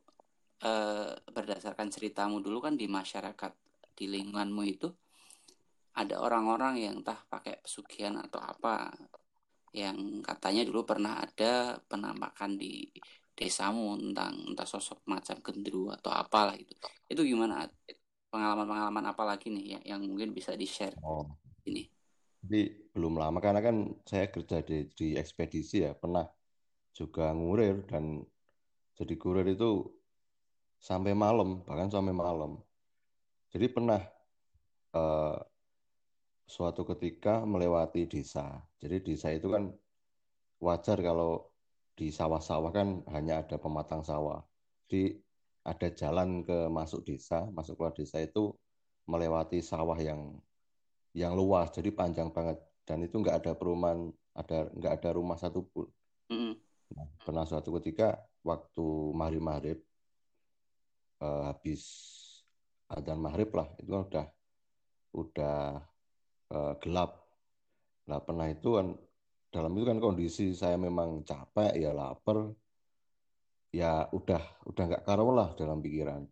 eh, 0.63 1.13
berdasarkan 1.17 1.89
ceritamu 1.89 2.39
dulu 2.39 2.63
kan 2.63 2.77
di 2.77 2.85
masyarakat 2.85 3.51
di 3.97 4.05
lingkunganmu 4.07 4.63
itu 4.67 4.89
ada 5.99 6.21
orang-orang 6.21 6.79
yang 6.79 6.93
entah 7.03 7.19
pakai 7.27 7.59
pesugihan 7.59 8.15
atau 8.21 8.39
apa 8.39 8.93
yang 9.75 10.23
katanya 10.23 10.65
dulu 10.65 10.87
pernah 10.87 11.19
ada 11.19 11.77
penampakan 11.85 12.55
di 12.55 12.87
desamu 13.35 13.95
tentang 13.95 14.35
entah 14.51 14.67
sosok 14.67 15.03
macam 15.07 15.39
gendru 15.39 15.91
atau 15.93 16.11
apalah 16.11 16.55
itu 16.55 16.75
itu 17.07 17.21
gimana 17.35 17.67
pengalaman-pengalaman 18.29 19.05
apa 19.09 19.23
lagi 19.25 19.49
nih 19.49 19.65
ya, 19.77 19.79
yang 19.95 20.05
mungkin 20.05 20.31
bisa 20.31 20.53
di-share 20.53 20.93
oh. 21.01 21.25
ini? 21.65 21.89
Jadi 22.39 22.91
belum 22.95 23.19
lama 23.19 23.39
karena 23.43 23.59
kan 23.59 23.91
saya 24.07 24.31
kerja 24.31 24.63
di, 24.63 24.87
di 24.95 25.07
ekspedisi 25.19 25.83
ya, 25.83 25.91
pernah 25.91 26.23
juga 26.95 27.31
ngurir 27.35 27.83
dan 27.87 28.23
jadi 28.95 29.15
kurir 29.15 29.47
itu 29.55 29.87
sampai 30.79 31.11
malam, 31.15 31.63
bahkan 31.67 31.91
sampai 31.91 32.15
malam. 32.15 32.59
Jadi 33.51 33.65
pernah 33.71 33.99
uh, 34.95 35.39
suatu 36.47 36.83
ketika 36.95 37.43
melewati 37.43 38.07
desa. 38.07 38.59
Jadi 38.79 39.03
desa 39.03 39.29
itu 39.35 39.51
kan 39.51 39.71
wajar 40.59 40.97
kalau 40.99 41.47
di 41.95 42.09
sawah-sawah 42.09 42.71
kan 42.71 43.03
hanya 43.11 43.43
ada 43.43 43.59
pematang 43.59 44.01
sawah. 44.01 44.43
Jadi 44.87 45.19
ada 45.67 45.87
jalan 45.93 46.41
ke 46.47 46.71
masuk 46.71 47.03
desa, 47.05 47.45
masuk 47.51 47.75
keluar 47.77 47.93
desa 47.93 48.23
itu 48.23 48.55
melewati 49.05 49.59
sawah 49.59 49.99
yang 49.99 50.39
yang 51.13 51.33
luas, 51.33 51.73
jadi 51.73 51.89
panjang 51.89 52.29
banget 52.29 52.57
dan 52.85 53.05
itu 53.05 53.15
nggak 53.21 53.45
ada 53.45 53.51
perumahan, 53.53 54.09
ada 54.33 54.69
nggak 54.73 54.93
ada 55.01 55.09
rumah 55.13 55.37
satupun. 55.37 55.85
Mm. 56.29 56.57
Nah, 56.89 57.05
pernah 57.21 57.45
suatu 57.45 57.69
ketika 57.77 58.17
waktu 58.41 58.85
maghrib 59.13 59.43
maghrib 59.45 59.79
eh, 61.21 61.41
habis 61.49 61.83
adzan 62.89 63.21
maghrib 63.21 63.53
lah 63.53 63.69
itu 63.77 63.89
kan 63.93 64.01
udah 64.09 64.27
udah 65.13 65.57
eh, 66.49 66.73
gelap. 66.81 67.11
Nah 68.09 68.19
pernah 68.25 68.47
itu 68.49 68.69
kan 68.73 68.87
dalam 69.53 69.73
itu 69.77 69.85
kan 69.85 69.99
kondisi 70.01 70.53
saya 70.57 70.77
memang 70.77 71.25
capek 71.25 71.73
ya 71.77 71.93
lapar 71.93 72.53
ya 73.69 74.09
udah 74.09 74.41
udah 74.65 74.83
nggak 74.89 75.03
karuan 75.05 75.35
lah 75.37 75.49
dalam 75.53 75.77
pikiran. 75.81 76.25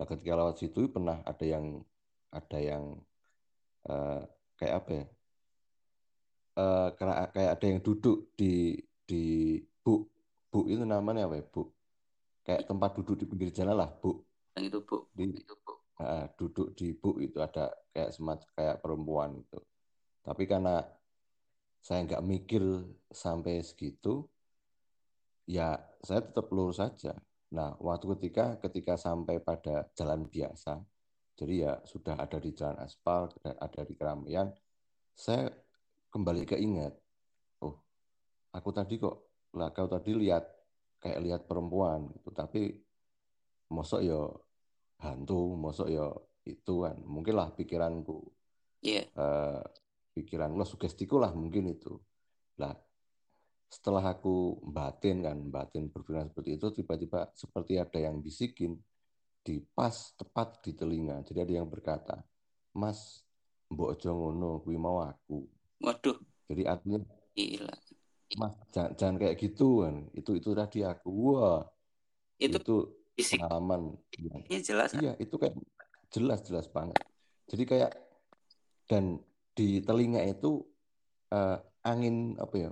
Nah 0.00 0.06
ketika 0.08 0.32
lewat 0.32 0.56
situ 0.60 0.88
pernah 0.88 1.20
ada 1.28 1.44
yang 1.44 1.84
ada 2.32 2.58
yang 2.58 3.04
uh, 3.88 4.22
kayak 4.56 4.74
apa 4.82 4.90
ya? 4.92 5.04
Uh, 6.54 6.88
kayak 7.34 7.50
ada 7.58 7.66
yang 7.66 7.80
duduk 7.82 8.30
di 8.38 8.78
di 9.04 9.58
bu 9.82 10.06
bu 10.48 10.70
itu 10.70 10.86
namanya 10.86 11.26
apa 11.26 11.40
ya 11.40 11.44
bu? 11.44 11.66
Kayak 12.44 12.68
tempat 12.68 12.90
duduk 13.00 13.16
di 13.18 13.24
pinggir 13.26 13.50
jalan 13.50 13.76
lah 13.80 13.90
bu. 13.90 14.22
Yang 14.54 14.64
itu 14.70 14.78
bu. 14.84 14.96
Di, 15.12 15.24
itu 15.34 15.54
bu. 15.64 15.74
Uh, 15.94 16.26
duduk 16.38 16.68
di 16.74 16.94
bu 16.94 17.18
itu 17.18 17.38
ada 17.42 17.70
kayak 17.94 18.10
semacam 18.14 18.48
kayak 18.54 18.76
perempuan 18.82 19.30
itu. 19.38 19.58
Tapi 20.24 20.42
karena 20.48 20.80
saya 21.84 22.00
nggak 22.08 22.24
mikir 22.24 22.64
sampai 23.12 23.60
segitu, 23.60 24.24
ya 25.44 25.76
saya 26.00 26.24
tetap 26.24 26.48
lurus 26.48 26.80
saja. 26.80 27.12
Nah, 27.52 27.76
waktu 27.76 28.08
ketika 28.16 28.56
ketika 28.64 28.96
sampai 28.96 29.38
pada 29.38 29.84
jalan 29.92 30.24
biasa, 30.24 30.80
jadi 31.34 31.54
ya 31.66 31.72
sudah 31.82 32.14
ada 32.18 32.38
di 32.38 32.54
jalan 32.54 32.78
aspal, 32.82 33.30
ada 33.42 33.82
di 33.82 33.94
keramaian, 33.98 34.50
saya 35.14 35.50
kembali 36.10 36.46
keingat, 36.46 36.94
oh, 37.62 37.74
aku 38.54 38.70
tadi 38.70 38.98
kok, 38.98 39.50
lah 39.58 39.74
kau 39.74 39.90
tadi 39.90 40.14
lihat 40.14 40.46
kayak 41.02 41.20
lihat 41.22 41.40
perempuan, 41.50 42.06
gitu. 42.14 42.30
tapi 42.30 42.70
mosok 43.74 44.00
yo 44.02 44.10
ya 44.10 44.22
hantu, 45.10 45.58
mosok 45.58 45.88
yo 45.90 46.06
ya 46.46 46.54
itu 46.54 46.74
kan, 46.86 46.96
mungkin 47.02 47.34
lah 47.34 47.50
pikiranku, 47.50 48.22
yeah. 48.84 49.04
Uh, 49.18 49.64
pikiran 50.14 50.54
lo 50.54 50.62
sugestiku 50.62 51.18
lah 51.18 51.34
mungkin 51.34 51.66
itu. 51.74 51.98
Lah 52.62 52.70
setelah 53.66 54.14
aku 54.14 54.62
batin 54.70 55.26
kan 55.26 55.38
batin 55.50 55.90
berpikiran 55.90 56.30
seperti 56.30 56.50
itu 56.54 56.66
tiba-tiba 56.70 57.26
seperti 57.34 57.74
ada 57.82 57.98
yang 57.98 58.22
bisikin 58.22 58.78
di 59.44 59.60
pas 59.76 59.92
tepat 60.16 60.64
di 60.64 60.72
telinga. 60.72 61.20
Jadi 61.20 61.38
ada 61.44 61.52
yang 61.60 61.68
berkata 61.68 62.24
mas 62.72 63.22
mbok 63.68 63.94
ojo 63.94 64.10
ngono 64.10 64.50
kuwi 64.64 64.76
mau 64.80 65.04
aku. 65.04 65.44
Waduh. 65.84 66.16
Jadi 66.48 66.64
artinya 66.64 67.04
gila. 67.36 67.76
Mas 68.34 68.56
jangan, 68.72 68.92
jangan 68.98 69.16
kayak 69.20 69.36
gitu 69.38 69.84
kan 69.84 69.94
itu 70.16 70.30
itu 70.40 70.50
tadi 70.56 70.80
aku. 70.82 71.10
Wah 71.12 71.62
itu, 72.40 72.58
itu 72.58 72.76
pengalaman 73.36 73.94
yang, 74.18 74.42
iya 74.50 74.60
jelas. 74.64 74.90
Iya 74.96 75.12
itu 75.20 75.36
kayak 75.36 75.54
jelas 76.10 76.40
jelas 76.42 76.66
banget. 76.72 76.98
Jadi 77.46 77.62
kayak 77.68 77.92
dan 78.88 79.20
di 79.54 79.78
telinga 79.84 80.24
itu 80.26 80.66
uh, 81.30 81.60
angin 81.86 82.34
apa 82.40 82.56
ya 82.58 82.70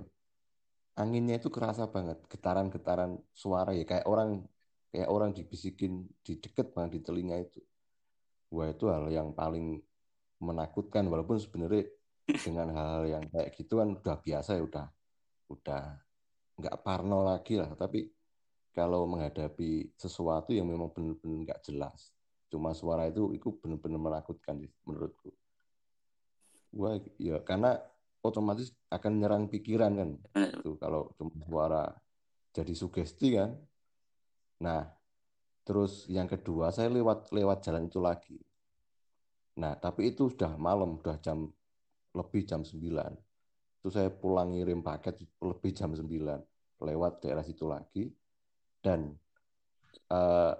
anginnya 0.99 1.37
itu 1.37 1.47
kerasa 1.53 1.87
banget. 1.87 2.19
Getaran-getaran 2.27 3.21
suara 3.31 3.71
ya. 3.71 3.85
Kayak 3.85 4.09
orang 4.09 4.43
kayak 4.93 5.09
orang 5.09 5.33
dibisikin 5.33 6.05
di 6.21 6.37
deket 6.37 6.69
banget 6.69 7.01
di 7.01 7.01
telinga 7.01 7.41
itu. 7.41 7.57
Wah 8.53 8.69
itu 8.69 8.85
hal 8.93 9.09
yang 9.09 9.33
paling 9.33 9.81
menakutkan. 10.37 11.09
Walaupun 11.09 11.41
sebenarnya 11.41 11.89
dengan 12.29 12.69
hal-hal 12.77 13.05
yang 13.09 13.25
kayak 13.33 13.57
gitu 13.57 13.81
kan 13.81 13.97
udah 13.97 14.17
biasa 14.21 14.61
ya 14.61 14.63
udah 14.63 14.85
udah 15.49 15.83
nggak 16.61 16.75
parno 16.85 17.25
lagi 17.25 17.57
lah. 17.57 17.73
Tapi 17.73 18.05
kalau 18.69 19.09
menghadapi 19.09 19.97
sesuatu 19.97 20.53
yang 20.53 20.69
memang 20.69 20.93
benar-benar 20.93 21.49
nggak 21.49 21.61
jelas 21.65 22.13
cuma 22.53 22.69
suara 22.77 23.09
itu 23.09 23.33
itu 23.33 23.49
benar-benar 23.57 23.97
menakutkan 23.97 24.61
menurutku. 24.85 25.33
Wah 26.77 27.01
ya 27.17 27.41
karena 27.41 27.81
otomatis 28.21 28.69
akan 28.93 29.17
menyerang 29.17 29.49
pikiran 29.49 29.97
kan. 29.97 30.09
Itu 30.61 30.77
kalau 30.77 31.09
cuma 31.17 31.33
suara 31.49 31.83
jadi 32.53 32.77
sugesti 32.77 33.41
kan 33.41 33.57
nah 34.63 34.87
Terus 35.63 36.07
yang 36.11 36.27
kedua 36.27 36.75
saya 36.75 36.91
lewat 36.91 37.31
lewat 37.31 37.63
jalan 37.63 37.87
itu 37.87 37.99
lagi. 38.03 38.37
Nah, 39.55 39.79
tapi 39.79 40.11
itu 40.11 40.27
sudah 40.27 40.59
malam, 40.59 40.99
sudah 40.99 41.17
jam 41.23 41.47
lebih 42.11 42.43
jam 42.43 42.67
9. 42.67 42.83
Itu 43.79 43.87
saya 43.91 44.11
pulang 44.11 44.51
ngirim 44.55 44.83
paket 44.83 45.23
lebih 45.39 45.71
jam 45.71 45.95
9 45.95 46.03
lewat 46.83 47.23
daerah 47.23 47.47
situ 47.47 47.63
lagi 47.63 48.11
dan 48.83 49.15
uh, 50.11 50.51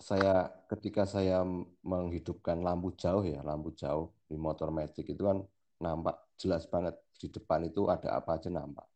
saya 0.00 0.48
ketika 0.64 1.04
saya 1.04 1.44
menghidupkan 1.84 2.56
lampu 2.64 2.96
jauh 2.96 3.20
ya, 3.20 3.44
lampu 3.44 3.76
jauh 3.76 4.16
di 4.24 4.40
motor 4.40 4.72
metik 4.72 5.12
itu 5.12 5.28
kan 5.28 5.44
nampak 5.76 6.16
jelas 6.40 6.64
banget 6.64 6.96
di 7.20 7.28
depan 7.28 7.68
itu 7.68 7.84
ada 7.92 8.16
apa 8.16 8.40
aja 8.40 8.48
nampak. 8.48 8.88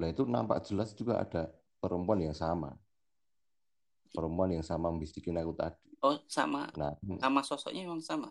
Nah 0.00 0.08
itu 0.08 0.24
nampak 0.24 0.64
jelas 0.64 0.96
juga 0.96 1.20
ada 1.20 1.52
perempuan 1.84 2.24
yang 2.24 2.32
sama. 2.32 2.72
Perempuan 4.10 4.50
yang 4.54 4.66
sama 4.66 4.90
membisikin 4.90 5.38
aku 5.38 5.54
tadi. 5.54 5.90
Oh 6.02 6.18
sama. 6.26 6.70
Nah 6.74 6.94
sama 7.20 7.40
sosoknya 7.46 7.86
memang 7.86 8.02
sama. 8.02 8.28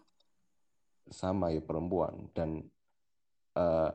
Sama 1.10 1.50
ya 1.50 1.64
perempuan 1.64 2.30
dan 2.36 2.68
uh, 3.58 3.90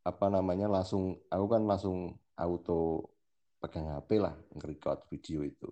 apa 0.00 0.26
namanya 0.32 0.66
langsung 0.66 1.20
aku 1.28 1.46
kan 1.46 1.62
langsung 1.68 2.16
auto 2.40 3.12
pegang 3.60 3.92
HP 3.92 4.16
lah 4.16 4.32
nge-record 4.56 5.04
video 5.12 5.44
itu 5.44 5.68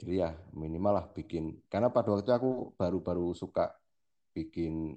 jadi 0.00 0.12
ya 0.26 0.30
minimal 0.56 0.96
lah 0.96 1.06
bikin 1.12 1.60
karena 1.68 1.92
pada 1.92 2.10
waktu 2.10 2.24
itu 2.24 2.32
aku 2.32 2.50
baru-baru 2.80 3.36
suka 3.36 3.76
bikin 4.32 4.96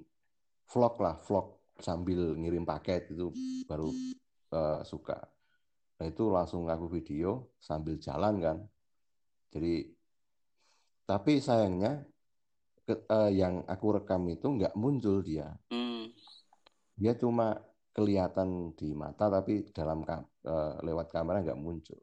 vlog 0.64 0.96
lah 0.98 1.20
vlog 1.20 1.60
sambil 1.78 2.34
ngirim 2.34 2.64
paket 2.64 3.12
itu 3.12 3.30
baru 3.68 3.92
uh, 4.56 4.80
suka 4.82 5.20
nah 6.00 6.06
itu 6.08 6.24
langsung 6.32 6.66
aku 6.66 6.88
video 6.88 7.52
sambil 7.60 8.00
jalan 8.00 8.40
kan 8.40 8.56
jadi 9.52 9.88
tapi 11.08 11.40
sayangnya 11.40 12.04
ke, 12.84 12.94
uh, 13.08 13.32
yang 13.32 13.64
aku 13.64 14.00
rekam 14.00 14.28
itu 14.28 14.46
nggak 14.48 14.76
muncul 14.76 15.24
dia 15.24 15.52
hmm. 15.72 16.12
dia 16.96 17.16
cuma 17.16 17.56
kelihatan 17.92 18.72
di 18.78 18.94
mata 18.94 19.26
tapi 19.28 19.68
dalam 19.74 20.04
uh, 20.04 20.78
lewat 20.84 21.10
kamera 21.10 21.42
nggak 21.42 21.60
muncul 21.60 21.98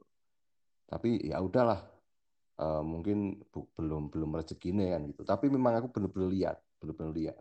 tapi 0.86 1.18
ya 1.26 1.42
udahlah 1.42 1.96
uh, 2.60 2.82
mungkin 2.82 3.40
bu, 3.52 3.68
belum 3.76 4.08
belum 4.12 4.30
rezekinya 4.36 4.96
kan 4.96 5.02
gitu. 5.10 5.22
Tapi 5.26 5.46
memang 5.52 5.82
aku 5.82 5.88
benar-benar 5.92 6.30
lihat, 6.32 6.56
benar-benar 6.80 7.12
lihat. 7.14 7.38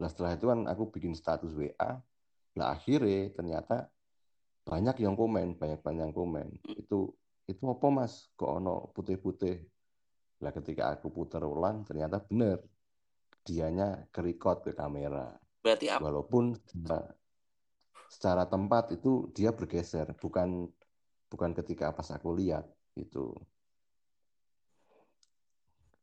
Nah 0.00 0.08
setelah 0.08 0.36
itu 0.36 0.46
kan 0.48 0.60
aku 0.70 0.82
bikin 0.94 1.12
status 1.16 1.52
WA, 1.52 2.00
lah 2.56 2.66
akhirnya 2.74 3.30
ternyata 3.34 3.90
banyak 4.64 4.96
yang 5.02 5.14
komen, 5.18 5.58
banyak 5.58 5.80
banyak 5.82 6.02
yang 6.10 6.16
komen. 6.16 6.46
Itu 6.78 7.16
itu 7.50 7.62
apa 7.66 7.86
mas? 7.90 8.30
Kok 8.38 8.50
ono 8.62 8.88
putih-putih? 8.94 9.56
Lah 10.40 10.54
ketika 10.54 10.94
aku 10.94 11.10
putar 11.10 11.42
ulang 11.44 11.82
ternyata 11.84 12.22
benar 12.22 12.62
dianya 13.44 14.06
kerikot 14.14 14.64
ke 14.64 14.72
kamera. 14.72 15.34
Berarti 15.60 15.90
apa? 15.90 16.00
Walaupun 16.06 16.56
secara 18.08 18.46
tempat 18.46 18.94
itu 18.94 19.28
dia 19.34 19.50
bergeser, 19.50 20.14
bukan 20.16 20.70
bukan 21.30 21.50
ketika 21.54 21.94
pas 21.94 22.08
aku 22.10 22.34
lihat 22.34 22.66
itu 22.98 23.34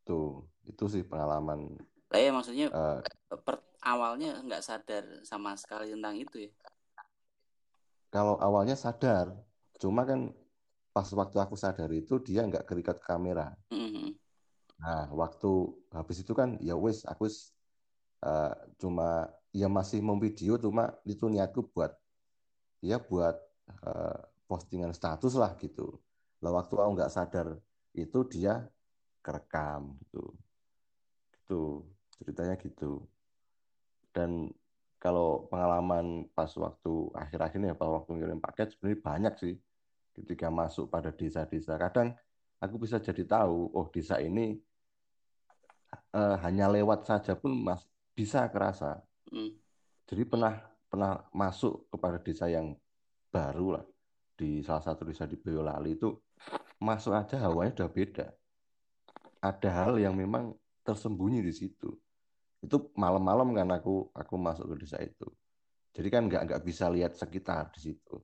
Tuh, 0.08 0.40
itu 0.64 0.88
sih 0.88 1.04
pengalaman. 1.04 1.76
Lah 2.08 2.20
ya 2.24 2.32
maksudnya 2.32 2.72
uh, 2.72 3.04
per, 3.44 3.60
awalnya 3.84 4.40
nggak 4.40 4.64
sadar 4.64 5.04
sama 5.28 5.52
sekali 5.60 5.92
tentang 5.92 6.16
itu 6.16 6.48
ya. 6.48 6.52
Kalau 8.08 8.40
awalnya 8.40 8.80
sadar, 8.80 9.36
cuma 9.76 10.08
kan 10.08 10.32
pas 10.98 11.06
waktu 11.14 11.38
aku 11.38 11.54
sadar 11.54 11.94
itu 11.94 12.18
dia 12.26 12.42
nggak 12.42 12.66
kerikat 12.66 12.98
kamera. 13.06 13.54
Mm-hmm. 13.70 14.18
Nah, 14.82 15.06
waktu 15.14 15.70
habis 15.94 16.26
itu 16.26 16.34
kan 16.34 16.58
ya 16.58 16.74
wes 16.74 17.06
aku 17.06 17.30
uh, 18.26 18.54
cuma 18.82 19.30
ya 19.54 19.70
masih 19.70 20.02
memvideo 20.02 20.58
cuma 20.58 20.98
itu 21.06 21.30
niatku 21.30 21.70
buat 21.70 21.94
ya 22.82 22.98
buat 22.98 23.38
uh, 23.86 24.18
postingan 24.50 24.90
status 24.98 25.38
lah 25.38 25.54
gitu. 25.62 26.02
Lah 26.42 26.50
waktu 26.50 26.74
aku 26.82 26.90
nggak 26.98 27.14
sadar 27.14 27.54
itu 27.94 28.26
dia 28.26 28.66
kerekam 29.22 30.02
gitu 30.02 30.34
gitu 31.38 31.86
ceritanya 32.18 32.58
gitu 32.58 33.06
dan 34.18 34.50
kalau 34.98 35.46
pengalaman 35.46 36.26
pas 36.34 36.50
waktu 36.58 36.94
akhir-akhir 37.14 37.60
ini 37.62 37.70
ya 37.70 37.78
pas 37.78 37.86
waktu 37.86 38.18
ngirim 38.18 38.42
paket 38.42 38.74
sebenarnya 38.74 39.00
banyak 39.06 39.34
sih 39.38 39.56
ketika 40.18 40.50
masuk 40.50 40.90
pada 40.90 41.14
desa-desa 41.14 41.78
kadang 41.78 42.14
aku 42.58 42.76
bisa 42.82 42.98
jadi 42.98 43.24
tahu 43.24 43.70
oh 43.74 43.88
desa 43.94 44.18
ini 44.18 44.58
uh, 46.14 46.36
hanya 46.42 46.68
lewat 46.68 47.06
saja 47.06 47.38
pun 47.38 47.54
mas 47.54 47.86
bisa 48.18 48.50
kerasa 48.50 49.02
hmm. 49.30 49.54
jadi 50.10 50.24
pernah 50.26 50.58
pernah 50.90 51.22
masuk 51.36 51.86
kepada 51.94 52.18
desa 52.18 52.50
yang 52.50 52.74
baru 53.30 53.80
lah 53.80 53.86
di 54.38 54.66
salah 54.66 54.82
satu 54.82 55.06
desa 55.06 55.30
di 55.30 55.38
Boyolali 55.38 55.98
itu 55.98 56.14
masuk 56.82 57.14
aja 57.14 57.42
hawanya 57.42 57.84
udah 57.84 57.90
beda 57.90 58.28
ada 59.42 59.70
hal 59.70 60.02
yang 60.02 60.18
memang 60.18 60.54
tersembunyi 60.82 61.44
di 61.44 61.54
situ. 61.54 61.90
Itu 62.64 62.92
malam-malam 62.98 63.54
kan 63.54 63.70
aku 63.76 64.10
aku 64.16 64.36
masuk 64.40 64.74
ke 64.74 64.88
desa 64.88 64.98
itu. 65.02 65.28
Jadi 65.94 66.08
kan 66.10 66.30
nggak 66.30 66.42
nggak 66.52 66.62
bisa 66.66 66.90
lihat 66.90 67.18
sekitar 67.18 67.70
di 67.74 67.92
situ. 67.92 68.16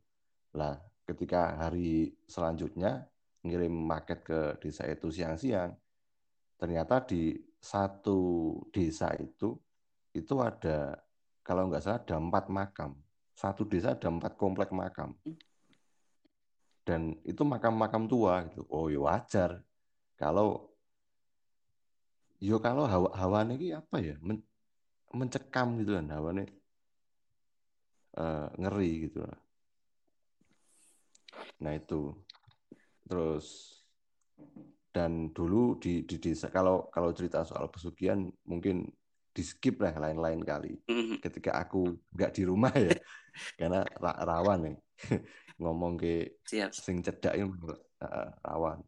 Lah 0.57 0.77
ketika 1.03 1.59
hari 1.59 2.15
selanjutnya 2.27 3.07
ngirim 3.43 3.87
paket 3.91 4.19
ke 4.23 4.39
desa 4.63 4.87
itu 4.87 5.11
siang-siang, 5.11 5.75
ternyata 6.55 7.03
di 7.03 7.35
satu 7.59 8.19
desa 8.71 9.11
itu 9.19 9.55
itu 10.15 10.33
ada 10.39 10.95
kalau 11.43 11.67
nggak 11.67 11.83
salah 11.83 11.99
ada 11.99 12.15
empat 12.19 12.45
makam. 12.47 12.91
Satu 13.35 13.67
desa 13.67 13.95
ada 13.95 14.07
empat 14.07 14.39
komplek 14.39 14.71
makam. 14.71 15.11
Dan 16.83 17.15
itu 17.23 17.43
makam-makam 17.47 18.07
tua 18.07 18.43
gitu. 18.51 18.63
Oh 18.71 18.87
ya 18.91 18.99
wajar. 19.03 19.63
Kalau 20.19 20.71
yo 22.43 22.59
kalau 22.59 22.83
hawa 22.87 23.09
hawane 23.15 23.55
ini 23.55 23.71
apa 23.71 24.03
ya 24.03 24.15
men, 24.19 24.43
mencekam 25.15 25.79
gitu 25.79 25.95
kan 25.95 26.11
hawane 26.11 26.43
uh, 28.19 28.51
ngeri 28.59 29.07
gitu 29.07 29.23
lah 29.23 29.42
nah 31.61 31.73
itu 31.75 32.15
terus 33.05 33.77
dan 34.93 35.33
dulu 35.33 35.77
di, 35.81 36.05
di 36.05 36.17
desa 36.21 36.53
kalau 36.53 36.87
kalau 36.93 37.09
cerita 37.11 37.41
soal 37.43 37.69
pesugihan 37.69 38.29
mungkin 38.45 38.87
di 39.33 39.41
skip 39.41 39.81
lah 39.81 39.97
lain-lain 39.97 40.45
kali 40.45 40.73
mm-hmm. 40.85 41.17
ketika 41.21 41.57
aku 41.57 41.97
nggak 42.13 42.33
di 42.37 42.43
rumah 42.45 42.73
ya 42.73 42.93
karena 43.59 43.81
rawan 44.01 44.69
nih 44.69 44.77
ngomong 45.61 45.97
ke 45.97 46.37
Siap. 46.45 46.69
sing 46.69 47.01
cedak 47.01 47.33
uh, 47.41 48.29
rawan 48.45 48.81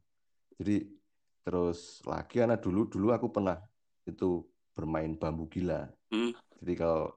jadi 0.61 0.85
Terus 1.45 2.01
lagi 2.09 2.41
karena 2.41 2.57
dulu 2.57 2.89
dulu 2.89 3.13
aku 3.13 3.29
pernah 3.29 3.61
itu 4.09 4.41
bermain 4.73 5.13
bambu 5.13 5.45
gila. 5.45 5.85
Hmm. 6.09 6.33
Jadi 6.57 6.73
kalau 6.73 7.13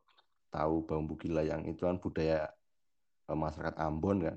tahu 0.53 0.85
bambu 0.85 1.17
gila 1.17 1.41
yang 1.49 1.65
itu 1.65 1.89
kan 1.89 1.97
budaya 1.97 2.45
eh, 3.25 3.39
masyarakat 3.41 3.81
Ambon 3.81 4.29
kan. 4.29 4.37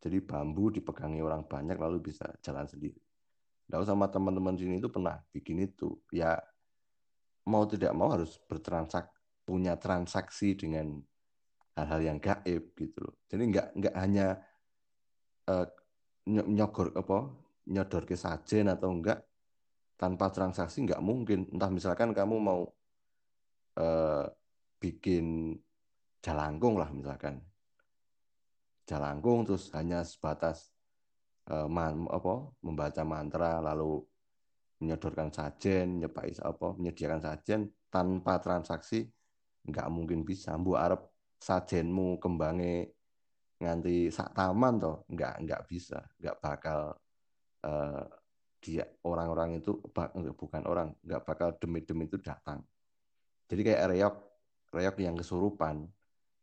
Jadi 0.00 0.18
bambu 0.24 0.72
dipegangi 0.72 1.20
orang 1.20 1.44
banyak 1.44 1.76
lalu 1.76 2.00
bisa 2.00 2.24
jalan 2.40 2.64
sendiri. 2.64 2.96
Tahu 3.70 3.84
sama 3.86 4.08
teman-teman 4.08 4.56
sini 4.56 4.80
itu 4.80 4.88
pernah 4.88 5.20
bikin 5.30 5.60
itu. 5.62 5.94
Ya 6.10 6.40
mau 7.46 7.68
tidak 7.68 7.92
mau 7.92 8.08
harus 8.10 8.40
bertransak 8.48 9.12
punya 9.44 9.76
transaksi 9.76 10.56
dengan 10.56 10.98
hal-hal 11.76 12.00
yang 12.00 12.18
gaib 12.18 12.72
gitu 12.74 12.98
loh. 13.04 13.14
Jadi 13.28 13.42
nggak 13.52 13.66
nggak 13.76 13.94
hanya 13.94 14.26
uh, 15.52 15.66
nyogor 16.30 16.96
apa 16.96 17.18
nyodor 17.70 18.02
ke 18.08 18.16
sajen 18.18 18.72
atau 18.72 18.90
enggak 18.90 19.22
tanpa 20.00 20.32
transaksi 20.32 20.82
enggak 20.82 21.02
mungkin. 21.04 21.46
Entah 21.52 21.68
misalkan 21.68 22.16
kamu 22.16 22.36
mau 22.40 22.64
eh, 23.76 24.24
bikin 24.80 25.54
jalangkung 26.24 26.80
lah 26.80 26.88
misalkan. 26.88 27.40
Jalangkung 28.90 29.46
terus 29.46 29.70
hanya 29.78 30.02
sebatas 30.02 30.74
eh, 31.46 31.68
man, 31.70 32.10
apa, 32.10 32.50
membaca 32.66 33.02
mantra 33.06 33.62
lalu 33.62 34.02
menyodorkan 34.82 35.30
sajen, 35.30 36.02
nyepai 36.02 36.34
apa, 36.42 36.74
menyediakan 36.74 37.20
sajen 37.22 37.70
tanpa 37.92 38.42
transaksi 38.42 39.06
enggak 39.68 39.86
mungkin 39.92 40.26
bisa. 40.26 40.56
Bu 40.58 40.74
Arab 40.74 41.06
sajenmu 41.38 42.18
kembange 42.18 42.96
nganti 43.60 44.08
sak 44.08 44.32
taman 44.32 44.80
toh 44.80 45.04
enggak 45.12 45.36
enggak 45.38 45.62
bisa, 45.68 46.00
enggak 46.16 46.36
bakal 46.40 46.96
uh, 47.68 48.04
dia 48.60 48.84
orang-orang 49.04 49.60
itu 49.60 49.80
bukan 50.36 50.62
orang 50.68 50.92
nggak 51.00 51.24
bakal 51.24 51.48
demi-demi 51.56 52.08
itu 52.08 52.20
datang. 52.20 52.60
Jadi 53.48 53.60
kayak 53.64 53.96
reok 53.96 54.16
reok 54.76 54.96
yang 55.00 55.16
kesurupan 55.16 55.88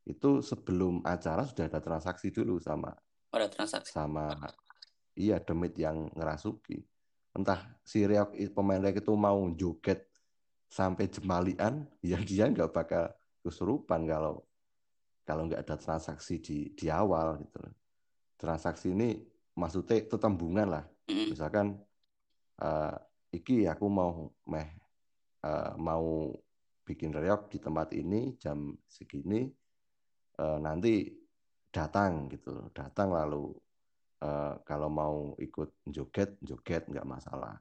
itu 0.07 0.39
sebelum 0.39 1.03
acara 1.03 1.43
sudah 1.43 1.67
ada 1.67 1.83
transaksi 1.83 2.31
dulu 2.31 2.63
sama 2.63 2.95
ada 3.35 3.51
transaksi. 3.51 3.91
sama 3.91 4.31
iya 5.19 5.37
demit 5.43 5.75
yang 5.75 6.07
ngerasuki. 6.15 6.79
Entah 7.35 7.59
si 7.83 8.07
Reok 8.07 8.33
pemain 8.55 8.79
Reok 8.79 9.03
itu 9.03 9.13
mau 9.13 9.37
joget 9.53 10.07
sampai 10.71 11.11
jemalian 11.11 11.83
ya 12.09 12.17
dia 12.23 12.47
nggak 12.47 12.71
bakal 12.71 13.11
kesurupan 13.43 14.07
kalau 14.07 14.47
kalau 15.27 15.43
nggak 15.51 15.67
ada 15.67 15.75
transaksi 15.75 16.39
di 16.39 16.71
di 16.71 16.87
awal 16.87 17.43
gitu 17.43 17.59
transaksi 18.39 18.95
ini 18.95 19.17
maksudnya 19.57 20.05
tetembungan 20.05 20.67
lah. 20.69 20.85
Misalkan 21.09 21.75
uh, 22.61 22.95
iki 23.33 23.65
aku 23.65 23.85
mau 23.89 24.29
meh 24.47 24.69
uh, 25.43 25.73
mau 25.75 26.31
bikin 26.87 27.11
reok 27.11 27.51
di 27.51 27.57
tempat 27.59 27.91
ini 27.91 28.37
jam 28.39 28.71
segini 28.87 29.49
uh, 30.39 30.57
nanti 30.61 31.11
datang 31.69 32.31
gitu 32.31 32.71
datang 32.73 33.13
lalu 33.13 33.53
uh, 34.23 34.57
kalau 34.63 34.89
mau 34.89 35.15
ikut 35.37 35.85
joget 35.89 36.37
joget 36.41 36.87
nggak 36.89 37.05
masalah. 37.05 37.59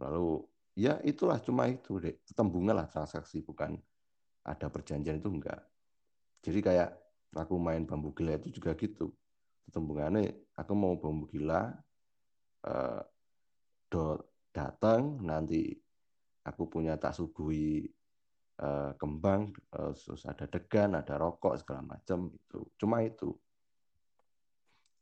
Lalu 0.00 0.44
ya 0.76 0.96
itulah 1.04 1.40
cuma 1.40 1.68
itu 1.68 2.00
deh 2.00 2.16
tetembungan 2.24 2.76
lah 2.76 2.88
transaksi 2.88 3.44
bukan 3.44 3.76
ada 4.44 4.66
perjanjian 4.72 5.20
itu 5.20 5.28
enggak. 5.28 5.60
Jadi 6.40 6.60
kayak 6.64 6.90
aku 7.36 7.54
main 7.60 7.84
bambu 7.84 8.16
gila 8.16 8.40
itu 8.40 8.48
juga 8.48 8.72
gitu. 8.74 9.12
Tetembungannya 9.68 10.32
aku 10.56 10.72
mau 10.72 10.96
bambu 10.96 11.28
gila 11.28 11.76
do 13.90 14.20
datang 14.50 15.20
nanti 15.24 15.74
aku 16.44 16.66
punya 16.66 16.96
tak 16.96 17.14
suguhi 17.16 17.86
uh, 18.60 18.92
kembang 19.00 19.50
uh, 19.74 19.92
terus 19.96 20.22
ada 20.28 20.44
degan 20.46 20.94
ada 20.94 21.16
rokok 21.16 21.58
segala 21.60 21.96
macam 21.96 22.28
itu. 22.30 22.60
Cuma 22.76 23.00
itu. 23.02 23.32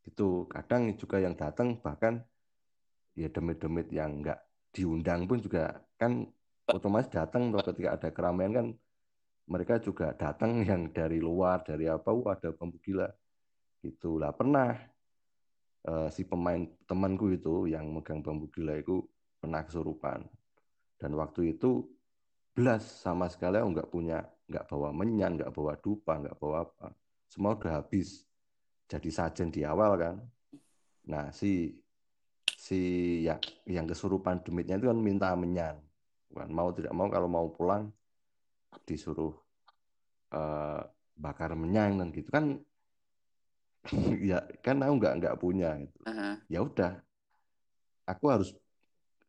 Itu 0.07 0.47
kadang 0.49 0.95
juga 0.95 1.21
yang 1.21 1.35
datang 1.35 1.77
bahkan 1.83 2.23
ya 3.13 3.27
demit-demit 3.27 3.91
yang 3.91 4.23
enggak 4.23 4.39
diundang 4.71 5.27
pun 5.27 5.43
juga 5.43 5.83
kan 5.99 6.23
otomatis 6.69 7.11
datang 7.11 7.51
ketika 7.51 7.99
ada 7.99 8.09
keramaian 8.13 8.53
kan 8.53 8.67
mereka 9.49 9.81
juga 9.81 10.13
datang 10.13 10.61
yang 10.69 10.93
dari 10.93 11.19
luar 11.19 11.65
dari 11.65 11.89
apa 11.89 12.09
wah 12.13 12.37
ada 12.37 12.55
bambu 12.55 12.79
gila. 12.79 13.09
Itulah 13.79 14.35
pernah 14.35 14.75
uh, 15.87 16.07
si 16.11 16.23
pemain 16.27 16.67
temanku 16.85 17.31
itu 17.31 17.67
yang 17.67 17.89
megang 17.91 18.23
bambu 18.23 18.47
itu 18.51 19.03
pernah 19.39 19.63
kesurupan. 19.63 20.23
Dan 20.99 21.15
waktu 21.15 21.55
itu 21.55 21.87
sama 22.79 23.27
sekali 23.31 23.55
aku 23.57 23.69
nggak 23.71 23.91
punya 23.91 24.19
nggak 24.49 24.65
bawa 24.65 24.89
menyan 24.91 25.37
nggak 25.37 25.53
bawa 25.53 25.77
dupa 25.77 26.17
nggak 26.19 26.37
bawa 26.41 26.65
apa. 26.65 26.91
Semua 27.29 27.55
udah 27.55 27.79
habis. 27.79 28.25
Jadi 28.89 29.09
sajen 29.13 29.53
di 29.53 29.61
awal 29.61 29.95
kan. 30.01 30.15
Nah 31.07 31.29
si 31.29 31.77
si 32.57 32.79
yang 33.23 33.39
yang 33.69 33.85
kesurupan 33.85 34.41
demitnya 34.41 34.81
itu 34.81 34.89
kan 34.89 34.99
minta 34.99 35.31
menyan. 35.37 35.77
Bukan 36.29 36.49
mau 36.49 36.69
tidak 36.73 36.93
mau 36.93 37.07
kalau 37.07 37.29
mau 37.29 37.47
pulang 37.53 37.89
disuruh 38.85 39.33
uh, 40.33 40.81
bakar 41.15 41.53
menyan 41.53 42.01
dan 42.01 42.09
gitu. 42.11 42.29
Kan 42.33 42.59
ya 44.29 44.43
kan 44.65 44.81
aku 44.83 44.93
nggak 44.99 45.13
nggak 45.21 45.35
punya 45.37 45.77
gitu. 45.79 45.97
Uh 46.03 46.11
-huh. 46.11 46.35
ya 46.51 46.59
udah 46.65 46.93
aku 48.09 48.25
harus 48.33 48.49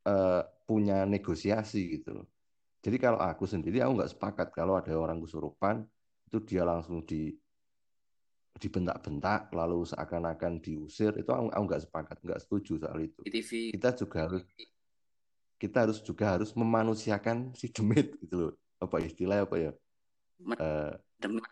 uh, 0.08 0.42
punya 0.64 1.04
negosiasi 1.04 2.00
gitu 2.00 2.24
loh. 2.24 2.26
Jadi 2.80 2.96
kalau 2.96 3.20
aku 3.20 3.44
sendiri 3.44 3.84
aku 3.84 3.92
nggak 4.00 4.12
sepakat 4.16 4.48
kalau 4.56 4.80
ada 4.80 4.92
orang 4.96 5.20
kesurupan 5.20 5.84
itu 6.30 6.38
dia 6.48 6.64
langsung 6.64 7.04
di 7.04 7.36
dibentak-bentak 8.60 9.52
lalu 9.56 9.88
seakan-akan 9.88 10.60
diusir 10.60 11.16
itu 11.16 11.30
aku, 11.32 11.48
aku 11.48 11.62
nggak 11.64 11.82
sepakat 11.88 12.16
nggak 12.24 12.40
setuju 12.40 12.80
soal 12.80 12.98
itu. 13.04 13.20
TV. 13.24 13.72
Kita 13.76 13.92
juga 13.96 14.28
harus 14.28 14.42
kita 15.60 15.76
harus 15.84 15.98
juga 16.00 16.24
harus 16.36 16.50
memanusiakan 16.56 17.52
si 17.52 17.68
demit 17.68 18.16
gitu 18.20 18.48
loh. 18.48 18.52
Apa 18.80 19.00
istilahnya 19.04 19.44
apa 19.44 19.56
ya? 19.60 19.72
Uh, 20.56 20.92
demit. 21.20 21.44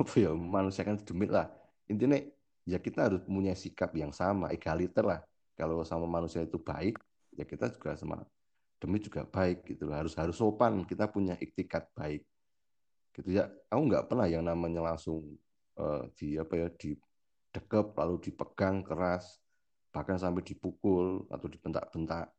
apa 0.00 0.12
ya 0.16 0.30
memanusiakan 0.36 1.00
si 1.00 1.04
demit 1.08 1.32
lah. 1.32 1.48
Intinya 1.88 2.20
ya 2.68 2.76
kita 2.76 3.08
harus 3.08 3.20
punya 3.24 3.56
sikap 3.56 3.96
yang 3.96 4.12
sama, 4.12 4.52
egaliter 4.52 5.04
lah 5.04 5.20
kalau 5.60 5.84
sama 5.84 6.08
manusia 6.08 6.40
itu 6.40 6.56
baik 6.56 6.96
ya 7.36 7.44
kita 7.44 7.68
juga 7.68 7.92
sama 7.92 8.24
demi 8.80 8.98
juga 8.98 9.28
baik 9.28 9.68
gitu 9.68 9.92
harus 9.92 10.16
harus 10.16 10.34
sopan. 10.34 10.82
Kita 10.88 11.06
punya 11.12 11.36
iktikat 11.36 11.92
baik. 11.92 12.24
Gitu 13.12 13.36
ya. 13.36 13.46
Aku 13.68 13.86
nggak 13.86 14.08
pernah 14.08 14.26
yang 14.26 14.42
namanya 14.48 14.80
langsung 14.80 15.36
uh, 15.76 16.08
di 16.16 16.40
apa 16.40 16.54
ya 16.56 16.68
di 16.72 16.96
dekep 17.50 17.98
lalu 17.98 18.16
dipegang 18.30 18.86
keras 18.86 19.42
bahkan 19.90 20.14
sampai 20.16 20.42
dipukul 20.42 21.28
atau 21.28 21.46
dibentak-bentak. 21.46 22.32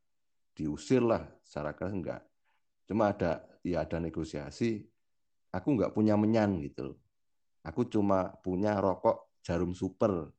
Diusir 0.52 1.00
lah 1.00 1.24
secara 1.40 1.72
keras 1.72 1.94
enggak 1.96 2.22
cuma 2.84 3.14
ada 3.14 3.40
ya 3.64 3.86
ada 3.86 3.96
negosiasi. 4.02 4.84
Aku 5.52 5.76
nggak 5.76 5.96
punya 5.96 6.16
menyan 6.16 6.60
gitu 6.60 6.96
aku 7.62 7.86
cuma 7.86 8.34
punya 8.42 8.78
rokok 8.82 9.38
jarum 9.42 9.72
super. 9.74 10.30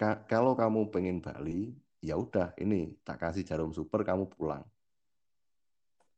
Kalau 0.00 0.56
kamu 0.56 0.88
pengen 0.88 1.20
Bali, 1.20 1.76
ya 2.00 2.16
udah 2.16 2.56
ini 2.56 2.96
tak 3.04 3.20
kasih 3.20 3.44
jarum 3.44 3.72
super 3.72 4.00
kamu 4.00 4.28
pulang. 4.32 4.64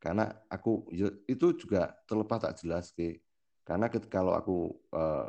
Karena 0.03 0.31
aku 0.51 0.91
ya, 0.91 1.11
itu 1.31 1.55
juga 1.55 1.95
terlepas 2.07 2.43
tak 2.43 2.59
jelas 2.59 2.91
ke 2.91 3.23
karena 3.63 3.87
kalau 3.87 4.35
aku 4.35 4.75
eh, 4.95 5.29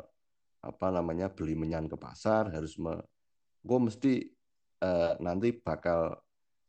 apa 0.64 0.86
namanya 0.90 1.30
beli 1.30 1.54
menyan 1.54 1.86
ke 1.86 1.94
pasar 1.94 2.50
harus 2.50 2.74
me, 2.78 2.98
gue 3.62 3.78
mesti 3.78 4.12
eh, 4.82 5.12
nanti 5.22 5.54
bakal 5.54 6.18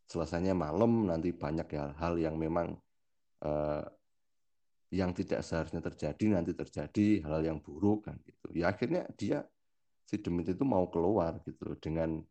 selesainya 0.05 0.53
malam 0.53 1.09
nanti 1.09 1.33
banyak 1.33 1.65
hal-hal 1.73 2.13
yang 2.21 2.35
memang 2.37 2.77
eh, 3.41 3.85
yang 4.93 5.11
tidak 5.17 5.41
seharusnya 5.41 5.81
terjadi 5.81 6.37
nanti 6.37 6.53
terjadi 6.53 7.25
hal, 7.25 7.41
-hal 7.41 7.43
yang 7.43 7.57
buruk 7.57 8.05
kan 8.05 8.17
gitu 8.21 8.53
ya 8.53 8.69
akhirnya 8.69 9.09
dia 9.17 9.41
si 10.05 10.21
demit 10.21 10.53
itu 10.53 10.61
mau 10.61 10.85
keluar 10.93 11.41
gitu 11.41 11.73
dengan 11.81 12.21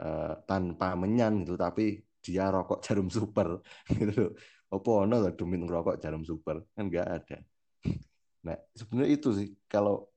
uh, 0.00 0.34
tanpa 0.48 0.96
menyan 0.98 1.44
gitu 1.44 1.54
tapi 1.56 2.04
dia 2.20 2.50
rokok 2.50 2.82
jarum 2.82 3.06
super 3.06 3.62
gitu 3.98 4.34
apa 4.66 4.90
ono 4.90 5.30
demit 5.30 5.62
ngerokok 5.62 5.96
jarum 6.02 6.26
super? 6.26 6.66
Kan 6.74 6.90
nggak 6.90 7.06
ada. 7.06 7.38
Nah 8.46 8.58
sebenarnya 8.74 9.10
itu 9.14 9.28
sih. 9.34 9.48
Kalau 9.70 10.10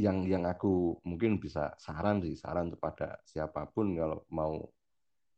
yang 0.00 0.24
yang 0.24 0.48
aku 0.48 0.96
mungkin 1.04 1.36
bisa 1.36 1.76
saran 1.76 2.24
sih 2.24 2.32
saran 2.32 2.72
kepada 2.72 3.20
siapa 3.28 3.68
pun 3.68 3.92
kalau 3.92 4.24
mau 4.32 4.56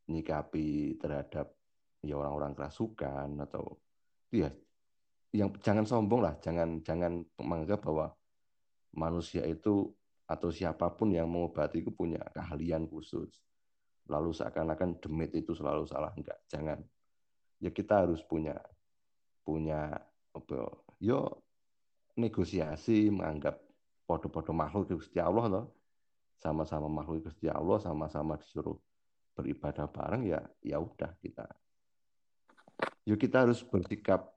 nyikapi 0.06 0.94
terhadap 1.02 1.50
ya 2.06 2.14
orang-orang 2.14 2.54
kerasukan 2.54 3.34
atau 3.42 3.82
ya 4.30 4.46
yang 5.34 5.50
jangan 5.58 5.82
sombong 5.82 6.22
lah. 6.22 6.38
Jangan 6.38 6.86
jangan 6.86 7.26
menganggap 7.42 7.82
bahwa 7.82 8.14
manusia 8.94 9.42
itu 9.42 9.90
atau 10.24 10.48
siapa 10.48 10.88
pun 10.96 11.12
yang 11.12 11.28
mengobati 11.28 11.84
itu 11.84 11.92
punya 11.92 12.20
keahlian 12.32 12.88
khusus. 12.88 13.28
Lalu 14.08 14.36
seakan-akan 14.36 15.00
demit 15.00 15.32
itu 15.36 15.52
selalu 15.56 15.88
salah 15.88 16.12
enggak, 16.16 16.36
jangan. 16.48 16.80
Ya 17.60 17.72
kita 17.72 18.04
harus 18.04 18.20
punya 18.24 18.56
punya 19.44 19.92
apa 20.34 20.58
yo 21.00 21.44
negosiasi 22.16 23.12
menganggap 23.12 23.60
podo-podo 24.04 24.52
makhluk 24.52 24.96
Gusti 24.96 25.20
Allah 25.20 25.46
loh. 25.48 25.66
Sama-sama 26.40 26.88
makhluk 26.92 27.28
Gusti 27.28 27.48
Allah, 27.48 27.80
sama-sama 27.80 28.36
disuruh 28.36 28.76
beribadah 29.34 29.88
bareng 29.88 30.28
ya 30.28 30.40
ya 30.60 30.76
udah 30.80 31.16
kita. 31.20 31.48
Yuk 33.04 33.20
kita 33.20 33.44
harus 33.44 33.60
bersikap 33.64 34.32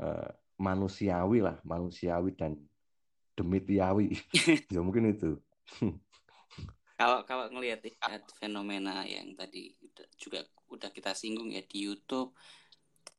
uh, 0.00 0.30
manusiawi 0.60 1.44
lah, 1.44 1.56
manusiawi 1.64 2.32
dan 2.36 2.56
demitiawi 3.36 4.16
ya 4.74 4.80
mungkin 4.80 5.12
itu 5.12 5.36
kalau 6.96 7.28
kalau 7.28 7.52
ngelihat 7.52 7.84
fenomena 8.40 9.04
yang 9.04 9.36
tadi 9.36 9.76
juga 10.16 10.40
udah 10.72 10.88
kita 10.90 11.12
singgung 11.12 11.52
ya 11.52 11.60
di 11.62 11.84
YouTube 11.84 12.32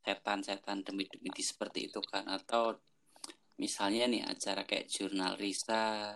setan-setan 0.01 0.81
demit-demit 0.81 1.35
seperti 1.39 1.91
itu 1.91 2.01
kan 2.01 2.25
atau 2.25 2.79
misalnya 3.61 4.07
nih 4.07 4.23
acara 4.23 4.63
kayak 4.63 4.87
jurnal 4.89 5.35
Risa 5.35 6.15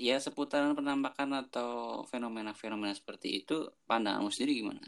ya 0.00 0.16
seputaran 0.16 0.72
penampakan 0.72 1.36
atau 1.46 2.00
fenomena-fenomena 2.08 2.96
seperti 2.96 3.44
itu 3.44 3.68
pandanganmu 3.84 4.32
sendiri 4.32 4.64
gimana? 4.64 4.80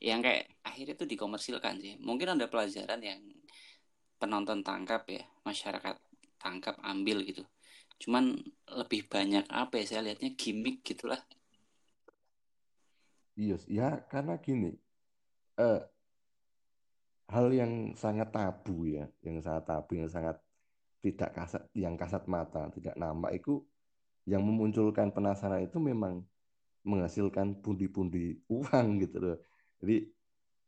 Yang 0.00 0.20
kayak 0.26 0.44
akhirnya 0.66 0.94
itu 0.98 1.06
dikomersilkan 1.06 1.74
sih. 1.78 1.94
Mungkin 2.02 2.34
ada 2.34 2.50
pelajaran 2.50 3.00
yang 3.04 3.20
penonton 4.18 4.64
tangkap 4.66 5.06
ya 5.06 5.22
masyarakat 5.46 5.96
tangkap 6.40 6.74
ambil 6.80 7.22
gitu 7.22 7.44
cuman 8.00 8.40
lebih 8.80 9.04
banyak 9.06 9.44
apa 9.52 9.76
ya 9.78 9.84
saya 9.84 10.00
lihatnya 10.08 10.32
gimmick 10.34 10.80
gitulah 10.80 11.20
iya 13.36 13.56
ya 13.68 13.88
karena 14.08 14.40
gini 14.40 14.72
eh, 15.60 15.80
hal 17.28 17.46
yang 17.52 17.92
sangat 17.94 18.32
tabu 18.32 18.88
ya 18.88 19.04
yang 19.20 19.38
sangat 19.44 19.68
tabu 19.68 20.00
yang 20.00 20.08
sangat 20.08 20.40
tidak 21.00 21.30
kasat 21.36 21.62
yang 21.76 21.94
kasat 21.94 22.24
mata 22.24 22.72
tidak 22.72 22.96
nama 22.96 23.28
itu 23.32 23.60
yang 24.28 24.44
memunculkan 24.44 25.12
penasaran 25.12 25.64
itu 25.64 25.80
memang 25.80 26.24
menghasilkan 26.84 27.60
pundi-pundi 27.60 28.40
uang 28.48 28.86
gitu 29.04 29.16
loh. 29.20 29.38
Jadi 29.80 30.08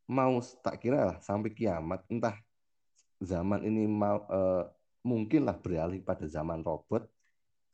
mau 0.08 0.40
tak 0.60 0.80
kira 0.82 1.08
lah 1.08 1.18
sampai 1.22 1.52
kiamat 1.52 2.04
entah 2.10 2.36
zaman 3.22 3.64
ini 3.64 3.86
mau 3.86 4.26
uh, 4.28 4.66
mungkinlah 5.02 5.58
beralih 5.58 6.00
pada 6.02 6.26
zaman 6.30 6.62
robot 6.62 7.06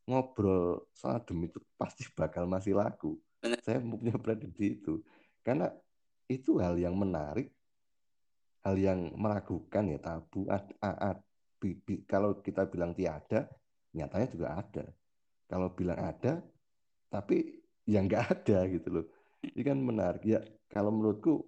ngobrol 0.08 0.88
soal 0.96 1.20
demi 1.20 1.52
itu 1.52 1.60
pasti 1.76 2.08
bakal 2.16 2.48
masih 2.48 2.72
laku. 2.72 3.20
Benar. 3.44 3.60
Saya 3.60 3.78
punya 3.84 4.16
prediksi 4.16 4.80
itu 4.80 5.04
karena 5.44 5.68
itu 6.28 6.56
hal 6.60 6.80
yang 6.80 6.96
menarik, 6.96 7.52
hal 8.64 8.76
yang 8.80 9.12
meragukan 9.14 9.84
ya 9.92 10.00
tabu. 10.00 10.48
Ad, 10.48 10.72
ad, 10.80 10.96
ad, 10.96 11.18
kalau 12.08 12.40
kita 12.40 12.64
bilang 12.68 12.96
tiada, 12.96 13.48
nyatanya 13.92 14.28
juga 14.32 14.48
ada. 14.56 14.84
Kalau 15.48 15.72
bilang 15.72 16.00
ada, 16.00 16.40
tapi 17.08 17.60
yang 17.88 18.08
nggak 18.08 18.24
ada 18.32 18.58
gitu 18.68 18.88
loh. 18.88 19.06
Ini 19.44 19.62
kan 19.64 19.78
menarik 19.80 20.24
ya. 20.24 20.40
Kalau 20.68 20.92
menurutku 20.92 21.44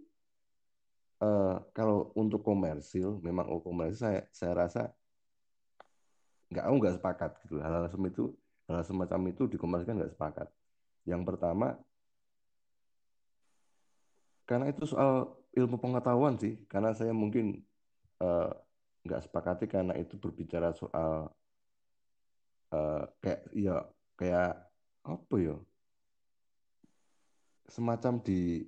uh, 1.21 1.61
kalau 1.77 2.13
untuk 2.17 2.41
komersil 2.41 3.21
memang 3.21 3.49
oh, 3.53 3.61
komersil 3.61 4.01
saya 4.01 4.21
saya 4.33 4.53
rasa 4.57 4.83
nggak 6.51 6.65
aku 6.67 6.75
nggak 6.83 6.97
sepakat 6.99 7.31
gitu 7.47 7.63
hal-hal 7.63 7.87
semacam 7.87 8.11
itu 8.11 8.25
hal 8.67 8.83
semacam 8.83 9.21
itu 9.31 9.43
dikomersilkan 9.47 9.97
nggak 10.03 10.15
sepakat. 10.15 10.49
Yang 11.07 11.23
pertama 11.27 11.79
karena 14.47 14.67
itu 14.67 14.83
soal 14.83 15.31
ilmu 15.55 15.79
pengetahuan 15.79 16.35
sih. 16.35 16.59
Karena 16.67 16.91
saya 16.91 17.15
mungkin 17.15 17.63
uh, 18.19 18.51
nggak 19.07 19.31
sepakati 19.31 19.71
karena 19.71 19.95
itu 19.95 20.19
berbicara 20.19 20.75
soal 20.75 21.31
uh, 22.75 23.05
kayak 23.23 23.41
ya 23.55 23.87
kayak 24.19 24.59
apa 25.07 25.35
ya? 25.39 25.57
Semacam 27.71 28.19
di 28.27 28.67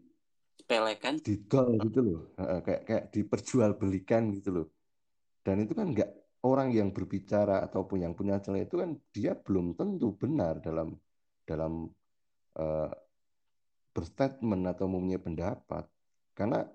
sepelekan. 0.62 1.18
didol 1.18 1.74
gitu 1.83 1.99
loh. 1.99 2.20
Kayak 2.62 2.83
kayak 2.87 3.05
diperjualbelikan 3.11 4.30
gitu 4.39 4.51
loh. 4.55 4.66
Dan 5.43 5.66
itu 5.66 5.74
kan 5.74 5.91
nggak 5.91 6.22
orang 6.43 6.74
yang 6.74 6.90
berbicara 6.90 7.62
ataupun 7.62 8.03
yang 8.03 8.14
punya 8.18 8.43
celah 8.43 8.66
itu 8.66 8.82
kan 8.82 8.99
dia 9.14 9.32
belum 9.38 9.78
tentu 9.78 10.14
benar 10.18 10.59
dalam 10.59 10.99
dalam 11.47 11.86
uh, 12.59 12.90
berstatement 13.95 14.64
atau 14.66 14.86
mempunyai 14.90 15.22
pendapat 15.22 15.84
karena 16.34 16.66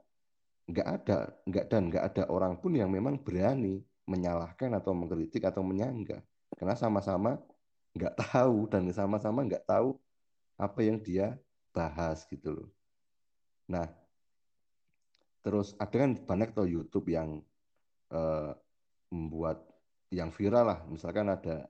nggak 0.68 0.88
ada 0.88 1.18
nggak 1.48 1.66
dan 1.72 1.84
nggak 1.92 2.06
ada 2.14 2.24
orang 2.28 2.60
pun 2.60 2.76
yang 2.76 2.92
memang 2.92 3.20
berani 3.20 3.80
menyalahkan 4.08 4.72
atau 4.76 4.92
mengkritik 4.96 5.44
atau 5.44 5.64
menyangga 5.64 6.20
karena 6.56 6.76
sama-sama 6.76 7.40
nggak 7.96 8.16
tahu 8.16 8.70
dan 8.72 8.88
sama-sama 8.94 9.44
nggak 9.44 9.68
tahu 9.68 10.00
apa 10.58 10.80
yang 10.82 10.98
dia 11.02 11.38
bahas 11.74 12.26
gitu 12.26 12.50
loh. 12.50 12.70
Nah, 13.70 13.86
terus 15.46 15.78
ada 15.78 15.94
kan 15.94 16.18
banyak 16.18 16.50
tuh 16.58 16.66
YouTube 16.66 17.14
yang 17.14 17.46
uh, 18.10 18.58
membuat 19.12 19.64
yang 20.12 20.32
viral 20.32 20.66
lah, 20.72 20.80
misalkan 20.88 21.28
ada 21.28 21.68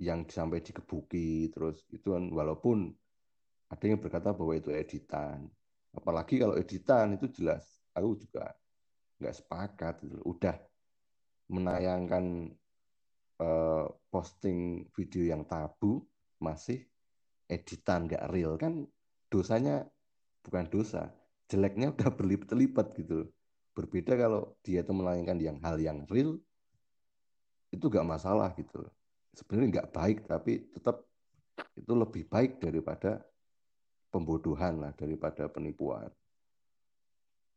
yang 0.00 0.24
sampai 0.24 0.64
dikebuki 0.64 1.52
terus 1.52 1.84
itu 1.92 2.16
kan 2.16 2.30
walaupun 2.32 2.88
ada 3.70 3.84
yang 3.84 4.00
berkata 4.00 4.32
bahwa 4.32 4.56
itu 4.56 4.72
editan, 4.72 5.46
apalagi 5.94 6.40
kalau 6.40 6.56
editan 6.58 7.14
itu 7.14 7.30
jelas 7.30 7.84
aku 7.94 8.18
juga 8.18 8.54
nggak 9.20 9.36
sepakat, 9.36 9.94
gitu. 10.06 10.18
udah 10.24 10.56
menayangkan 11.50 12.54
uh, 13.42 13.86
posting 14.08 14.88
video 14.94 15.28
yang 15.28 15.44
tabu 15.44 16.06
masih 16.40 16.86
editan 17.50 18.06
nggak 18.08 18.30
real 18.32 18.54
kan 18.56 18.86
dosanya 19.28 19.86
bukan 20.40 20.66
dosa, 20.72 21.12
jeleknya 21.50 21.92
udah 21.92 22.10
berlipat-lipat 22.14 22.86
gitu. 22.96 23.28
Berbeda 23.80 24.12
kalau 24.12 24.52
dia 24.60 24.84
itu 24.84 24.92
melayangkan 24.92 25.40
yang 25.40 25.56
hal 25.64 25.80
yang 25.80 26.04
real, 26.12 26.36
itu 27.72 27.84
gak 27.88 28.04
masalah 28.04 28.52
gitu. 28.60 28.84
Sebenarnya 29.32 29.80
nggak 29.80 29.90
baik, 29.96 30.18
tapi 30.28 30.68
tetap 30.68 31.00
itu 31.72 31.92
lebih 31.96 32.28
baik 32.28 32.60
daripada 32.60 33.24
pembodohan 34.12 34.84
lah, 34.84 34.92
daripada 34.92 35.48
penipuan. 35.48 36.12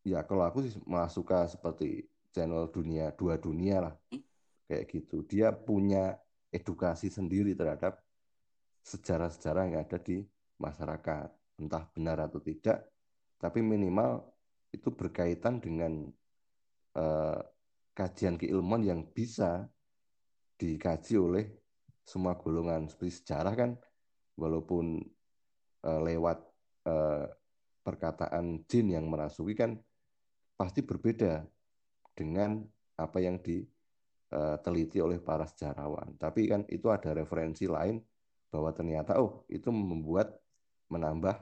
Ya 0.08 0.24
kalau 0.24 0.48
aku 0.48 0.64
sih 0.64 0.80
malah 0.88 1.12
suka 1.12 1.44
seperti 1.52 2.08
channel 2.32 2.72
dunia 2.72 3.12
dua 3.12 3.36
dunia 3.36 3.90
lah, 3.90 3.96
kayak 4.72 4.86
gitu. 4.96 5.28
Dia 5.28 5.52
punya 5.52 6.16
edukasi 6.56 7.12
sendiri 7.12 7.52
terhadap 7.52 8.00
sejarah-sejarah 8.88 9.68
yang 9.68 9.84
ada 9.84 10.00
di 10.00 10.24
masyarakat 10.56 11.28
entah 11.60 11.84
benar 11.92 12.22
atau 12.24 12.40
tidak, 12.40 12.88
tapi 13.42 13.60
minimal 13.60 14.33
itu 14.74 14.90
berkaitan 14.90 15.62
dengan 15.62 16.10
uh, 16.98 17.40
kajian 17.94 18.42
keilmuan 18.42 18.82
yang 18.82 19.06
bisa 19.06 19.70
dikaji 20.58 21.16
oleh 21.22 21.46
semua 22.04 22.36
golongan 22.36 22.90
seperti 22.90 23.24
sejarah 23.24 23.54
kan 23.54 23.72
walaupun 24.36 25.00
uh, 25.86 26.02
lewat 26.02 26.42
uh, 26.90 27.30
perkataan 27.86 28.66
jin 28.66 28.98
yang 28.98 29.06
merasuki 29.08 29.54
kan 29.54 29.78
pasti 30.58 30.82
berbeda 30.82 31.46
dengan 32.16 32.64
apa 32.96 33.18
yang 33.20 33.42
diteliti 33.42 35.02
oleh 35.02 35.20
para 35.20 35.50
sejarawan. 35.50 36.16
Tapi 36.16 36.48
kan 36.48 36.62
itu 36.70 36.88
ada 36.94 37.12
referensi 37.12 37.66
lain 37.66 38.00
bahwa 38.54 38.70
ternyata 38.72 39.18
oh 39.18 39.44
itu 39.50 39.74
membuat 39.74 40.38
menambah 40.94 41.36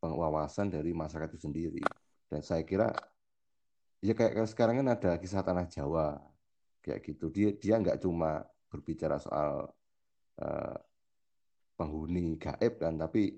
wawasan 0.00 0.72
dari 0.72 0.96
masyarakat 0.96 1.36
itu 1.36 1.40
sendiri. 1.46 1.82
Dan 2.26 2.42
saya 2.42 2.62
kira 2.66 2.90
ya 4.02 4.12
kayak 4.12 4.46
sekarang 4.50 4.82
kan 4.82 4.88
ada 4.92 5.10
kisah 5.18 5.42
tanah 5.46 5.66
Jawa 5.70 6.18
kayak 6.82 7.02
gitu. 7.06 7.30
Dia 7.30 7.54
dia 7.54 7.78
nggak 7.78 8.02
cuma 8.02 8.42
berbicara 8.70 9.18
soal 9.18 9.70
uh, 10.42 10.76
penghuni 11.76 12.38
gaib 12.38 12.82
kan, 12.82 12.98
tapi 12.98 13.36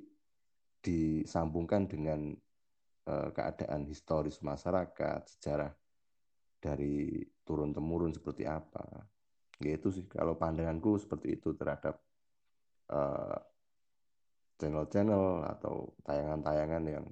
disambungkan 0.80 1.91
dengan 1.91 2.32
uh, 3.11 3.28
keadaan 3.34 3.84
historis 3.84 4.41
masyarakat, 4.41 5.20
sejarah 5.26 5.72
dari 6.59 7.24
turun 7.43 7.74
temurun 7.74 8.14
seperti 8.14 8.47
apa. 8.47 8.84
Ya 9.59 9.74
itu 9.74 9.91
sih 9.91 10.07
kalau 10.07 10.39
pandanganku 10.39 10.99
seperti 11.03 11.34
itu 11.39 11.51
terhadap 11.59 11.99
uh, 12.95 13.39
channel-channel 14.59 15.47
atau 15.47 15.95
tayangan-tayangan 16.07 16.84
yang 16.86 17.07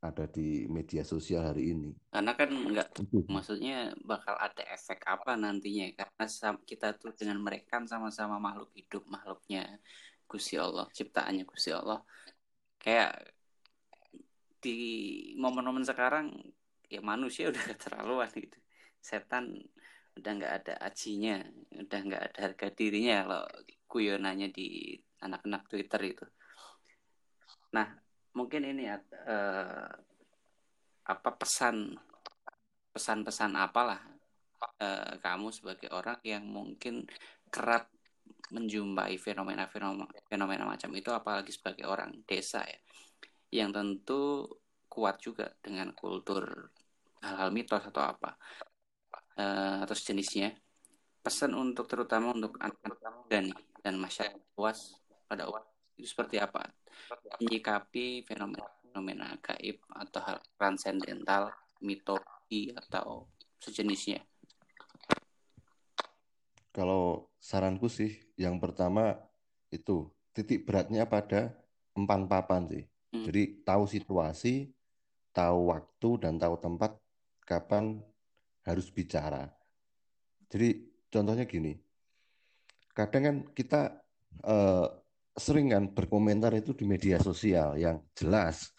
ada 0.00 0.24
di 0.24 0.64
media 0.72 1.04
sosial 1.04 1.44
hari 1.44 1.76
ini. 1.76 1.92
Karena 2.08 2.32
kan 2.32 2.48
enggak 2.48 2.88
maksudnya 3.28 3.92
bakal 4.00 4.32
ada 4.40 4.64
efek 4.72 5.04
apa 5.04 5.36
nantinya 5.36 5.92
karena 5.92 6.24
kita 6.64 6.96
tuh 6.96 7.12
dengan 7.12 7.36
mereka 7.44 7.76
kan 7.78 7.84
sama-sama 7.84 8.40
makhluk 8.40 8.72
hidup, 8.72 9.04
makhluknya 9.04 9.76
Gusti 10.24 10.56
Allah, 10.56 10.88
ciptaannya 10.88 11.44
Gusti 11.44 11.70
Allah. 11.76 12.00
Kayak 12.80 13.28
di 14.60 14.76
momen-momen 15.36 15.84
sekarang 15.84 16.32
ya 16.88 17.04
manusia 17.04 17.48
udah 17.52 17.60
keterlaluan 17.60 18.32
gitu. 18.32 18.56
Setan 19.04 19.52
udah 20.16 20.32
nggak 20.32 20.54
ada 20.64 20.74
ajinya, 20.80 21.44
udah 21.76 22.00
nggak 22.08 22.22
ada 22.32 22.38
harga 22.48 22.66
dirinya 22.72 23.16
kalau 23.28 23.44
kuyonannya 23.84 24.48
di 24.48 24.96
anak-anak 25.20 25.68
Twitter 25.68 26.00
itu. 26.08 26.26
Nah, 27.76 27.86
mungkin 28.36 28.62
ini 28.62 28.82
ya 28.86 28.96
uh, 29.26 29.90
apa 31.10 31.30
pesan 31.34 31.98
pesan-pesan 32.90 33.54
apalah 33.58 34.00
uh, 34.80 35.12
kamu 35.18 35.50
sebagai 35.50 35.90
orang 35.90 36.18
yang 36.22 36.46
mungkin 36.46 37.06
kerap 37.50 37.90
menjumpai 38.50 39.14
fenomena-fenomena 39.18 40.10
fenomena 40.26 40.64
macam 40.66 40.90
itu 40.94 41.10
apalagi 41.10 41.50
sebagai 41.54 41.86
orang 41.86 42.22
desa 42.26 42.62
ya 42.62 42.78
yang 43.50 43.74
tentu 43.74 44.46
kuat 44.90 45.18
juga 45.22 45.50
dengan 45.62 45.94
kultur 45.94 46.70
hal-hal 47.22 47.50
mitos 47.54 47.82
atau 47.86 48.02
apa 48.02 48.34
uh, 49.38 49.78
atau 49.86 49.94
sejenisnya. 49.94 50.54
Pesan 51.20 51.52
untuk 51.52 51.84
terutama 51.84 52.32
untuk 52.32 52.56
anak-anak 52.56 53.28
dan 53.28 53.52
dan 53.84 53.94
masyarakat 54.00 54.40
luas 54.56 54.96
pada 55.28 55.44
itu 56.00 56.08
seperti 56.08 56.40
apa? 56.40 56.64
Menyikapi 57.38 58.24
fenomena 58.24 58.64
fenomena 58.90 59.38
gaib 59.38 59.78
atau 59.94 60.20
hal 60.24 60.38
transendental 60.58 61.54
mitologi 61.84 62.74
atau 62.74 63.30
sejenisnya? 63.62 64.24
Kalau 66.72 67.30
saranku 67.38 67.86
sih 67.86 68.18
yang 68.34 68.58
pertama 68.58 69.14
itu 69.70 70.10
titik 70.34 70.66
beratnya 70.66 71.06
pada 71.06 71.54
empan 71.94 72.26
papan 72.26 72.66
sih. 72.66 72.84
Hmm. 73.10 73.26
jadi 73.26 73.58
tahu 73.66 73.90
situasi 73.90 74.70
tahu 75.34 75.74
waktu 75.74 76.10
dan 76.22 76.38
tahu 76.38 76.54
tempat 76.62 76.94
kapan 77.42 77.98
harus 78.62 78.86
bicara. 78.86 79.50
Jadi 80.46 80.78
contohnya 81.10 81.42
gini. 81.42 81.74
Kadang 82.94 83.22
kan 83.26 83.36
kita 83.50 83.98
eh, 84.46 84.86
sering 85.36 85.70
kan 85.70 85.84
berkomentar 85.90 86.50
itu 86.58 86.74
di 86.74 86.84
media 86.84 87.16
sosial 87.22 87.78
yang 87.78 88.02
jelas 88.18 88.74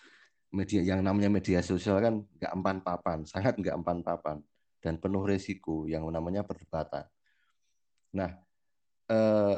media 0.51 0.83
yang 0.83 0.99
namanya 0.99 1.31
media 1.31 1.63
sosial 1.63 1.97
kan 2.03 2.27
nggak 2.37 2.51
empan 2.51 2.77
papan, 2.83 3.19
sangat 3.31 3.55
nggak 3.57 3.75
empan 3.81 4.03
papan 4.03 4.37
dan 4.83 4.99
penuh 4.99 5.23
resiko 5.23 5.87
yang 5.87 6.03
namanya 6.11 6.43
perdebatan. 6.43 7.07
Nah, 8.11 8.35
eh, 9.07 9.57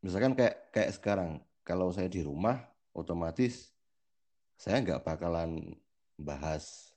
misalkan 0.00 0.32
kayak 0.32 0.72
kayak 0.72 0.90
sekarang, 0.96 1.30
kalau 1.60 1.92
saya 1.92 2.08
di 2.08 2.24
rumah, 2.24 2.64
otomatis 2.96 3.68
saya 4.56 4.80
nggak 4.80 5.04
bakalan 5.04 5.76
bahas 6.16 6.96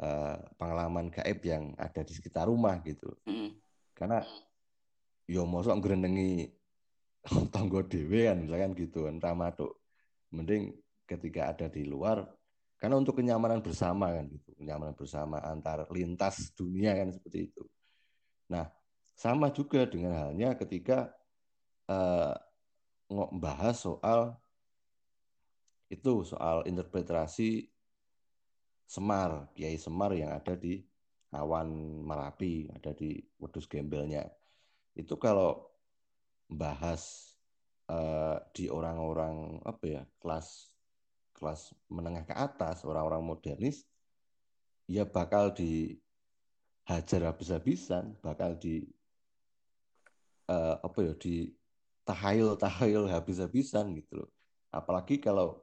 eh, 0.00 0.38
pengalaman 0.56 1.12
gaib 1.12 1.42
yang 1.44 1.74
ada 1.76 2.00
di 2.06 2.14
sekitar 2.16 2.48
rumah 2.48 2.78
gitu, 2.86 3.10
Mm. 3.26 3.58
karena 3.98 4.22
yo 5.28 5.44
mosok 5.44 5.76
ngrenengi 5.76 6.57
tonggo 7.54 7.84
dewe 7.84 8.28
kan 8.28 8.38
misalkan 8.40 8.72
gitu 8.76 9.04
kan 9.06 9.16
ramaduk 9.20 9.76
mending 10.32 10.76
ketika 11.08 11.52
ada 11.56 11.66
di 11.72 11.88
luar 11.88 12.24
karena 12.78 12.94
untuk 12.94 13.18
kenyamanan 13.18 13.58
bersama 13.58 14.14
kan 14.14 14.30
gitu. 14.30 14.54
Kenyamanan 14.54 14.94
bersama 14.94 15.42
antar 15.42 15.90
lintas 15.90 16.54
dunia 16.54 16.94
kan 16.94 17.10
seperti 17.10 17.50
itu. 17.50 17.62
Nah 18.54 18.70
sama 19.18 19.50
juga 19.50 19.82
dengan 19.82 20.14
halnya 20.14 20.54
ketika 20.54 21.10
uh, 21.90 22.38
bahas 23.34 23.82
soal 23.82 24.38
itu 25.90 26.22
soal 26.22 26.62
interpretasi 26.70 27.66
Semar 28.86 29.50
Kiai 29.58 29.74
Semar 29.74 30.14
yang 30.14 30.30
ada 30.30 30.54
di 30.54 30.78
awan 31.34 31.68
Merapi 32.06 32.70
ada 32.70 32.94
di 32.94 33.18
Wedus 33.42 33.66
Gembelnya. 33.66 34.22
Itu 34.94 35.18
kalau 35.18 35.66
bahas 36.48 37.36
uh, 37.92 38.40
di 38.56 38.72
orang-orang 38.72 39.60
apa 39.64 39.84
ya 39.84 40.02
kelas 40.20 40.72
kelas 41.36 41.76
menengah 41.92 42.24
ke 42.26 42.34
atas 42.34 42.82
orang-orang 42.82 43.22
modernis 43.22 43.86
ya 44.88 45.04
bakal 45.04 45.52
dihajar 45.52 47.28
habis-habisan 47.28 48.16
bakal 48.24 48.56
di 48.56 48.88
uh, 50.48 50.80
apa 50.80 50.98
ya 51.04 51.12
di 51.14 51.52
tahayul 52.08 52.56
tahayul 52.56 53.06
habis-habisan 53.12 53.92
gitu 54.00 54.24
loh. 54.24 54.30
Apalagi 54.72 55.20
kalau 55.20 55.60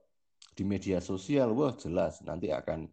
di 0.53 0.61
media 0.61 1.01
sosial 1.01 1.51
wah 1.57 1.73
jelas 1.73 2.21
nanti 2.21 2.53
akan 2.53 2.85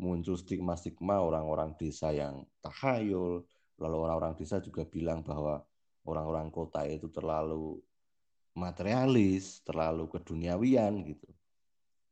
muncul 0.00 0.40
stigma-stigma 0.40 1.20
orang-orang 1.20 1.76
desa 1.76 2.10
yang 2.10 2.48
tahayul 2.64 3.44
lalu 3.78 3.96
orang-orang 4.02 4.34
desa 4.34 4.58
juga 4.58 4.88
bilang 4.88 5.20
bahwa 5.22 5.62
orang-orang 6.08 6.48
kota 6.48 6.88
itu 6.88 7.12
terlalu 7.12 7.76
materialis, 8.56 9.60
terlalu 9.62 10.08
keduniawian 10.08 11.04
gitu. 11.04 11.28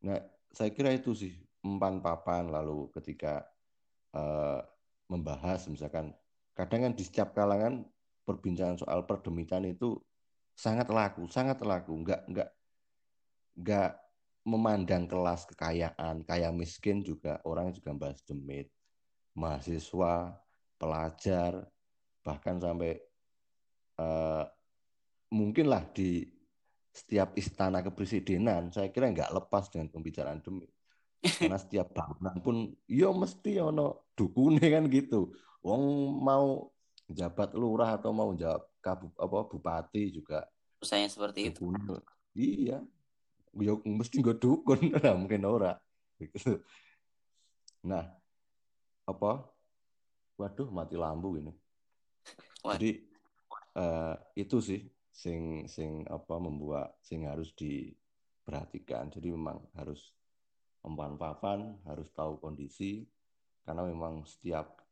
Nah, 0.05 0.20
saya 0.53 0.70
kira 0.70 0.92
itu 0.92 1.16
sih 1.16 1.34
empan 1.64 1.99
papan 1.99 2.53
lalu 2.53 2.92
ketika 2.94 3.42
uh, 4.14 4.62
membahas 5.11 5.66
misalkan 5.66 6.14
kadang 6.55 6.86
kan 6.86 6.92
di 6.94 7.03
setiap 7.03 7.34
kalangan 7.34 7.82
perbincangan 8.22 8.78
soal 8.78 9.03
perdemitan 9.03 9.66
itu 9.66 9.99
sangat 10.57 10.88
laku, 10.88 11.28
sangat 11.28 11.61
laku, 11.62 11.92
enggak 11.94 12.22
enggak 12.30 12.51
enggak 13.59 13.92
memandang 14.47 15.05
kelas 15.11 15.42
kekayaan, 15.51 16.22
kaya 16.22 16.55
miskin 16.55 17.03
juga 17.03 17.42
orang 17.42 17.74
juga 17.74 17.90
bahas 17.99 18.22
demit, 18.22 18.70
mahasiswa, 19.34 20.38
pelajar, 20.78 21.66
bahkan 22.22 22.62
sampai 22.62 23.03
uh, 24.01 24.44
mungkinlah 25.32 25.90
di 25.92 26.24
setiap 26.97 27.36
istana 27.36 27.84
kepresidenan 27.84 28.72
saya 28.72 28.88
kira 28.88 29.12
nggak 29.12 29.28
lepas 29.36 29.68
dengan 29.68 29.92
pembicaraan 29.92 30.40
demi. 30.40 30.64
Karena 31.20 31.59
setiap 31.61 31.92
bangunan 31.92 32.36
pun 32.40 32.57
yo 32.88 33.11
ya 33.11 33.11
mesti 33.12 33.53
ono 33.61 34.09
dukune 34.16 34.62
kan 34.62 34.88
gitu. 34.88 35.34
Wong 35.61 36.16
mau 36.22 36.72
jabat 37.11 37.53
lurah 37.53 38.01
atau 38.01 38.16
mau 38.16 38.32
jawab 38.32 38.64
kabu 38.80 39.12
apa 39.18 39.38
bupati 39.51 40.14
juga 40.14 40.47
saya 40.82 41.11
seperti 41.11 41.51
dukun. 41.51 41.74
itu 41.76 41.97
iya. 42.36 42.78
Yo 43.57 43.80
ya 43.80 43.88
mesti 43.88 44.20
nggak 44.20 44.38
dukun 44.40 44.80
nah, 44.97 45.16
mungkin 45.16 45.44
ora. 45.44 45.76
Gitu. 46.16 46.64
Nah 47.84 48.09
apa? 49.05 49.53
Waduh 50.40 50.68
mati 50.72 50.97
lampu 50.97 51.36
ini. 51.40 51.53
What? 52.64 52.82
jadi 52.82 53.05
uh, 53.77 54.16
itu 54.33 54.59
sih 54.59 54.81
sing 55.12 55.64
sing 55.68 56.05
apa 56.09 56.37
membuat 56.41 56.97
sing 57.05 57.29
harus 57.29 57.53
diperhatikan. 57.53 59.12
Jadi 59.12 59.29
memang 59.33 59.61
harus 59.77 60.12
empan 60.87 61.18
papan 61.18 61.77
harus 61.85 62.09
tahu 62.14 62.39
kondisi 62.39 63.05
karena 63.66 63.83
memang 63.83 64.22
setiap 64.24 64.87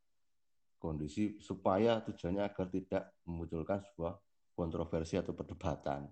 kondisi 0.82 1.40
supaya 1.40 2.02
tujuannya 2.04 2.42
agar 2.44 2.66
tidak 2.68 3.04
memunculkan 3.24 3.80
sebuah 3.80 4.14
kontroversi 4.52 5.16
atau 5.16 5.32
perdebatan. 5.32 6.04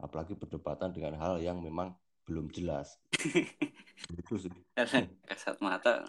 Apalagi 0.00 0.34
perdebatan 0.34 0.90
dengan 0.90 1.14
hal 1.20 1.38
yang 1.38 1.60
memang 1.60 1.92
belum 2.24 2.48
jelas. 2.50 2.96
Itu 4.20 4.40
sih. 4.40 4.50
Kasat 4.74 5.60
mata. 5.60 6.08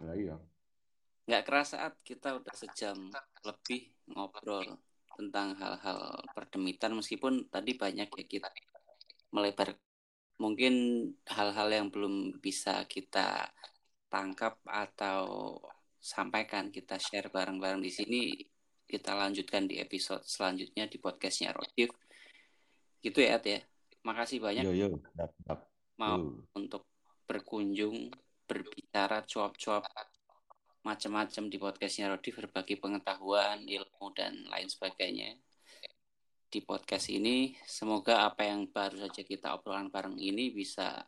Nah, 0.00 0.14
iya. 0.16 0.36
Nggak 1.26 1.42
kerasa 1.42 1.74
saat 1.78 1.94
kita 2.06 2.38
udah 2.38 2.54
sejam 2.54 2.96
lebih 3.44 3.92
ngobrol 4.10 4.78
tentang 5.16 5.56
hal-hal 5.56 6.20
perdemitan 6.36 6.92
meskipun 6.92 7.48
tadi 7.48 7.74
banyak 7.74 8.06
ya 8.12 8.24
kita 8.28 8.48
melebar 9.32 9.74
mungkin 10.36 11.08
hal-hal 11.24 11.68
yang 11.72 11.88
belum 11.88 12.36
bisa 12.44 12.84
kita 12.84 13.48
tangkap 14.12 14.60
atau 14.68 15.56
sampaikan 15.96 16.68
kita 16.68 17.00
share 17.00 17.32
bareng-bareng 17.32 17.80
di 17.80 17.90
sini 17.90 18.20
kita 18.86 19.16
lanjutkan 19.18 19.66
di 19.66 19.82
episode 19.82 20.22
selanjutnya 20.22 20.86
di 20.86 21.00
podcastnya 21.02 21.50
Rodif 21.50 21.90
gitu 23.02 23.18
ya 23.22 23.38
At 23.38 23.44
ya. 23.46 23.60
Makasih 24.06 24.38
banyak. 24.38 24.62
Yo, 24.66 24.72
yo. 24.74 24.86
mau 25.96 26.20
untuk 26.54 26.86
berkunjung 27.26 28.12
berbicara 28.46 29.26
cuap-cuap 29.26 29.82
macam-macam 30.86 31.50
di 31.50 31.58
podcastnya 31.58 32.06
Rodi 32.06 32.30
berbagi 32.30 32.78
pengetahuan, 32.78 33.66
ilmu 33.66 34.14
dan 34.14 34.46
lain 34.46 34.70
sebagainya 34.70 35.34
di 36.46 36.62
podcast 36.62 37.10
ini. 37.10 37.58
Semoga 37.66 38.22
apa 38.30 38.46
yang 38.46 38.70
baru 38.70 39.02
saja 39.02 39.26
kita 39.26 39.50
obrolan 39.58 39.90
bareng 39.90 40.14
ini 40.14 40.54
bisa 40.54 41.02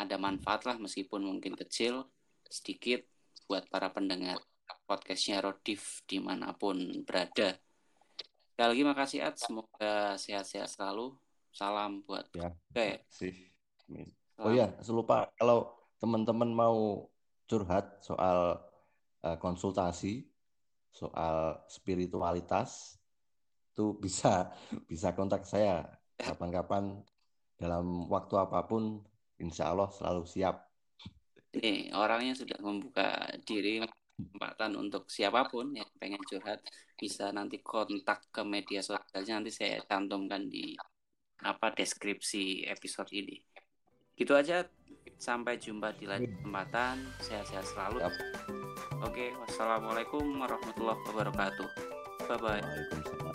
ada 0.00 0.16
manfaat 0.16 0.64
lah 0.64 0.80
meskipun 0.80 1.28
mungkin 1.28 1.52
kecil, 1.52 2.08
sedikit 2.48 3.04
buat 3.44 3.68
para 3.68 3.92
pendengar 3.92 4.40
podcastnya 4.88 5.44
Rodif 5.44 6.00
di 6.08 6.16
mana 6.16 6.56
pun 6.56 7.04
berada. 7.04 7.60
Sekali 8.56 8.68
lagi 8.72 8.84
makasih 8.88 9.20
Ad, 9.28 9.36
semoga 9.36 10.16
sehat-sehat 10.16 10.72
selalu. 10.72 11.12
Salam 11.52 12.00
buat 12.08 12.32
ya. 12.32 12.48
Oke. 12.48 13.04
Oh 14.40 14.48
ya, 14.48 14.72
lupa 14.88 15.28
kalau 15.36 15.68
teman-teman 16.00 16.48
mau 16.48 17.12
curhat 17.44 18.00
soal 18.00 18.71
konsultasi 19.38 20.26
soal 20.92 21.62
spiritualitas 21.70 23.00
itu 23.72 23.96
bisa 23.96 24.52
bisa 24.90 25.16
kontak 25.16 25.48
saya 25.48 25.88
kapan-kapan 26.20 27.00
dalam 27.56 28.10
waktu 28.10 28.34
apa 28.36 28.66
pun 28.68 29.00
insya 29.40 29.72
Allah 29.72 29.88
selalu 29.90 30.26
siap. 30.28 30.56
Ini 31.52 31.92
orangnya 31.92 32.34
sudah 32.34 32.58
membuka 32.64 33.28
diri 33.44 33.82
kesempatan 34.16 34.72
untuk 34.78 35.08
siapa 35.08 35.44
pun 35.48 35.74
yang 35.74 35.88
pengen 36.00 36.22
curhat 36.24 36.64
bisa 36.96 37.28
nanti 37.34 37.60
kontak 37.60 38.28
ke 38.32 38.42
media 38.46 38.80
sosialnya. 38.80 39.42
Nanti 39.42 39.52
saya 39.52 39.82
cantumkan 39.84 40.48
di 40.48 40.74
apa 41.42 41.74
deskripsi 41.74 42.66
episode 42.70 43.10
ini. 43.12 43.36
Gitu 44.16 44.32
aja. 44.32 44.64
Sampai 45.18 45.58
jumpa 45.58 45.94
di 45.94 46.08
lain 46.08 46.24
kesempatan. 46.24 46.98
Sehat-sehat 47.22 47.66
selalu. 47.68 47.96
Yap. 48.02 48.14
Oke, 49.02 49.34
wassalamualaikum 49.42 50.22
warahmatullahi 50.38 51.02
wabarakatuh. 51.10 51.68
Bye 52.30 52.38
bye. 52.38 53.31